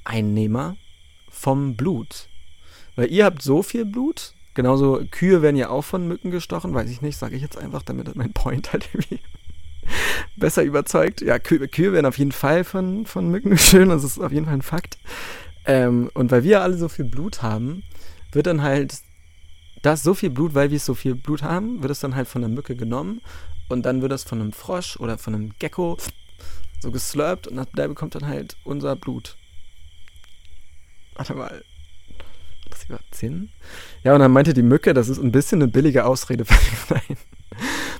Steuereinnehmer 0.00 0.76
vom 1.28 1.76
Blut. 1.76 2.28
Weil 2.96 3.10
ihr 3.10 3.24
habt 3.24 3.42
so 3.42 3.62
viel 3.62 3.84
Blut. 3.84 4.34
Genauso 4.54 5.00
Kühe 5.10 5.42
werden 5.42 5.56
ja 5.56 5.68
auch 5.68 5.84
von 5.84 6.08
Mücken 6.08 6.30
gestochen, 6.30 6.74
weiß 6.74 6.90
ich 6.90 7.02
nicht, 7.02 7.16
sage 7.16 7.36
ich 7.36 7.42
jetzt 7.42 7.56
einfach, 7.56 7.82
damit 7.82 8.14
mein 8.16 8.32
Point 8.32 8.72
halt 8.72 8.88
irgendwie 8.92 9.20
besser 10.36 10.64
überzeugt. 10.64 11.20
Ja, 11.20 11.38
Kühe, 11.38 11.68
Kühe 11.68 11.92
werden 11.92 12.06
auf 12.06 12.18
jeden 12.18 12.32
Fall 12.32 12.64
von, 12.64 13.06
von 13.06 13.30
Mücken 13.30 13.56
schön, 13.58 13.90
das 13.90 14.04
ist 14.04 14.18
auf 14.18 14.32
jeden 14.32 14.46
Fall 14.46 14.54
ein 14.54 14.62
Fakt. 14.62 14.98
Ähm, 15.64 16.10
und 16.14 16.30
weil 16.32 16.42
wir 16.42 16.62
alle 16.62 16.76
so 16.76 16.88
viel 16.88 17.04
Blut 17.04 17.42
haben, 17.42 17.84
wird 18.32 18.46
dann 18.46 18.62
halt 18.62 18.98
das 19.82 20.02
so 20.02 20.14
viel 20.14 20.30
Blut, 20.30 20.54
weil 20.54 20.70
wir 20.70 20.80
so 20.80 20.94
viel 20.94 21.14
Blut 21.14 21.42
haben, 21.42 21.82
wird 21.82 21.92
es 21.92 22.00
dann 22.00 22.16
halt 22.16 22.28
von 22.28 22.42
der 22.42 22.50
Mücke 22.50 22.74
genommen 22.74 23.22
und 23.68 23.86
dann 23.86 24.02
wird 24.02 24.12
es 24.12 24.24
von 24.24 24.40
einem 24.40 24.52
Frosch 24.52 24.98
oder 24.98 25.16
von 25.16 25.34
einem 25.34 25.52
Gecko 25.58 25.96
so 26.80 26.90
geslurpt 26.90 27.46
und 27.46 27.66
der 27.76 27.88
bekommt 27.88 28.14
dann 28.14 28.26
halt 28.26 28.56
unser 28.64 28.96
Blut. 28.96 29.36
Warte 31.14 31.34
mal. 31.34 31.62
Das 32.68 32.84
überhaupt 32.84 33.14
Sinn? 33.14 33.50
Ja, 34.04 34.14
und 34.14 34.20
dann 34.20 34.32
meinte 34.32 34.54
die 34.54 34.62
Mücke, 34.62 34.94
das 34.94 35.08
ist 35.08 35.18
ein 35.18 35.32
bisschen 35.32 35.60
eine 35.60 35.70
billige 35.70 36.04
Ausrede 36.04 36.44
für 36.46 36.94
Nein. 36.94 37.16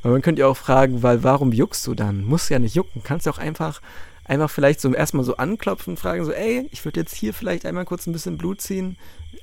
Weil 0.03 0.13
man 0.13 0.23
könnte 0.23 0.41
ja 0.41 0.47
auch 0.47 0.57
fragen, 0.57 1.03
weil 1.03 1.23
warum 1.23 1.53
juckst 1.53 1.87
du 1.87 1.95
dann? 1.95 2.25
Muss 2.25 2.49
ja 2.49 2.59
nicht 2.59 2.75
jucken. 2.75 3.03
Kannst 3.03 3.27
ja 3.27 3.33
auch 3.33 3.39
einfach, 3.39 3.83
einfach 4.25 4.51
vielleicht 4.51 4.81
so 4.81 4.93
erstmal 4.93 5.25
so 5.25 5.37
anklopfen 5.37 5.93
und 5.93 5.97
fragen, 5.99 6.25
so, 6.25 6.33
ey, 6.33 6.69
ich 6.71 6.85
würde 6.85 7.01
jetzt 7.01 7.15
hier 7.15 7.35
vielleicht 7.35 7.67
einmal 7.67 7.85
kurz 7.85 8.07
ein 8.07 8.13
bisschen 8.13 8.39
Blut 8.39 8.61
ziehen. 8.61 8.97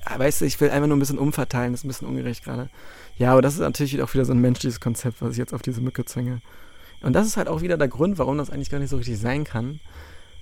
Ja, 0.04 0.18
weißt 0.18 0.40
du, 0.40 0.44
ich 0.44 0.60
will 0.60 0.70
einfach 0.70 0.88
nur 0.88 0.96
ein 0.96 1.00
bisschen 1.00 1.18
umverteilen, 1.18 1.72
das 1.72 1.80
ist 1.80 1.84
ein 1.84 1.88
bisschen 1.88 2.08
ungerecht 2.08 2.44
gerade. 2.44 2.70
Ja, 3.16 3.32
aber 3.32 3.42
das 3.42 3.54
ist 3.54 3.60
natürlich 3.60 4.00
auch 4.02 4.12
wieder 4.14 4.24
so 4.24 4.32
ein 4.32 4.40
menschliches 4.40 4.80
Konzept, 4.80 5.22
was 5.22 5.32
ich 5.32 5.38
jetzt 5.38 5.54
auf 5.54 5.62
diese 5.62 5.80
Mücke 5.80 6.04
zwinge. 6.04 6.40
Und 7.00 7.12
das 7.12 7.26
ist 7.26 7.36
halt 7.36 7.48
auch 7.48 7.60
wieder 7.60 7.78
der 7.78 7.88
Grund, 7.88 8.18
warum 8.18 8.38
das 8.38 8.50
eigentlich 8.50 8.70
gar 8.70 8.78
nicht 8.78 8.90
so 8.90 8.96
richtig 8.96 9.18
sein 9.18 9.44
kann. 9.44 9.80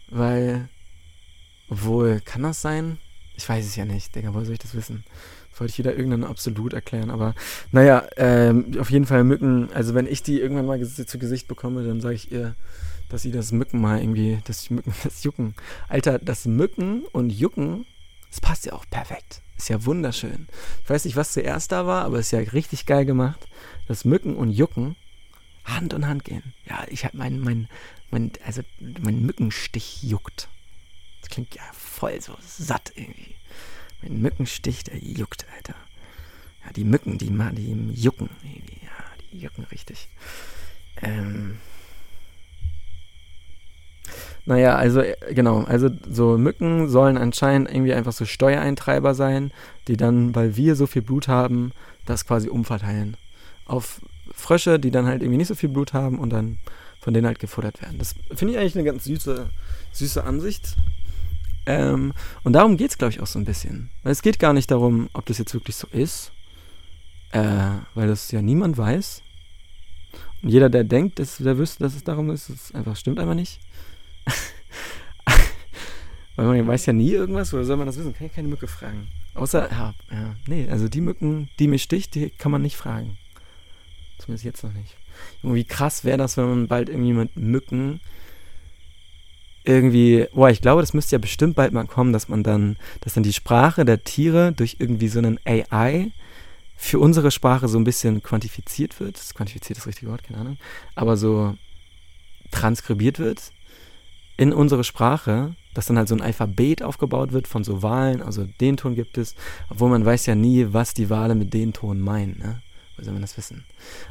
Weil, 0.08 0.68
obwohl, 1.68 2.20
kann 2.20 2.42
das 2.42 2.62
sein? 2.62 2.98
Ich 3.36 3.48
weiß 3.48 3.64
es 3.66 3.76
ja 3.76 3.84
nicht, 3.84 4.14
Digga, 4.14 4.32
woher 4.32 4.44
soll 4.44 4.54
ich 4.54 4.60
das 4.60 4.74
wissen? 4.74 5.04
wollte 5.60 5.72
ich 5.72 5.78
wieder 5.78 5.94
irgendeinen 5.94 6.24
Absolut 6.24 6.72
erklären, 6.72 7.10
aber 7.10 7.34
naja, 7.72 8.06
ähm, 8.16 8.76
auf 8.78 8.90
jeden 8.90 9.06
Fall 9.06 9.24
Mücken, 9.24 9.70
also 9.72 9.94
wenn 9.94 10.06
ich 10.06 10.22
die 10.22 10.40
irgendwann 10.40 10.66
mal 10.66 10.84
zu 10.86 11.18
Gesicht 11.18 11.48
bekomme, 11.48 11.84
dann 11.84 12.00
sage 12.00 12.14
ich 12.14 12.30
ihr, 12.30 12.54
dass 13.08 13.22
sie 13.22 13.30
das 13.30 13.52
Mücken 13.52 13.80
mal 13.80 14.00
irgendwie, 14.00 14.38
das 14.44 14.70
Mücken, 14.70 14.92
das 15.04 15.24
Jucken. 15.24 15.54
Alter, 15.88 16.18
das 16.18 16.46
Mücken 16.46 17.04
und 17.12 17.30
Jucken, 17.30 17.86
das 18.30 18.40
passt 18.40 18.66
ja 18.66 18.72
auch 18.72 18.84
perfekt. 18.90 19.40
Ist 19.56 19.68
ja 19.68 19.84
wunderschön. 19.84 20.48
Ich 20.84 20.90
weiß 20.90 21.04
nicht, 21.06 21.16
was 21.16 21.32
zuerst 21.32 21.72
da 21.72 21.86
war, 21.86 22.04
aber 22.04 22.18
ist 22.18 22.32
ja 22.32 22.40
richtig 22.40 22.84
geil 22.84 23.06
gemacht. 23.06 23.48
Das 23.88 24.04
Mücken 24.04 24.36
und 24.36 24.50
Jucken 24.50 24.96
Hand 25.64 25.94
in 25.94 26.06
Hand 26.06 26.24
gehen. 26.24 26.54
Ja, 26.68 26.84
ich 26.88 27.04
habe 27.04 27.16
mein, 27.16 27.40
mein, 27.40 27.68
mein, 28.10 28.32
also 28.44 28.62
mein 29.00 29.22
Mückenstich 29.22 30.02
juckt. 30.02 30.48
Das 31.20 31.30
klingt 31.30 31.54
ja 31.54 31.62
voll 31.96 32.20
so 32.20 32.34
satt 32.40 32.92
irgendwie. 32.94 33.34
Mein 34.02 34.20
Mückenstich, 34.20 34.84
der 34.84 34.98
juckt, 34.98 35.46
Alter. 35.56 35.74
Ja, 36.64 36.72
die 36.72 36.84
Mücken, 36.84 37.18
die, 37.18 37.30
die 37.30 37.92
jucken 37.94 38.28
irgendwie. 38.42 38.80
Ja, 38.82 39.04
die 39.32 39.38
jucken 39.38 39.64
richtig. 39.64 40.08
Ähm. 41.02 41.58
Naja, 44.44 44.76
also 44.76 45.00
äh, 45.00 45.16
genau, 45.34 45.64
also 45.64 45.90
so 46.08 46.38
Mücken 46.38 46.88
sollen 46.88 47.16
anscheinend 47.16 47.70
irgendwie 47.70 47.94
einfach 47.94 48.12
so 48.12 48.24
Steuereintreiber 48.24 49.14
sein, 49.14 49.50
die 49.88 49.96
dann, 49.96 50.34
weil 50.34 50.56
wir 50.56 50.76
so 50.76 50.86
viel 50.86 51.02
Blut 51.02 51.28
haben, 51.28 51.72
das 52.04 52.26
quasi 52.26 52.48
umverteilen. 52.48 53.16
Auf 53.64 54.00
Frösche, 54.32 54.78
die 54.78 54.90
dann 54.90 55.06
halt 55.06 55.22
irgendwie 55.22 55.38
nicht 55.38 55.48
so 55.48 55.54
viel 55.54 55.70
Blut 55.70 55.92
haben 55.92 56.18
und 56.18 56.30
dann 56.30 56.58
von 57.00 57.14
denen 57.14 57.26
halt 57.26 57.38
gefuttert 57.38 57.82
werden. 57.82 57.98
Das 57.98 58.14
finde 58.34 58.54
ich 58.54 58.60
eigentlich 58.60 58.74
eine 58.74 58.84
ganz 58.84 59.04
süße, 59.04 59.48
süße 59.92 60.24
Ansicht. 60.24 60.76
Ähm, 61.66 62.12
und 62.44 62.52
darum 62.52 62.76
geht 62.76 62.90
es, 62.90 62.98
glaube 62.98 63.12
ich, 63.12 63.20
auch 63.20 63.26
so 63.26 63.38
ein 63.38 63.44
bisschen. 63.44 63.90
Weil 64.02 64.12
es 64.12 64.22
geht 64.22 64.38
gar 64.38 64.52
nicht 64.52 64.70
darum, 64.70 65.10
ob 65.12 65.26
das 65.26 65.38
jetzt 65.38 65.52
wirklich 65.52 65.76
so 65.76 65.88
ist, 65.88 66.32
äh, 67.32 67.70
weil 67.94 68.06
das 68.06 68.30
ja 68.30 68.40
niemand 68.40 68.78
weiß. 68.78 69.22
Und 70.42 70.48
jeder, 70.48 70.70
der 70.70 70.84
denkt, 70.84 71.18
dass, 71.18 71.38
der 71.38 71.58
wüsste, 71.58 71.82
dass 71.82 71.94
es 71.94 72.04
darum 72.04 72.30
ist, 72.30 72.50
das 72.50 72.74
einfach 72.74 72.96
stimmt 72.96 73.18
einfach 73.18 73.34
nicht. 73.34 73.60
weil 76.36 76.46
man 76.46 76.66
weiß 76.66 76.86
ja 76.86 76.92
nie 76.92 77.10
irgendwas, 77.10 77.52
oder 77.52 77.64
soll 77.64 77.76
man 77.76 77.86
das 77.86 77.98
wissen? 77.98 78.14
Kann 78.14 78.28
ich 78.28 78.34
keine 78.34 78.48
Mücke 78.48 78.68
fragen. 78.68 79.08
Außer, 79.34 79.70
ja, 79.70 79.94
ja, 80.10 80.36
nee, 80.46 80.68
also 80.70 80.88
die 80.88 81.00
Mücken, 81.00 81.50
die 81.58 81.68
mich 81.68 81.82
sticht, 81.82 82.14
die 82.14 82.30
kann 82.30 82.52
man 82.52 82.62
nicht 82.62 82.76
fragen. 82.76 83.18
Zumindest 84.18 84.44
jetzt 84.44 84.64
noch 84.64 84.72
nicht. 84.72 84.96
Irgendwie 85.42 85.64
krass 85.64 86.04
wäre 86.04 86.16
das, 86.16 86.36
wenn 86.36 86.48
man 86.48 86.68
bald 86.68 86.88
irgendwie 86.88 87.12
mit 87.12 87.36
Mücken 87.36 88.00
irgendwie, 89.66 90.26
boah, 90.32 90.48
ich 90.48 90.60
glaube, 90.60 90.80
das 90.82 90.94
müsste 90.94 91.16
ja 91.16 91.18
bestimmt 91.18 91.56
bald 91.56 91.72
mal 91.72 91.86
kommen, 91.86 92.12
dass 92.12 92.28
man 92.28 92.42
dann, 92.42 92.76
dass 93.00 93.14
dann 93.14 93.22
die 93.22 93.32
Sprache 93.32 93.84
der 93.84 94.04
Tiere 94.04 94.52
durch 94.52 94.76
irgendwie 94.78 95.08
so 95.08 95.18
einen 95.18 95.38
AI 95.44 96.12
für 96.76 96.98
unsere 96.98 97.30
Sprache 97.30 97.68
so 97.68 97.78
ein 97.78 97.84
bisschen 97.84 98.22
quantifiziert 98.22 99.00
wird. 99.00 99.16
Das 99.16 99.34
quantifiziert 99.34 99.78
das 99.78 99.86
richtige 99.86 100.10
Wort, 100.10 100.22
keine 100.22 100.40
Ahnung. 100.40 100.58
Aber 100.94 101.16
so 101.16 101.56
transkribiert 102.50 103.18
wird 103.18 103.52
in 104.36 104.52
unsere 104.52 104.84
Sprache, 104.84 105.56
dass 105.74 105.86
dann 105.86 105.98
halt 105.98 106.08
so 106.08 106.14
ein 106.14 106.22
Alphabet 106.22 106.82
aufgebaut 106.82 107.32
wird 107.32 107.48
von 107.48 107.64
so 107.64 107.82
Wahlen, 107.82 108.22
also 108.22 108.44
den 108.60 108.76
Ton 108.76 108.94
gibt 108.94 109.18
es, 109.18 109.34
obwohl 109.68 109.90
man 109.90 110.04
weiß 110.04 110.26
ja 110.26 110.34
nie, 110.34 110.68
was 110.70 110.94
die 110.94 111.10
Wale 111.10 111.34
mit 111.34 111.52
den 111.54 111.72
Ton 111.72 112.00
meinen, 112.00 112.38
ne? 112.38 112.62
Wo 112.96 113.04
soll 113.04 113.12
man 113.12 113.22
das 113.22 113.36
wissen? 113.36 113.64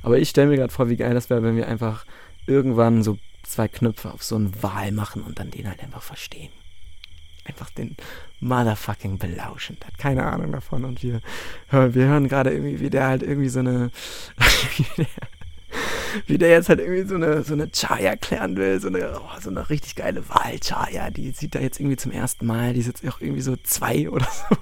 Aber 0.03 0.19
ich 0.19 0.29
stelle 0.29 0.49
mir 0.49 0.57
gerade 0.57 0.73
vor, 0.73 0.89
wie 0.89 0.95
geil 0.95 1.13
das 1.13 1.29
wäre, 1.29 1.41
wenn 1.41 1.55
wir 1.55 1.67
einfach 1.67 2.05
irgendwann 2.45 3.01
so 3.01 3.17
zwei 3.45 3.67
Knöpfe 3.67 4.11
auf 4.11 4.23
so 4.23 4.35
einen 4.35 4.61
Wal 4.61 4.91
machen 4.91 5.23
und 5.23 5.39
dann 5.39 5.51
den 5.51 5.67
halt 5.67 5.81
einfach 5.81 6.01
verstehen. 6.01 6.51
Einfach 7.45 7.69
den 7.69 7.95
Motherfucking 8.39 9.19
belauschen. 9.19 9.77
Hat 9.85 9.97
keine 9.97 10.25
Ahnung 10.25 10.51
davon. 10.51 10.83
Und 10.83 11.03
wir 11.03 11.21
hören, 11.67 11.93
wir 11.93 12.05
hören 12.05 12.27
gerade 12.27 12.51
irgendwie, 12.51 12.79
wie 12.79 12.89
der 12.89 13.07
halt 13.07 13.21
irgendwie 13.21 13.49
so 13.49 13.59
eine, 13.59 13.91
wie 16.25 16.37
der, 16.37 16.47
der 16.47 16.49
jetzt 16.49 16.69
halt 16.69 16.79
irgendwie 16.79 17.07
so 17.07 17.15
eine, 17.15 17.43
so 17.43 17.53
eine 17.53 17.69
Chaya 17.69 18.15
klären 18.15 18.57
will, 18.57 18.79
so 18.79 18.87
eine, 18.87 19.19
oh, 19.19 19.39
so 19.39 19.51
eine 19.51 19.69
richtig 19.69 19.95
geile 19.95 20.27
Wahl-Chaya, 20.27 21.11
die 21.11 21.31
sieht 21.31 21.53
er 21.55 21.61
jetzt 21.61 21.79
irgendwie 21.79 21.97
zum 21.97 22.11
ersten 22.11 22.45
Mal, 22.47 22.73
die 22.73 22.79
ist 22.79 22.87
jetzt 22.87 23.07
auch 23.07 23.21
irgendwie 23.21 23.41
so 23.41 23.55
zwei 23.57 24.09
oder 24.09 24.27
so 24.27 24.55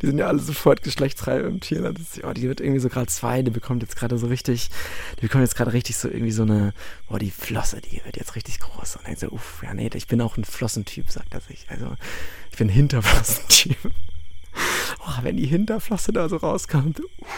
die 0.00 0.06
sind 0.06 0.18
ja 0.18 0.26
alle 0.26 0.38
sofort 0.38 0.82
geschlechtsreif 0.82 1.44
im 1.44 1.60
Tier. 1.60 1.82
Das, 1.92 2.22
oh, 2.22 2.32
die 2.32 2.48
wird 2.48 2.60
irgendwie 2.60 2.80
so 2.80 2.88
gerade 2.88 3.06
zwei, 3.06 3.42
die 3.42 3.50
bekommt 3.50 3.82
jetzt 3.82 3.96
gerade 3.96 4.18
so 4.18 4.26
richtig, 4.26 4.70
die 5.18 5.22
bekommt 5.22 5.42
jetzt 5.42 5.56
gerade 5.56 5.72
richtig 5.72 5.96
so 5.96 6.08
irgendwie 6.08 6.32
so 6.32 6.42
eine, 6.42 6.72
boah, 7.08 7.18
die 7.18 7.30
Flosse, 7.30 7.80
die 7.80 8.00
wird 8.04 8.16
jetzt 8.16 8.36
richtig 8.36 8.60
groß. 8.60 8.96
Und 8.96 9.06
denkt 9.06 9.20
so, 9.20 9.28
uff, 9.28 9.62
ja, 9.62 9.74
nee, 9.74 9.90
ich 9.94 10.06
bin 10.06 10.20
auch 10.20 10.36
ein 10.36 10.44
Flossentyp, 10.44 11.10
sagt 11.10 11.34
er 11.34 11.40
sich. 11.40 11.66
Also, 11.68 11.94
ich 12.50 12.58
bin 12.58 12.68
Hinterflossentyp. 12.68 13.76
Oh, 15.06 15.22
wenn 15.22 15.36
die 15.36 15.46
Hinterflosse 15.46 16.12
da 16.12 16.28
so 16.28 16.36
rauskommt, 16.36 17.00
uff 17.18 17.28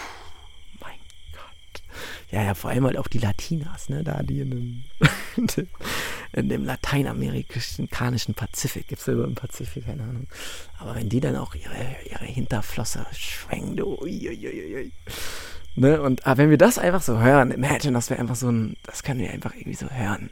ja, 2.33 2.42
ja, 2.42 2.55
vor 2.55 2.71
allem 2.71 2.87
halt 2.87 2.97
auch 2.97 3.09
die 3.09 3.18
Latinas, 3.18 3.90
ne, 3.90 4.03
da 4.03 4.23
die 4.23 4.40
in 4.40 4.51
dem, 4.51 4.85
in 6.33 6.49
dem 6.49 6.64
lateinamerikanischen 6.64 8.35
Pazifik, 8.35 8.88
gibt 8.88 9.01
es 9.01 9.07
ja 9.07 9.12
über 9.12 9.27
den 9.27 9.35
Pazifik, 9.35 9.87
keine 9.87 10.03
Ahnung. 10.03 10.27
Aber 10.79 10.95
wenn 10.95 11.09
die 11.09 11.21
dann 11.21 11.37
auch 11.37 11.55
ihre, 11.55 11.97
ihre 12.11 12.25
Hinterflosse 12.25 13.07
schwenken, 13.12 13.83
uiuiui. 13.83 14.92
Ne, 15.75 16.01
und 16.03 16.27
aber 16.27 16.38
wenn 16.38 16.51
wir 16.51 16.59
das 16.59 16.79
einfach 16.79 17.03
so 17.03 17.18
hören, 17.18 17.51
imagine, 17.51 17.95
das 17.95 18.11
wäre 18.11 18.21
einfach 18.21 18.37
so 18.37 18.51
ein, 18.51 18.77
das 18.83 19.03
können 19.03 19.21
wir 19.21 19.31
einfach 19.31 19.55
irgendwie 19.55 19.75
so 19.75 19.88
hören. 19.90 20.31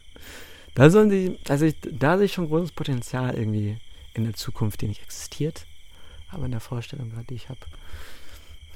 Da 0.74 0.90
sollen 0.90 1.10
die, 1.10 1.38
also 1.48 1.64
ich, 1.64 1.76
da 1.80 2.16
sehe 2.16 2.26
ich 2.26 2.32
schon 2.32 2.48
großes 2.48 2.72
Potenzial 2.72 3.34
irgendwie 3.34 3.78
in 4.14 4.24
der 4.24 4.34
Zukunft, 4.34 4.80
die 4.80 4.88
nicht 4.88 5.02
existiert, 5.02 5.66
aber 6.30 6.44
in 6.44 6.50
der 6.50 6.60
Vorstellung 6.60 7.10
gerade, 7.10 7.26
die 7.26 7.34
ich 7.34 7.48
habe. 7.48 7.60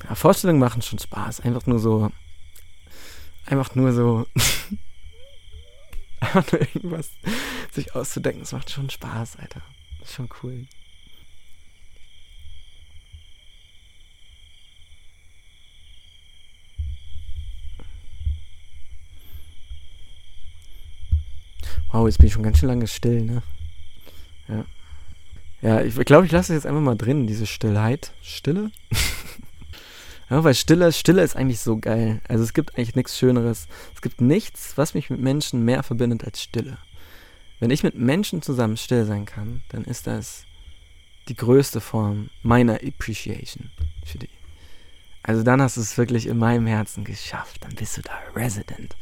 Ja, 0.09 0.15
Vorstellungen 0.15 0.61
machen 0.61 0.83
schon 0.83 0.99
Spaß, 0.99 1.41
einfach 1.41 1.67
nur 1.67 1.79
so 1.79 2.11
einfach 3.47 3.75
nur 3.75 3.93
so 3.93 4.27
einfach 6.25 6.53
nur 6.53 6.61
irgendwas 6.61 7.11
sich 7.73 7.95
auszudenken, 7.95 8.41
das 8.41 8.53
macht 8.53 8.71
schon 8.71 8.91
Spaß, 8.91 9.37
Alter. 9.37 9.63
Das 10.01 10.11
ist 10.11 10.15
schon 10.15 10.29
cool. 10.43 10.67
Wow, 21.91 22.09
jetzt 22.09 22.19
bin 22.19 22.27
ich 22.27 22.33
schon 22.33 22.43
ganz 22.43 22.59
schön 22.59 22.69
lange 22.69 22.89
still, 22.89 23.23
ne? 23.23 23.43
Ja. 24.49 24.65
Ja, 25.63 25.81
ich 25.81 25.95
glaube, 25.95 26.27
ich 26.27 26.33
lasse 26.33 26.53
es 26.53 26.65
jetzt 26.65 26.67
einfach 26.67 26.83
mal 26.83 26.97
drin, 26.97 27.27
diese 27.27 27.47
Stillheit. 27.47 28.13
Stille? 28.21 28.71
Ja, 30.35 30.43
weil 30.43 30.55
Stille, 30.55 30.93
Stille 30.93 31.23
ist 31.23 31.37
eigentlich 31.37 31.61
so 31.61 31.77
geil. 31.77 32.21
Also 32.27 32.43
es 32.43 32.55
gibt 32.55 32.77
eigentlich 32.77 32.97
nichts 32.97 33.17
Schöneres. 33.17 33.69
Es 33.95 34.03
gibt 34.03 34.21
nichts, 34.21 34.77
was 34.77 34.93
mich 34.93 35.09
mit 35.09 35.21
Menschen 35.21 35.65
mehr 35.65 35.85
verbindet 35.85 36.25
als 36.25 36.43
Stille. 36.43 36.79
Wenn 37.61 37.71
ich 37.71 37.85
mit 37.85 37.95
Menschen 37.95 38.43
zusammen 38.43 38.77
still 38.77 39.05
sein 39.05 39.27
kann, 39.27 39.63
dann 39.69 39.85
ist 39.85 40.09
das 40.09 40.45
die 41.29 41.37
größte 41.37 41.81
Form 41.81 42.31
meiner 42.43 42.81
Appreciation 42.83 43.71
für 44.05 44.19
die. 44.19 44.29
Also 45.23 45.45
dann 45.45 45.63
hast 45.63 45.77
du 45.77 45.83
es 45.83 45.97
wirklich 45.97 46.27
in 46.27 46.39
meinem 46.39 46.67
Herzen 46.67 47.05
geschafft. 47.05 47.59
Dann 47.61 47.77
bist 47.77 47.97
du 47.97 48.03
da 48.03 48.19
resident. 48.35 48.97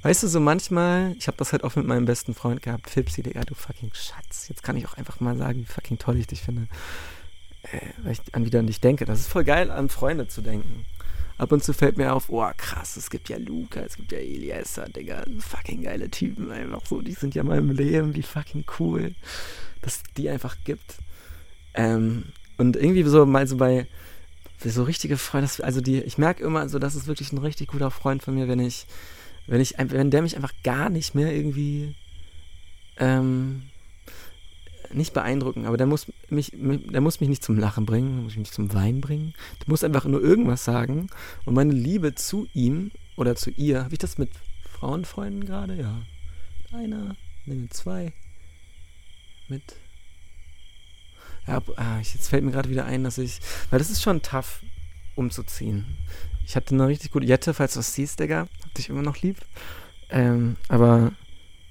Weißt 0.00 0.22
du, 0.22 0.28
so 0.28 0.40
manchmal, 0.40 1.14
ich 1.18 1.26
habe 1.26 1.36
das 1.36 1.52
halt 1.52 1.62
auch 1.62 1.76
mit 1.76 1.86
meinem 1.86 2.06
besten 2.06 2.32
Freund 2.32 2.62
gehabt, 2.62 2.88
Fipsi, 2.88 3.22
Digga, 3.22 3.42
du 3.42 3.54
fucking 3.54 3.90
Schatz. 3.92 4.48
Jetzt 4.48 4.62
kann 4.62 4.78
ich 4.78 4.88
auch 4.88 4.94
einfach 4.94 5.20
mal 5.20 5.36
sagen, 5.36 5.60
wie 5.60 5.66
fucking 5.66 5.98
toll 5.98 6.16
ich 6.16 6.26
dich 6.26 6.40
finde. 6.40 6.68
Äh, 7.72 7.80
weil 8.02 8.12
ich 8.12 8.34
an 8.34 8.44
wieder 8.44 8.58
an 8.58 8.66
dich 8.66 8.80
denke. 8.80 9.04
Das 9.04 9.20
ist 9.20 9.28
voll 9.28 9.44
geil, 9.44 9.70
an 9.70 9.88
Freunde 9.88 10.28
zu 10.28 10.42
denken. 10.42 10.84
Ab 11.38 11.52
und 11.52 11.64
zu 11.64 11.72
fällt 11.72 11.96
mir 11.96 12.12
auf, 12.12 12.28
oh 12.28 12.46
krass, 12.56 12.98
es 12.98 13.08
gibt 13.08 13.30
ja 13.30 13.38
Luca, 13.38 13.80
es 13.80 13.96
gibt 13.96 14.12
ja 14.12 14.18
Eliezer, 14.18 14.90
Digga, 14.90 15.24
fucking 15.38 15.84
geile 15.84 16.10
Typen 16.10 16.50
einfach 16.50 16.84
so, 16.84 17.00
die 17.00 17.14
sind 17.14 17.34
ja 17.34 17.42
mal 17.42 17.56
im 17.56 17.70
Leben, 17.70 18.14
wie 18.14 18.22
fucking 18.22 18.66
cool, 18.78 19.14
dass 19.80 19.96
es 19.96 20.02
die 20.18 20.28
einfach 20.28 20.58
gibt. 20.64 20.96
Ähm, 21.72 22.24
und 22.58 22.76
irgendwie 22.76 23.04
so 23.04 23.24
mal 23.24 23.46
so 23.46 23.56
bei 23.56 23.86
so 24.62 24.82
richtige 24.82 25.16
Freunde, 25.16 25.48
also 25.62 25.80
die, 25.80 26.02
ich 26.02 26.18
merke 26.18 26.44
immer 26.44 26.68
so, 26.68 26.78
das 26.78 26.94
ist 26.94 27.06
wirklich 27.06 27.32
ein 27.32 27.38
richtig 27.38 27.68
guter 27.68 27.90
Freund 27.90 28.22
von 28.22 28.34
mir, 28.34 28.46
wenn 28.46 28.60
ich, 28.60 28.86
wenn 29.46 29.62
ich, 29.62 29.76
wenn 29.78 30.10
der 30.10 30.20
mich 30.20 30.36
einfach 30.36 30.52
gar 30.62 30.90
nicht 30.90 31.14
mehr 31.14 31.34
irgendwie 31.34 31.94
ähm, 32.98 33.62
nicht 34.92 35.14
beeindrucken, 35.14 35.64
aber 35.64 35.78
der 35.78 35.86
muss 35.86 36.06
mich, 36.30 36.52
der 36.54 37.00
muss 37.00 37.20
mich 37.20 37.28
nicht 37.28 37.44
zum 37.44 37.58
Lachen 37.58 37.86
bringen, 37.86 38.14
der 38.14 38.22
muss 38.22 38.32
mich 38.32 38.38
nicht 38.38 38.54
zum 38.54 38.72
Weinen 38.74 39.00
bringen. 39.00 39.34
Der 39.60 39.68
muss 39.68 39.84
einfach 39.84 40.04
nur 40.04 40.22
irgendwas 40.22 40.64
sagen. 40.64 41.08
Und 41.44 41.54
meine 41.54 41.72
Liebe 41.72 42.14
zu 42.14 42.46
ihm 42.54 42.90
oder 43.16 43.36
zu 43.36 43.50
ihr, 43.50 43.84
habe 43.84 43.94
ich 43.94 43.98
das 43.98 44.18
mit 44.18 44.30
Frauenfreunden 44.68 45.44
gerade? 45.44 45.76
Ja. 45.76 46.02
Einer, 46.72 47.16
mit 47.46 47.72
zwei, 47.74 48.12
mit. 49.48 49.76
Ja, 51.46 51.62
ah, 51.76 51.98
jetzt 51.98 52.28
fällt 52.28 52.44
mir 52.44 52.52
gerade 52.52 52.70
wieder 52.70 52.84
ein, 52.84 53.04
dass 53.04 53.18
ich. 53.18 53.40
Weil 53.70 53.78
das 53.78 53.90
ist 53.90 54.02
schon 54.02 54.22
tough, 54.22 54.62
umzuziehen. 55.16 55.84
Ich 56.44 56.56
hatte 56.56 56.74
eine 56.74 56.88
richtig 56.88 57.12
gute 57.12 57.26
Jette, 57.26 57.54
falls 57.54 57.74
du 57.74 57.78
das 57.78 57.94
siehst, 57.94 58.20
Digga. 58.20 58.48
Hab 58.62 58.74
dich 58.74 58.88
immer 58.88 59.02
noch 59.02 59.18
lieb. 59.18 59.36
Ähm, 60.08 60.56
aber 60.68 61.12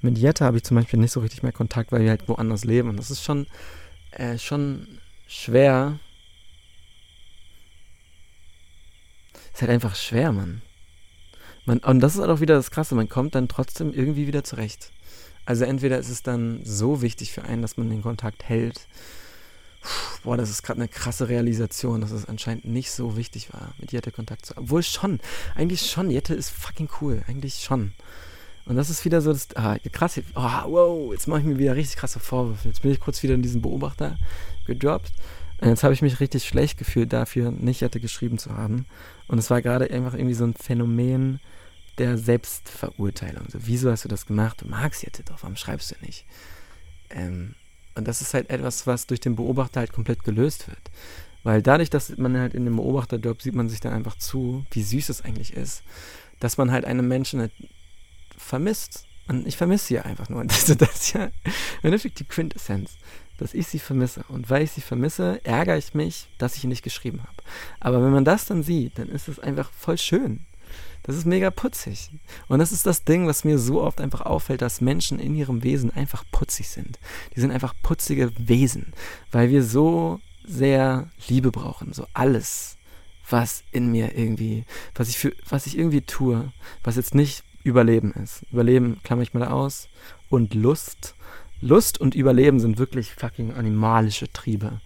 mit 0.01 0.17
Jette 0.17 0.45
habe 0.45 0.57
ich 0.57 0.63
zum 0.63 0.77
Beispiel 0.77 0.99
nicht 0.99 1.11
so 1.11 1.19
richtig 1.19 1.43
mehr 1.43 1.51
Kontakt, 1.51 1.91
weil 1.91 2.03
wir 2.03 2.09
halt 2.09 2.27
woanders 2.27 2.63
leben. 2.63 2.89
Und 2.89 2.97
das 2.97 3.11
ist 3.11 3.23
schon, 3.23 3.47
äh, 4.11 4.37
schon 4.37 4.99
schwer. 5.27 5.99
Ist 9.53 9.61
halt 9.61 9.71
einfach 9.71 9.95
schwer, 9.95 10.31
Mann. 10.31 10.61
Man, 11.65 11.79
und 11.79 11.99
das 11.99 12.15
ist 12.15 12.21
halt 12.21 12.31
auch 12.31 12.39
wieder 12.39 12.55
das 12.55 12.71
Krasse, 12.71 12.95
man 12.95 13.09
kommt 13.09 13.35
dann 13.35 13.47
trotzdem 13.47 13.93
irgendwie 13.93 14.27
wieder 14.27 14.43
zurecht. 14.43 14.91
Also 15.45 15.65
entweder 15.65 15.97
ist 15.97 16.09
es 16.09 16.23
dann 16.23 16.61
so 16.63 17.01
wichtig 17.01 17.31
für 17.31 17.43
einen, 17.43 17.61
dass 17.61 17.77
man 17.77 17.89
den 17.89 18.01
Kontakt 18.01 18.43
hält. 18.43 18.87
Puh, 19.81 19.89
boah, 20.23 20.37
das 20.37 20.49
ist 20.49 20.63
gerade 20.63 20.79
eine 20.79 20.87
krasse 20.87 21.29
Realisation, 21.29 22.01
dass 22.01 22.11
es 22.11 22.25
anscheinend 22.25 22.65
nicht 22.65 22.91
so 22.91 23.17
wichtig 23.17 23.53
war, 23.53 23.73
mit 23.77 23.91
Jette 23.91 24.11
Kontakt 24.11 24.45
zu 24.45 24.55
haben. 24.55 24.63
Obwohl 24.63 24.83
schon, 24.83 25.19
eigentlich 25.55 25.89
schon, 25.89 26.11
Jette 26.11 26.33
ist 26.33 26.49
fucking 26.49 26.89
cool, 27.01 27.23
eigentlich 27.27 27.61
schon. 27.61 27.93
Und 28.69 28.75
das 28.75 28.91
ist 28.91 29.03
wieder 29.03 29.19
so 29.19 29.33
das, 29.33 29.47
ah, 29.55 29.77
krass, 29.91 30.21
oh, 30.35 30.41
wow, 30.41 31.11
jetzt 31.11 31.27
mache 31.27 31.39
ich 31.39 31.45
mir 31.47 31.57
wieder 31.57 31.75
richtig 31.75 31.97
krasse 31.97 32.19
Vorwürfe. 32.19 32.67
Jetzt 32.67 32.83
bin 32.83 32.91
ich 32.91 32.99
kurz 32.99 33.23
wieder 33.23 33.33
in 33.33 33.41
diesen 33.41 33.63
Beobachter 33.63 34.19
gedroppt. 34.67 35.11
Und 35.59 35.69
jetzt 35.69 35.83
habe 35.83 35.95
ich 35.95 36.03
mich 36.03 36.19
richtig 36.19 36.47
schlecht 36.47 36.77
gefühlt 36.77 37.11
dafür, 37.11 37.49
nicht 37.49 37.81
hätte 37.81 37.99
geschrieben 37.99 38.37
zu 38.37 38.55
haben. 38.55 38.85
Und 39.27 39.39
es 39.39 39.49
war 39.49 39.63
gerade 39.63 39.89
einfach 39.89 40.13
irgendwie 40.13 40.35
so 40.35 40.43
ein 40.43 40.53
Phänomen 40.53 41.39
der 41.97 42.19
Selbstverurteilung. 42.19 43.45
So, 43.49 43.57
wieso 43.63 43.89
hast 43.89 44.05
du 44.05 44.07
das 44.07 44.27
gemacht? 44.27 44.61
Du 44.61 44.67
magst 44.67 45.01
Jette 45.01 45.23
doch, 45.23 45.41
warum 45.41 45.55
schreibst 45.55 45.89
du 45.89 45.95
nicht? 46.05 46.27
Ähm, 47.09 47.55
und 47.95 48.07
das 48.07 48.21
ist 48.21 48.35
halt 48.35 48.51
etwas, 48.51 48.85
was 48.85 49.07
durch 49.07 49.19
den 49.19 49.35
Beobachter 49.35 49.79
halt 49.79 49.93
komplett 49.93 50.23
gelöst 50.23 50.67
wird. 50.67 50.91
Weil 51.41 51.63
dadurch, 51.63 51.89
dass 51.89 52.15
man 52.19 52.37
halt 52.37 52.53
in 52.53 52.65
dem 52.65 52.75
Beobachterjob 52.75 53.41
sieht 53.41 53.55
man 53.55 53.67
sich 53.67 53.79
dann 53.79 53.93
einfach 53.93 54.15
zu, 54.15 54.63
wie 54.69 54.83
süß 54.83 55.09
es 55.09 55.23
eigentlich 55.23 55.53
ist, 55.53 55.81
dass 56.39 56.57
man 56.59 56.71
halt 56.71 56.85
einem 56.85 57.07
Menschen 57.07 57.39
halt 57.39 57.51
vermisst. 58.39 59.05
Und 59.27 59.45
ich 59.45 59.57
vermisse 59.57 59.85
sie 59.85 59.99
einfach 59.99 60.29
nur. 60.29 60.43
Das, 60.45 60.65
das 60.77 60.95
ist 60.95 61.13
ja 61.13 61.29
im 61.83 61.97
die 61.97 62.23
Quintessenz, 62.23 62.97
dass 63.37 63.53
ich 63.53 63.67
sie 63.67 63.79
vermisse. 63.79 64.23
Und 64.29 64.49
weil 64.49 64.63
ich 64.63 64.71
sie 64.71 64.81
vermisse, 64.81 65.39
ärgere 65.43 65.77
ich 65.77 65.93
mich, 65.93 66.27
dass 66.39 66.55
ich 66.55 66.63
ihn 66.63 66.69
nicht 66.69 66.83
geschrieben 66.83 67.21
habe. 67.21 67.43
Aber 67.79 68.03
wenn 68.03 68.11
man 68.11 68.25
das 68.25 68.45
dann 68.45 68.63
sieht, 68.63 68.97
dann 68.97 69.09
ist 69.09 69.27
es 69.27 69.39
einfach 69.39 69.71
voll 69.71 69.97
schön. 69.97 70.45
Das 71.03 71.15
ist 71.15 71.25
mega 71.25 71.49
putzig. 71.49 72.11
Und 72.47 72.59
das 72.59 72.71
ist 72.71 72.85
das 72.85 73.03
Ding, 73.03 73.27
was 73.27 73.43
mir 73.43 73.57
so 73.57 73.81
oft 73.81 74.01
einfach 74.01 74.21
auffällt, 74.21 74.61
dass 74.61 74.81
Menschen 74.81 75.19
in 75.19 75.35
ihrem 75.35 75.63
Wesen 75.63 75.91
einfach 75.91 76.23
putzig 76.31 76.69
sind. 76.69 76.99
Die 77.35 77.39
sind 77.39 77.51
einfach 77.51 77.73
putzige 77.81 78.31
Wesen, 78.37 78.93
weil 79.31 79.49
wir 79.49 79.63
so 79.63 80.19
sehr 80.43 81.09
Liebe 81.27 81.51
brauchen. 81.51 81.93
So 81.93 82.05
alles, 82.13 82.77
was 83.29 83.63
in 83.71 83.91
mir 83.91 84.17
irgendwie, 84.17 84.65
was 84.95 85.09
ich 85.09 85.17
für, 85.17 85.33
was 85.47 85.67
ich 85.67 85.77
irgendwie 85.77 86.01
tue, 86.01 86.51
was 86.83 86.95
jetzt 86.95 87.15
nicht 87.15 87.43
Überleben 87.63 88.13
ist. 88.13 88.45
Überleben 88.51 88.99
klammer 89.03 89.23
ich 89.23 89.33
mal 89.33 89.47
aus. 89.47 89.89
Und 90.29 90.53
Lust. 90.53 91.15
Lust 91.61 91.99
und 91.99 92.15
Überleben 92.15 92.59
sind 92.59 92.77
wirklich 92.77 93.13
fucking 93.13 93.53
animalische 93.53 94.31
Triebe. 94.31 94.81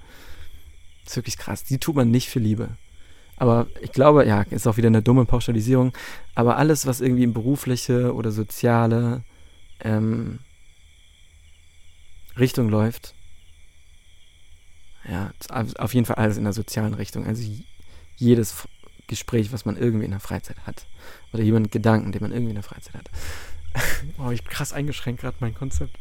Das 1.03 1.13
ist 1.13 1.15
wirklich 1.17 1.37
krass. 1.37 1.63
Die 1.63 1.77
tut 1.77 1.95
man 1.95 2.09
nicht 2.09 2.29
für 2.29 2.39
Liebe. 2.39 2.77
Aber 3.37 3.67
ich 3.81 3.91
glaube, 3.91 4.25
ja, 4.25 4.41
ist 4.43 4.67
auch 4.67 4.77
wieder 4.77 4.87
eine 4.87 5.01
dumme 5.01 5.25
Pauschalisierung. 5.25 5.93
Aber 6.35 6.57
alles, 6.57 6.85
was 6.85 7.01
irgendwie 7.01 7.23
in 7.23 7.33
berufliche 7.33 8.13
oder 8.13 8.31
soziale 8.31 9.23
ähm, 9.81 10.39
Richtung 12.37 12.69
läuft, 12.69 13.15
ja, 15.07 15.31
auf 15.49 15.93
jeden 15.93 16.05
Fall 16.05 16.15
alles 16.15 16.37
in 16.37 16.43
der 16.45 16.53
sozialen 16.53 16.93
Richtung. 16.93 17.25
Also 17.25 17.43
jedes 18.15 18.65
Gespräch, 19.07 19.51
was 19.51 19.65
man 19.65 19.77
irgendwie 19.77 20.05
in 20.05 20.11
der 20.11 20.19
Freizeit 20.19 20.57
hat. 20.65 20.87
Oder 21.33 21.43
jemand 21.43 21.71
Gedanken, 21.71 22.11
den 22.11 22.21
man 22.21 22.31
irgendwie 22.31 22.51
in 22.51 22.55
der 22.55 22.63
Freizeit 22.63 22.95
hat. 22.95 23.09
oh, 24.17 24.31
ich 24.31 24.43
bin 24.43 24.51
krass 24.51 24.73
eingeschränkt 24.73 25.21
gerade 25.21 25.37
mein 25.39 25.55
Konzept. 25.55 25.97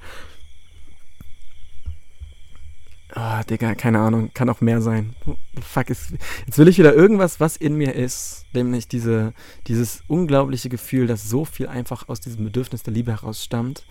Ah, 3.15 3.41
oh, 3.41 3.43
Digga, 3.45 3.75
keine 3.75 3.99
Ahnung, 3.99 4.31
kann 4.33 4.49
auch 4.49 4.63
mehr 4.63 4.81
sein. 4.81 5.15
Fuck, 5.61 5.91
ist, 5.91 6.13
jetzt 6.47 6.57
will 6.57 6.69
ich 6.69 6.79
wieder 6.79 6.95
irgendwas, 6.95 7.41
was 7.41 7.59
in 7.59 7.77
mir 7.77 7.95
ist, 7.95 8.47
nämlich 8.55 8.89
diese, 8.89 9.35
dieses 9.67 10.03
unglaubliche 10.09 10.71
Gefühl, 10.71 11.07
dass 11.07 11.29
so 11.29 11.45
viel 11.45 11.69
einfach 11.69 12.09
aus 12.09 12.21
diesem 12.21 12.45
Bedürfnis 12.45 12.85
der 12.85 12.95
Liebe 12.95 13.13
heraus 13.13 13.45
stammt, 13.45 13.85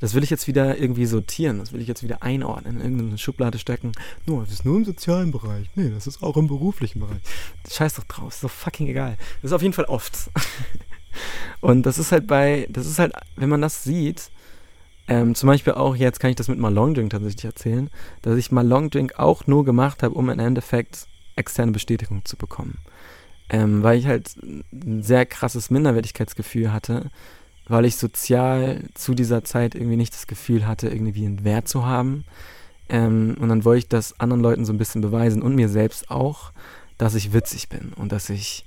das 0.00 0.14
will 0.14 0.22
ich 0.22 0.30
jetzt 0.30 0.46
wieder 0.46 0.78
irgendwie 0.78 1.06
sortieren, 1.06 1.58
das 1.58 1.72
will 1.72 1.80
ich 1.80 1.88
jetzt 1.88 2.02
wieder 2.02 2.22
einordnen, 2.22 2.76
in 2.76 2.82
irgendeine 2.82 3.18
Schublade 3.18 3.58
stecken. 3.58 3.92
Nur, 4.26 4.42
das 4.42 4.52
ist 4.52 4.64
nur 4.64 4.76
im 4.76 4.84
sozialen 4.84 5.30
Bereich. 5.30 5.70
Nee, 5.74 5.90
das 5.90 6.06
ist 6.06 6.22
auch 6.22 6.36
im 6.36 6.48
beruflichen 6.48 7.00
Bereich. 7.00 7.20
Scheiß 7.70 7.94
doch 7.94 8.04
drauf, 8.04 8.34
ist 8.34 8.44
doch 8.44 8.50
fucking 8.50 8.88
egal. 8.88 9.16
Das 9.40 9.50
ist 9.50 9.54
auf 9.54 9.62
jeden 9.62 9.74
Fall 9.74 9.86
oft. 9.86 10.30
Und 11.60 11.84
das 11.86 11.98
ist 11.98 12.12
halt 12.12 12.26
bei, 12.26 12.66
das 12.70 12.86
ist 12.86 12.98
halt, 12.98 13.12
wenn 13.36 13.48
man 13.48 13.62
das 13.62 13.84
sieht, 13.84 14.30
ähm, 15.06 15.34
zum 15.34 15.48
Beispiel 15.48 15.74
auch, 15.74 15.96
jetzt 15.96 16.18
kann 16.18 16.30
ich 16.30 16.36
das 16.36 16.48
mit 16.48 16.58
mal 16.58 16.72
Long 16.72 16.94
Drink 16.94 17.10
tatsächlich 17.10 17.44
erzählen, 17.44 17.90
dass 18.22 18.36
ich 18.36 18.50
mal 18.50 18.66
Long 18.66 18.90
Drink 18.90 19.18
auch 19.18 19.46
nur 19.46 19.64
gemacht 19.64 20.02
habe, 20.02 20.14
um 20.14 20.30
im 20.30 20.38
Endeffekt 20.38 21.06
externe 21.36 21.72
Bestätigung 21.72 22.24
zu 22.24 22.36
bekommen. 22.36 22.78
Ähm, 23.50 23.82
weil 23.82 23.98
ich 23.98 24.06
halt 24.06 24.36
ein 24.42 25.02
sehr 25.02 25.26
krasses 25.26 25.70
Minderwertigkeitsgefühl 25.70 26.72
hatte, 26.72 27.10
weil 27.66 27.84
ich 27.84 27.96
sozial 27.96 28.82
zu 28.94 29.14
dieser 29.14 29.44
Zeit 29.44 29.74
irgendwie 29.74 29.96
nicht 29.96 30.14
das 30.14 30.26
Gefühl 30.26 30.66
hatte, 30.66 30.88
irgendwie 30.88 31.26
einen 31.26 31.44
Wert 31.44 31.68
zu 31.68 31.86
haben. 31.86 32.24
Ähm, 32.88 33.36
und 33.40 33.48
dann 33.48 33.64
wollte 33.64 33.78
ich 33.78 33.88
das 33.88 34.18
anderen 34.20 34.42
Leuten 34.42 34.64
so 34.64 34.72
ein 34.72 34.78
bisschen 34.78 35.00
beweisen 35.00 35.42
und 35.42 35.54
mir 35.54 35.68
selbst 35.68 36.10
auch, 36.10 36.52
dass 36.98 37.14
ich 37.14 37.32
witzig 37.32 37.68
bin 37.68 37.92
und 37.96 38.12
dass 38.12 38.28
ich, 38.30 38.64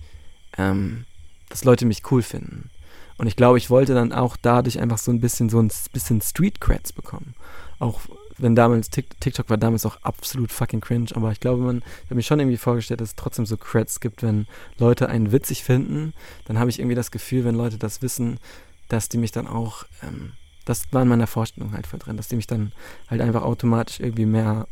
ähm, 0.58 1.06
dass 1.50 1.64
Leute 1.64 1.86
mich 1.86 2.12
cool 2.12 2.24
finden. 2.24 2.70
Und 3.18 3.28
ich 3.28 3.36
glaube, 3.36 3.58
ich 3.58 3.70
wollte 3.70 3.94
dann 3.94 4.14
auch 4.14 4.38
dadurch 4.38 4.80
einfach 4.80 4.98
so 4.98 5.12
ein 5.12 5.22
bisschen 5.22 5.50
so 5.50 5.60
ein 5.60 5.72
bisschen 5.92 6.22
Street 6.22 6.62
Creds 6.62 6.94
bekommen. 6.94 7.36
Auch 7.80 8.02
wenn 8.38 8.56
damals 8.56 8.90
TikTok 8.90 9.50
war 9.50 9.58
damals 9.58 9.86
auch 9.86 9.98
absolut 10.04 10.52
fucking 10.52 10.82
cringe, 10.82 11.10
aber 11.16 11.32
ich 11.32 11.40
glaube, 11.40 11.64
man 11.64 11.80
ich 11.80 12.06
habe 12.06 12.16
mir 12.16 12.24
schon 12.24 12.40
irgendwie 12.40 12.58
vorgestellt, 12.58 13.02
dass 13.02 13.10
es 13.10 13.16
trotzdem 13.16 13.46
so 13.46 13.58
Creds 13.58 14.00
gibt, 14.00 14.22
wenn 14.22 14.46
Leute 14.78 15.10
einen 15.10 15.32
witzig 15.32 15.64
finden, 15.64 16.14
dann 16.46 16.60
habe 16.60 16.70
ich 16.70 16.80
irgendwie 16.80 16.96
das 16.96 17.10
Gefühl, 17.10 17.46
wenn 17.46 17.56
Leute 17.56 17.78
das 17.78 18.02
wissen, 18.02 18.40
dass 18.88 19.10
die 19.10 19.18
mich 19.18 19.32
dann 19.32 19.48
auch, 19.48 19.84
ähm, 20.02 20.34
das 20.66 20.92
war 20.92 21.02
in 21.02 21.08
meiner 21.08 21.28
Vorstellung 21.28 21.74
halt 21.74 21.88
voll 21.88 22.00
drin, 22.00 22.18
dass 22.18 22.28
die 22.28 22.36
mich 22.36 22.48
dann 22.48 22.72
halt 23.10 23.22
einfach 23.22 23.44
automatisch 23.44 24.00
irgendwie 24.00 24.26
mehr, 24.26 24.68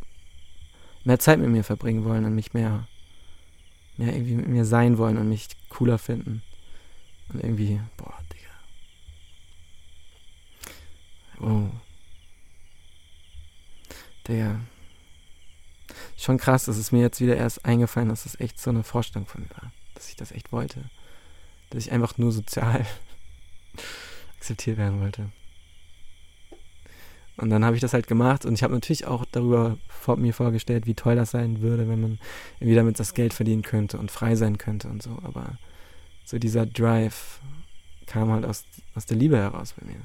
mehr 1.03 1.19
Zeit 1.19 1.39
mit 1.39 1.49
mir 1.49 1.63
verbringen 1.63 2.03
wollen 2.05 2.25
und 2.25 2.35
mich 2.35 2.53
mehr, 2.53 2.87
mehr 3.97 4.13
irgendwie 4.13 4.35
mit 4.35 4.47
mir 4.47 4.65
sein 4.65 4.97
wollen 4.97 5.17
und 5.17 5.29
mich 5.29 5.47
cooler 5.69 5.97
finden. 5.97 6.41
Und 7.29 7.43
irgendwie, 7.43 7.81
boah, 7.97 8.13
Digga. 8.33 8.51
Oh. 11.41 11.69
Digga. 14.27 14.59
Schon 16.17 16.37
krass, 16.37 16.65
dass 16.65 16.77
es 16.77 16.91
mir 16.91 17.01
jetzt 17.01 17.19
wieder 17.19 17.35
erst 17.35 17.65
eingefallen, 17.65 18.09
dass 18.09 18.23
das 18.23 18.39
echt 18.39 18.59
so 18.59 18.69
eine 18.69 18.83
Vorstellung 18.83 19.27
von 19.27 19.41
mir 19.41 19.49
war. 19.61 19.71
Dass 19.95 20.09
ich 20.09 20.15
das 20.15 20.31
echt 20.31 20.51
wollte. 20.51 20.89
Dass 21.69 21.85
ich 21.85 21.91
einfach 21.91 22.17
nur 22.17 22.31
sozial 22.31 22.85
akzeptiert 24.37 24.77
werden 24.77 25.01
wollte. 25.01 25.29
Und 27.37 27.49
dann 27.49 27.65
habe 27.65 27.75
ich 27.75 27.81
das 27.81 27.93
halt 27.93 28.07
gemacht 28.07 28.45
und 28.45 28.53
ich 28.53 28.63
habe 28.63 28.73
natürlich 28.73 29.05
auch 29.05 29.25
darüber 29.29 29.77
vor 29.89 30.15
mir 30.15 30.33
vorgestellt, 30.33 30.85
wie 30.85 30.93
toll 30.93 31.15
das 31.15 31.31
sein 31.31 31.61
würde, 31.61 31.89
wenn 31.89 31.99
man 31.99 32.19
irgendwie 32.59 32.75
damit 32.75 32.99
das 32.99 33.13
Geld 33.13 33.33
verdienen 33.33 33.61
könnte 33.61 33.97
und 33.97 34.09
frei 34.09 34.35
sein 34.35 34.57
könnte 34.57 34.87
und 34.87 35.03
so. 35.03 35.19
Aber 35.21 35.57
so 36.23 36.39
dieser 36.39 36.65
Drive 36.65 37.41
kam 38.05 38.31
halt 38.31 38.45
aus, 38.45 38.63
aus 38.93 39.05
der 39.05 39.17
Liebe 39.17 39.37
heraus 39.37 39.73
bei 39.77 39.85
mir. 39.85 39.99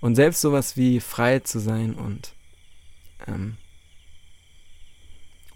Und 0.00 0.14
selbst 0.14 0.40
sowas 0.40 0.76
wie 0.78 1.00
frei 1.00 1.40
zu 1.40 1.58
sein 1.58 1.94
und 1.94 2.34
ähm, 3.26 3.58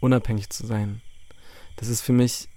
unabhängig 0.01 0.51
zu 0.51 0.67
sein. 0.67 1.01
Das 1.77 1.89
ist 1.89 2.03
für 2.03 2.13
mich, 2.13 2.49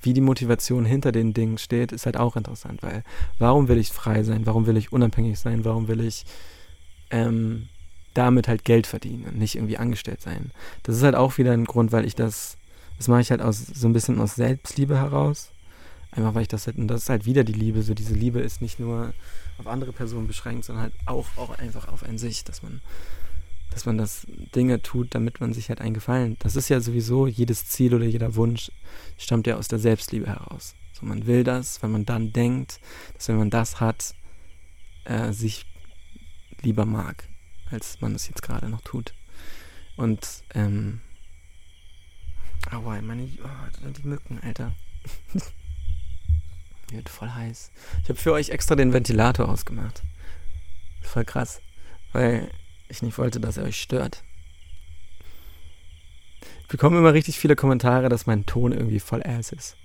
wie 0.00 0.12
die 0.12 0.20
Motivation 0.20 0.84
hinter 0.84 1.12
den 1.12 1.34
Dingen 1.34 1.58
steht, 1.58 1.92
ist 1.92 2.06
halt 2.06 2.16
auch 2.16 2.36
interessant, 2.36 2.82
weil 2.82 3.02
warum 3.38 3.68
will 3.68 3.78
ich 3.78 3.90
frei 3.90 4.22
sein? 4.22 4.46
Warum 4.46 4.66
will 4.66 4.76
ich 4.76 4.92
unabhängig 4.92 5.38
sein? 5.38 5.64
Warum 5.64 5.88
will 5.88 6.00
ich 6.00 6.24
ähm, 7.10 7.68
damit 8.14 8.48
halt 8.48 8.64
Geld 8.64 8.86
verdienen 8.86 9.24
und 9.24 9.38
nicht 9.38 9.56
irgendwie 9.56 9.78
angestellt 9.78 10.20
sein? 10.20 10.52
Das 10.82 10.96
ist 10.96 11.02
halt 11.02 11.14
auch 11.14 11.38
wieder 11.38 11.52
ein 11.52 11.64
Grund, 11.64 11.92
weil 11.92 12.04
ich 12.04 12.14
das, 12.14 12.56
das 12.96 13.08
mache 13.08 13.20
ich 13.20 13.30
halt 13.30 13.42
aus 13.42 13.58
so 13.58 13.88
ein 13.88 13.92
bisschen 13.92 14.20
aus 14.20 14.34
Selbstliebe 14.34 14.96
heraus. 14.96 15.50
Einfach 16.10 16.34
weil 16.34 16.42
ich 16.42 16.48
das 16.48 16.66
halt, 16.66 16.78
und 16.78 16.88
das 16.88 17.02
ist 17.02 17.10
halt 17.10 17.26
wieder 17.26 17.44
die 17.44 17.52
Liebe, 17.52 17.82
so 17.82 17.94
diese 17.94 18.14
Liebe 18.14 18.40
ist 18.40 18.62
nicht 18.62 18.80
nur 18.80 19.12
auf 19.58 19.66
andere 19.66 19.92
Personen 19.92 20.26
beschränkt, 20.26 20.64
sondern 20.64 20.84
halt 20.84 20.94
auch, 21.06 21.26
auch 21.36 21.58
einfach 21.58 21.88
auf 21.88 22.02
ein 22.02 22.18
sich, 22.18 22.44
dass 22.44 22.62
man 22.62 22.80
dass 23.70 23.86
man 23.86 23.98
das 23.98 24.26
Dinge 24.54 24.82
tut, 24.82 25.14
damit 25.14 25.40
man 25.40 25.52
sich 25.52 25.68
halt 25.68 25.80
einen 25.80 25.94
Gefallen. 25.94 26.36
Das 26.40 26.56
ist 26.56 26.68
ja 26.68 26.80
sowieso 26.80 27.26
jedes 27.26 27.66
Ziel 27.66 27.94
oder 27.94 28.06
jeder 28.06 28.34
Wunsch 28.34 28.72
stammt 29.16 29.46
ja 29.46 29.56
aus 29.56 29.68
der 29.68 29.78
Selbstliebe 29.78 30.26
heraus. 30.26 30.74
So, 30.92 31.06
man 31.06 31.26
will 31.26 31.44
das, 31.44 31.82
weil 31.82 31.90
man 31.90 32.04
dann 32.04 32.32
denkt, 32.32 32.80
dass 33.14 33.28
wenn 33.28 33.36
man 33.36 33.50
das 33.50 33.80
hat, 33.80 34.14
äh, 35.04 35.32
sich 35.32 35.66
lieber 36.62 36.86
mag, 36.86 37.28
als 37.70 38.00
man 38.00 38.14
es 38.14 38.28
jetzt 38.28 38.42
gerade 38.42 38.68
noch 38.68 38.80
tut. 38.80 39.14
Und 39.96 40.26
ähm, 40.54 41.00
aua, 42.70 43.00
meine, 43.00 43.28
oh, 43.42 43.90
die 43.90 44.06
Mücken, 44.06 44.40
Alter. 44.40 44.74
Wird 46.90 47.08
voll 47.08 47.30
heiß. 47.30 47.70
Ich 48.02 48.08
habe 48.08 48.18
für 48.18 48.32
euch 48.32 48.48
extra 48.48 48.74
den 48.74 48.92
Ventilator 48.92 49.48
ausgemacht. 49.48 50.02
Voll 51.02 51.24
krass. 51.24 51.60
Weil 52.12 52.50
ich 52.88 53.02
nicht 53.02 53.18
wollte, 53.18 53.40
dass 53.40 53.56
er 53.56 53.64
euch 53.64 53.80
stört. 53.80 54.22
Ich 56.62 56.68
bekomme 56.68 56.98
immer 56.98 57.14
richtig 57.14 57.38
viele 57.38 57.56
Kommentare, 57.56 58.08
dass 58.08 58.26
mein 58.26 58.46
Ton 58.46 58.72
irgendwie 58.72 59.00
voll 59.00 59.22
ass 59.22 59.52
ist. 59.52 59.76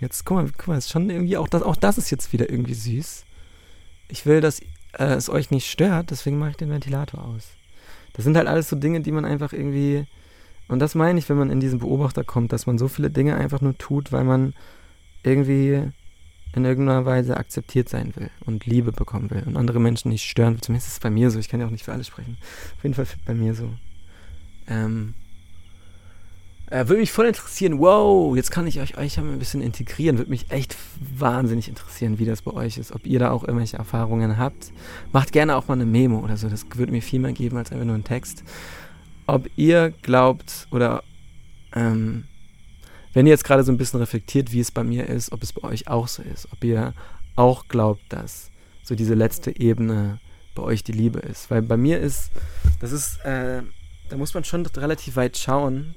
Jetzt, 0.00 0.24
guck 0.24 0.36
mal, 0.36 0.50
guck 0.56 0.68
mal, 0.68 0.78
ist 0.78 0.90
schon 0.90 1.08
irgendwie, 1.08 1.36
auch 1.36 1.48
das, 1.48 1.62
auch 1.62 1.76
das 1.76 1.98
ist 1.98 2.10
jetzt 2.10 2.32
wieder 2.32 2.50
irgendwie 2.50 2.74
süß. 2.74 3.24
Ich 4.08 4.26
will, 4.26 4.40
dass 4.40 4.60
äh, 4.92 5.14
es 5.14 5.30
euch 5.30 5.50
nicht 5.50 5.70
stört, 5.70 6.10
deswegen 6.10 6.38
mache 6.38 6.50
ich 6.50 6.56
den 6.56 6.70
Ventilator 6.70 7.24
aus. 7.24 7.48
Das 8.12 8.24
sind 8.24 8.36
halt 8.36 8.48
alles 8.48 8.68
so 8.68 8.76
Dinge, 8.76 9.00
die 9.00 9.12
man 9.12 9.24
einfach 9.24 9.52
irgendwie, 9.52 10.06
und 10.68 10.78
das 10.78 10.94
meine 10.94 11.18
ich, 11.18 11.28
wenn 11.28 11.38
man 11.38 11.50
in 11.50 11.60
diesen 11.60 11.78
Beobachter 11.78 12.24
kommt, 12.24 12.52
dass 12.52 12.66
man 12.66 12.78
so 12.78 12.88
viele 12.88 13.10
Dinge 13.10 13.36
einfach 13.36 13.60
nur 13.60 13.76
tut, 13.78 14.12
weil 14.12 14.24
man 14.24 14.54
irgendwie 15.22 15.90
in 16.54 16.64
irgendeiner 16.64 17.04
Weise 17.04 17.36
akzeptiert 17.36 17.88
sein 17.88 18.12
will 18.16 18.30
und 18.44 18.66
Liebe 18.66 18.92
bekommen 18.92 19.30
will 19.30 19.42
und 19.46 19.56
andere 19.56 19.80
Menschen 19.80 20.10
nicht 20.10 20.28
stören 20.28 20.54
will. 20.54 20.60
Zumindest 20.60 20.88
ist 20.88 20.94
es 20.94 21.00
bei 21.00 21.10
mir 21.10 21.30
so. 21.30 21.38
Ich 21.38 21.48
kann 21.48 21.60
ja 21.60 21.66
auch 21.66 21.70
nicht 21.70 21.84
für 21.84 21.92
alle 21.92 22.04
sprechen. 22.04 22.36
Auf 22.76 22.82
jeden 22.82 22.94
Fall 22.94 23.06
bei 23.24 23.34
mir 23.34 23.54
so. 23.54 23.70
Ähm, 24.66 25.14
äh, 26.70 26.88
würde 26.88 27.00
mich 27.00 27.12
voll 27.12 27.26
interessieren. 27.26 27.78
Wow, 27.78 28.34
jetzt 28.36 28.50
kann 28.50 28.66
ich 28.66 28.80
euch, 28.80 28.96
euch 28.96 29.18
ein 29.18 29.38
bisschen 29.38 29.60
integrieren. 29.60 30.18
Würde 30.18 30.30
mich 30.30 30.50
echt 30.50 30.76
wahnsinnig 31.18 31.68
interessieren, 31.68 32.18
wie 32.18 32.24
das 32.24 32.42
bei 32.42 32.52
euch 32.52 32.78
ist. 32.78 32.92
Ob 32.92 33.06
ihr 33.06 33.18
da 33.18 33.30
auch 33.30 33.44
irgendwelche 33.44 33.76
Erfahrungen 33.76 34.38
habt. 34.38 34.72
Macht 35.12 35.32
gerne 35.32 35.56
auch 35.56 35.68
mal 35.68 35.74
eine 35.74 35.86
Memo 35.86 36.20
oder 36.20 36.36
so. 36.36 36.48
Das 36.48 36.66
würde 36.74 36.92
mir 36.92 37.02
viel 37.02 37.20
mehr 37.20 37.32
geben 37.32 37.56
als 37.58 37.70
einfach 37.70 37.84
nur 37.84 37.94
ein 37.94 38.04
Text. 38.04 38.44
Ob 39.26 39.48
ihr 39.56 39.92
glaubt 40.02 40.66
oder 40.70 41.02
ähm, 41.74 42.24
wenn 43.14 43.26
ihr 43.26 43.30
jetzt 43.30 43.44
gerade 43.44 43.64
so 43.64 43.72
ein 43.72 43.78
bisschen 43.78 44.00
reflektiert, 44.00 44.52
wie 44.52 44.60
es 44.60 44.70
bei 44.70 44.84
mir 44.84 45.08
ist, 45.08 45.32
ob 45.32 45.42
es 45.42 45.52
bei 45.52 45.66
euch 45.66 45.88
auch 45.88 46.08
so 46.08 46.22
ist, 46.22 46.52
ob 46.52 46.62
ihr 46.62 46.92
auch 47.36 47.68
glaubt, 47.68 48.02
dass 48.10 48.50
so 48.82 48.94
diese 48.94 49.14
letzte 49.14 49.58
Ebene 49.58 50.20
bei 50.54 50.62
euch 50.62 50.84
die 50.84 50.92
Liebe 50.92 51.20
ist. 51.20 51.50
Weil 51.50 51.62
bei 51.62 51.76
mir 51.76 52.00
ist, 52.00 52.30
das 52.80 52.92
ist, 52.92 53.24
äh, 53.24 53.62
da 54.08 54.16
muss 54.16 54.34
man 54.34 54.44
schon 54.44 54.66
relativ 54.66 55.16
weit 55.16 55.36
schauen, 55.36 55.94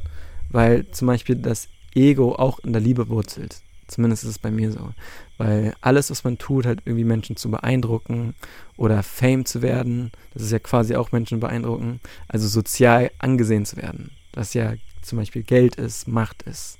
weil 0.49 0.87
zum 0.91 1.07
Beispiel 1.07 1.35
das 1.35 1.67
Ego 1.93 2.35
auch 2.35 2.59
in 2.59 2.71
der 2.71 2.81
Liebe 2.81 3.09
wurzelt. 3.09 3.61
Zumindest 3.87 4.23
ist 4.23 4.31
es 4.31 4.39
bei 4.39 4.51
mir 4.51 4.71
so. 4.71 4.91
Weil 5.37 5.73
alles, 5.81 6.11
was 6.11 6.23
man 6.23 6.37
tut, 6.37 6.65
halt 6.65 6.81
irgendwie 6.85 7.05
Menschen 7.05 7.37
zu 7.37 7.49
beeindrucken 7.49 8.35
oder 8.75 9.01
Fame 9.01 9.45
zu 9.45 9.61
werden, 9.61 10.11
das 10.33 10.43
ist 10.43 10.51
ja 10.51 10.59
quasi 10.59 10.95
auch 10.95 11.11
Menschen 11.11 11.39
beeindrucken, 11.39 11.99
also 12.27 12.47
sozial 12.47 13.11
angesehen 13.19 13.65
zu 13.65 13.77
werden. 13.77 14.11
Das 14.33 14.53
ja 14.53 14.73
zum 15.07 15.17
Beispiel 15.17 15.43
Geld 15.43 15.75
ist, 15.75 16.07
Macht 16.07 16.43
ist. 16.43 16.77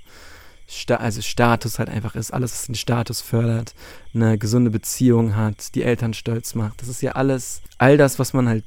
Sta 0.69 0.97
also 0.97 1.21
Status 1.21 1.79
halt 1.79 1.89
einfach 1.89 2.15
ist, 2.15 2.33
alles, 2.33 2.51
was 2.51 2.65
den 2.65 2.75
Status 2.75 3.21
fördert, 3.21 3.73
eine 4.13 4.37
gesunde 4.37 4.69
Beziehung 4.69 5.35
hat, 5.35 5.73
die 5.75 5.83
Eltern 5.83 6.13
stolz 6.13 6.55
macht. 6.55 6.81
Das 6.81 6.89
ist 6.89 7.01
ja 7.01 7.13
alles, 7.13 7.61
all 7.77 7.97
das, 7.97 8.19
was 8.19 8.33
man 8.33 8.49
halt 8.49 8.65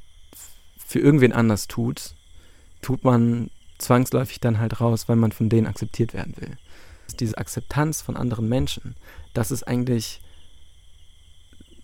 für 0.78 0.98
irgendwen 0.98 1.32
anders 1.32 1.68
tut, 1.68 2.14
tut 2.80 3.04
man 3.04 3.50
zwangsläufig 3.78 4.40
dann 4.40 4.58
halt 4.58 4.80
raus, 4.80 5.08
weil 5.08 5.16
man 5.16 5.32
von 5.32 5.48
denen 5.48 5.66
akzeptiert 5.66 6.14
werden 6.14 6.34
will. 6.38 6.56
Diese 7.18 7.36
Akzeptanz 7.36 8.00
von 8.00 8.16
anderen 8.16 8.48
Menschen, 8.48 8.94
das 9.34 9.50
ist 9.50 9.64
eigentlich 9.64 10.22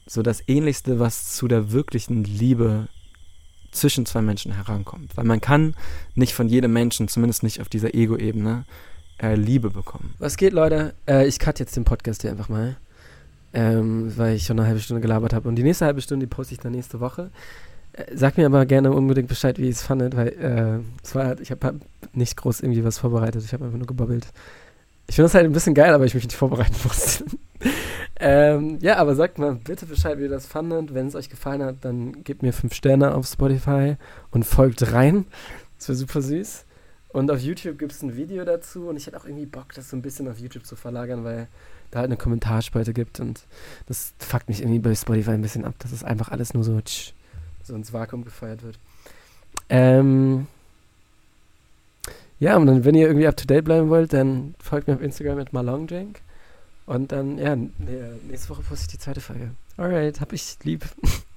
so 0.06 0.22
das 0.22 0.42
Ähnlichste, 0.48 0.98
was 0.98 1.34
zu 1.34 1.48
der 1.48 1.72
wirklichen 1.72 2.24
Liebe 2.24 2.88
zwischen 3.76 4.06
zwei 4.06 4.22
Menschen 4.22 4.52
herankommt. 4.52 5.16
Weil 5.16 5.24
man 5.24 5.40
kann 5.40 5.74
nicht 6.14 6.34
von 6.34 6.48
jedem 6.48 6.72
Menschen, 6.72 7.08
zumindest 7.08 7.42
nicht 7.42 7.60
auf 7.60 7.68
dieser 7.68 7.94
Ego-Ebene, 7.94 8.64
äh, 9.22 9.34
Liebe 9.34 9.70
bekommen. 9.70 10.14
Was 10.18 10.36
geht, 10.36 10.52
Leute? 10.52 10.94
Äh, 11.08 11.26
ich 11.26 11.38
cut 11.38 11.58
jetzt 11.58 11.76
den 11.76 11.84
Podcast 11.84 12.22
hier 12.22 12.30
einfach 12.30 12.48
mal. 12.48 12.76
Ähm, 13.54 14.12
weil 14.16 14.34
ich 14.34 14.44
schon 14.44 14.58
eine 14.58 14.68
halbe 14.68 14.80
Stunde 14.80 15.00
gelabert 15.00 15.32
habe. 15.32 15.48
Und 15.48 15.56
die 15.56 15.62
nächste 15.62 15.86
halbe 15.86 16.02
Stunde, 16.02 16.26
die 16.26 16.30
poste 16.30 16.54
ich 16.54 16.60
dann 16.60 16.72
nächste 16.72 17.00
Woche. 17.00 17.30
Äh, 17.92 18.04
sag 18.14 18.36
mir 18.36 18.46
aber 18.46 18.66
gerne 18.66 18.92
unbedingt 18.92 19.28
Bescheid, 19.28 19.58
wie 19.58 19.64
ihr 19.64 19.70
es 19.70 19.82
fandet, 19.82 20.16
weil 20.16 20.28
äh, 20.28 21.02
es 21.02 21.14
war, 21.14 21.40
ich 21.40 21.50
habe 21.50 21.66
hab 21.66 21.76
nicht 22.12 22.36
groß 22.36 22.60
irgendwie 22.60 22.84
was 22.84 22.98
vorbereitet. 22.98 23.42
Ich 23.44 23.52
habe 23.52 23.64
einfach 23.64 23.78
nur 23.78 23.86
gebabbelt. 23.86 24.26
Ich 25.08 25.14
finde 25.14 25.26
das 25.26 25.34
halt 25.34 25.46
ein 25.46 25.52
bisschen 25.52 25.74
geil, 25.74 25.94
aber 25.94 26.04
ich 26.04 26.14
mich 26.14 26.24
nicht 26.24 26.36
vorbereiten 26.36 26.74
musste. 26.84 27.24
Ähm, 28.18 28.78
ja, 28.80 28.96
aber 28.96 29.14
sagt 29.14 29.38
mal 29.38 29.54
bitte 29.54 29.86
Bescheid, 29.86 30.18
wie 30.18 30.22
ihr 30.22 30.28
das 30.28 30.46
fandet. 30.46 30.94
Wenn 30.94 31.06
es 31.06 31.14
euch 31.14 31.28
gefallen 31.28 31.62
hat, 31.62 31.76
dann 31.82 32.24
gebt 32.24 32.42
mir 32.42 32.52
fünf 32.52 32.74
Sterne 32.74 33.14
auf 33.14 33.26
Spotify 33.26 33.96
und 34.30 34.44
folgt 34.44 34.92
rein. 34.92 35.26
Das 35.78 35.88
wäre 35.88 35.96
super 35.96 36.22
süß. 36.22 36.64
Und 37.08 37.30
auf 37.30 37.40
YouTube 37.40 37.78
gibt 37.78 37.92
es 37.92 38.02
ein 38.02 38.16
Video 38.16 38.44
dazu 38.44 38.88
und 38.88 38.96
ich 38.96 39.06
hätte 39.06 39.16
auch 39.18 39.24
irgendwie 39.24 39.46
Bock, 39.46 39.72
das 39.74 39.90
so 39.90 39.96
ein 39.96 40.02
bisschen 40.02 40.28
auf 40.28 40.38
YouTube 40.38 40.66
zu 40.66 40.76
verlagern, 40.76 41.24
weil 41.24 41.48
da 41.90 42.00
halt 42.00 42.08
eine 42.08 42.16
Kommentarspalte 42.16 42.92
gibt 42.92 43.20
und 43.20 43.44
das 43.86 44.12
fuckt 44.18 44.48
mich 44.48 44.60
irgendwie 44.60 44.80
bei 44.80 44.94
Spotify 44.94 45.30
ein 45.30 45.42
bisschen 45.42 45.64
ab, 45.64 45.74
dass 45.78 45.92
es 45.92 46.04
einfach 46.04 46.30
alles 46.30 46.52
nur 46.52 46.64
so, 46.64 46.80
tsch, 46.80 47.14
so 47.62 47.74
ins 47.74 47.92
Vakuum 47.92 48.24
gefeuert 48.24 48.62
wird. 48.62 48.78
Ähm 49.68 50.46
ja, 52.38 52.56
und 52.56 52.66
dann, 52.66 52.84
wenn 52.84 52.94
ihr 52.94 53.06
irgendwie 53.06 53.26
up 53.26 53.36
to 53.36 53.46
date 53.46 53.64
bleiben 53.64 53.88
wollt, 53.88 54.12
dann 54.12 54.54
folgt 54.58 54.88
mir 54.88 54.94
auf 54.94 55.02
Instagram 55.02 55.36
mit 55.36 55.52
Malongjank. 55.52 56.20
Und 56.86 57.12
dann, 57.12 57.38
ja, 57.38 57.56
nächste 57.56 58.50
Woche 58.50 58.62
poste 58.62 58.84
ich 58.84 58.92
die 58.92 58.98
zweite 58.98 59.20
Folge. 59.20 59.50
Alright, 59.76 60.20
hab 60.20 60.32
ich 60.32 60.56
lieb. 60.62 60.84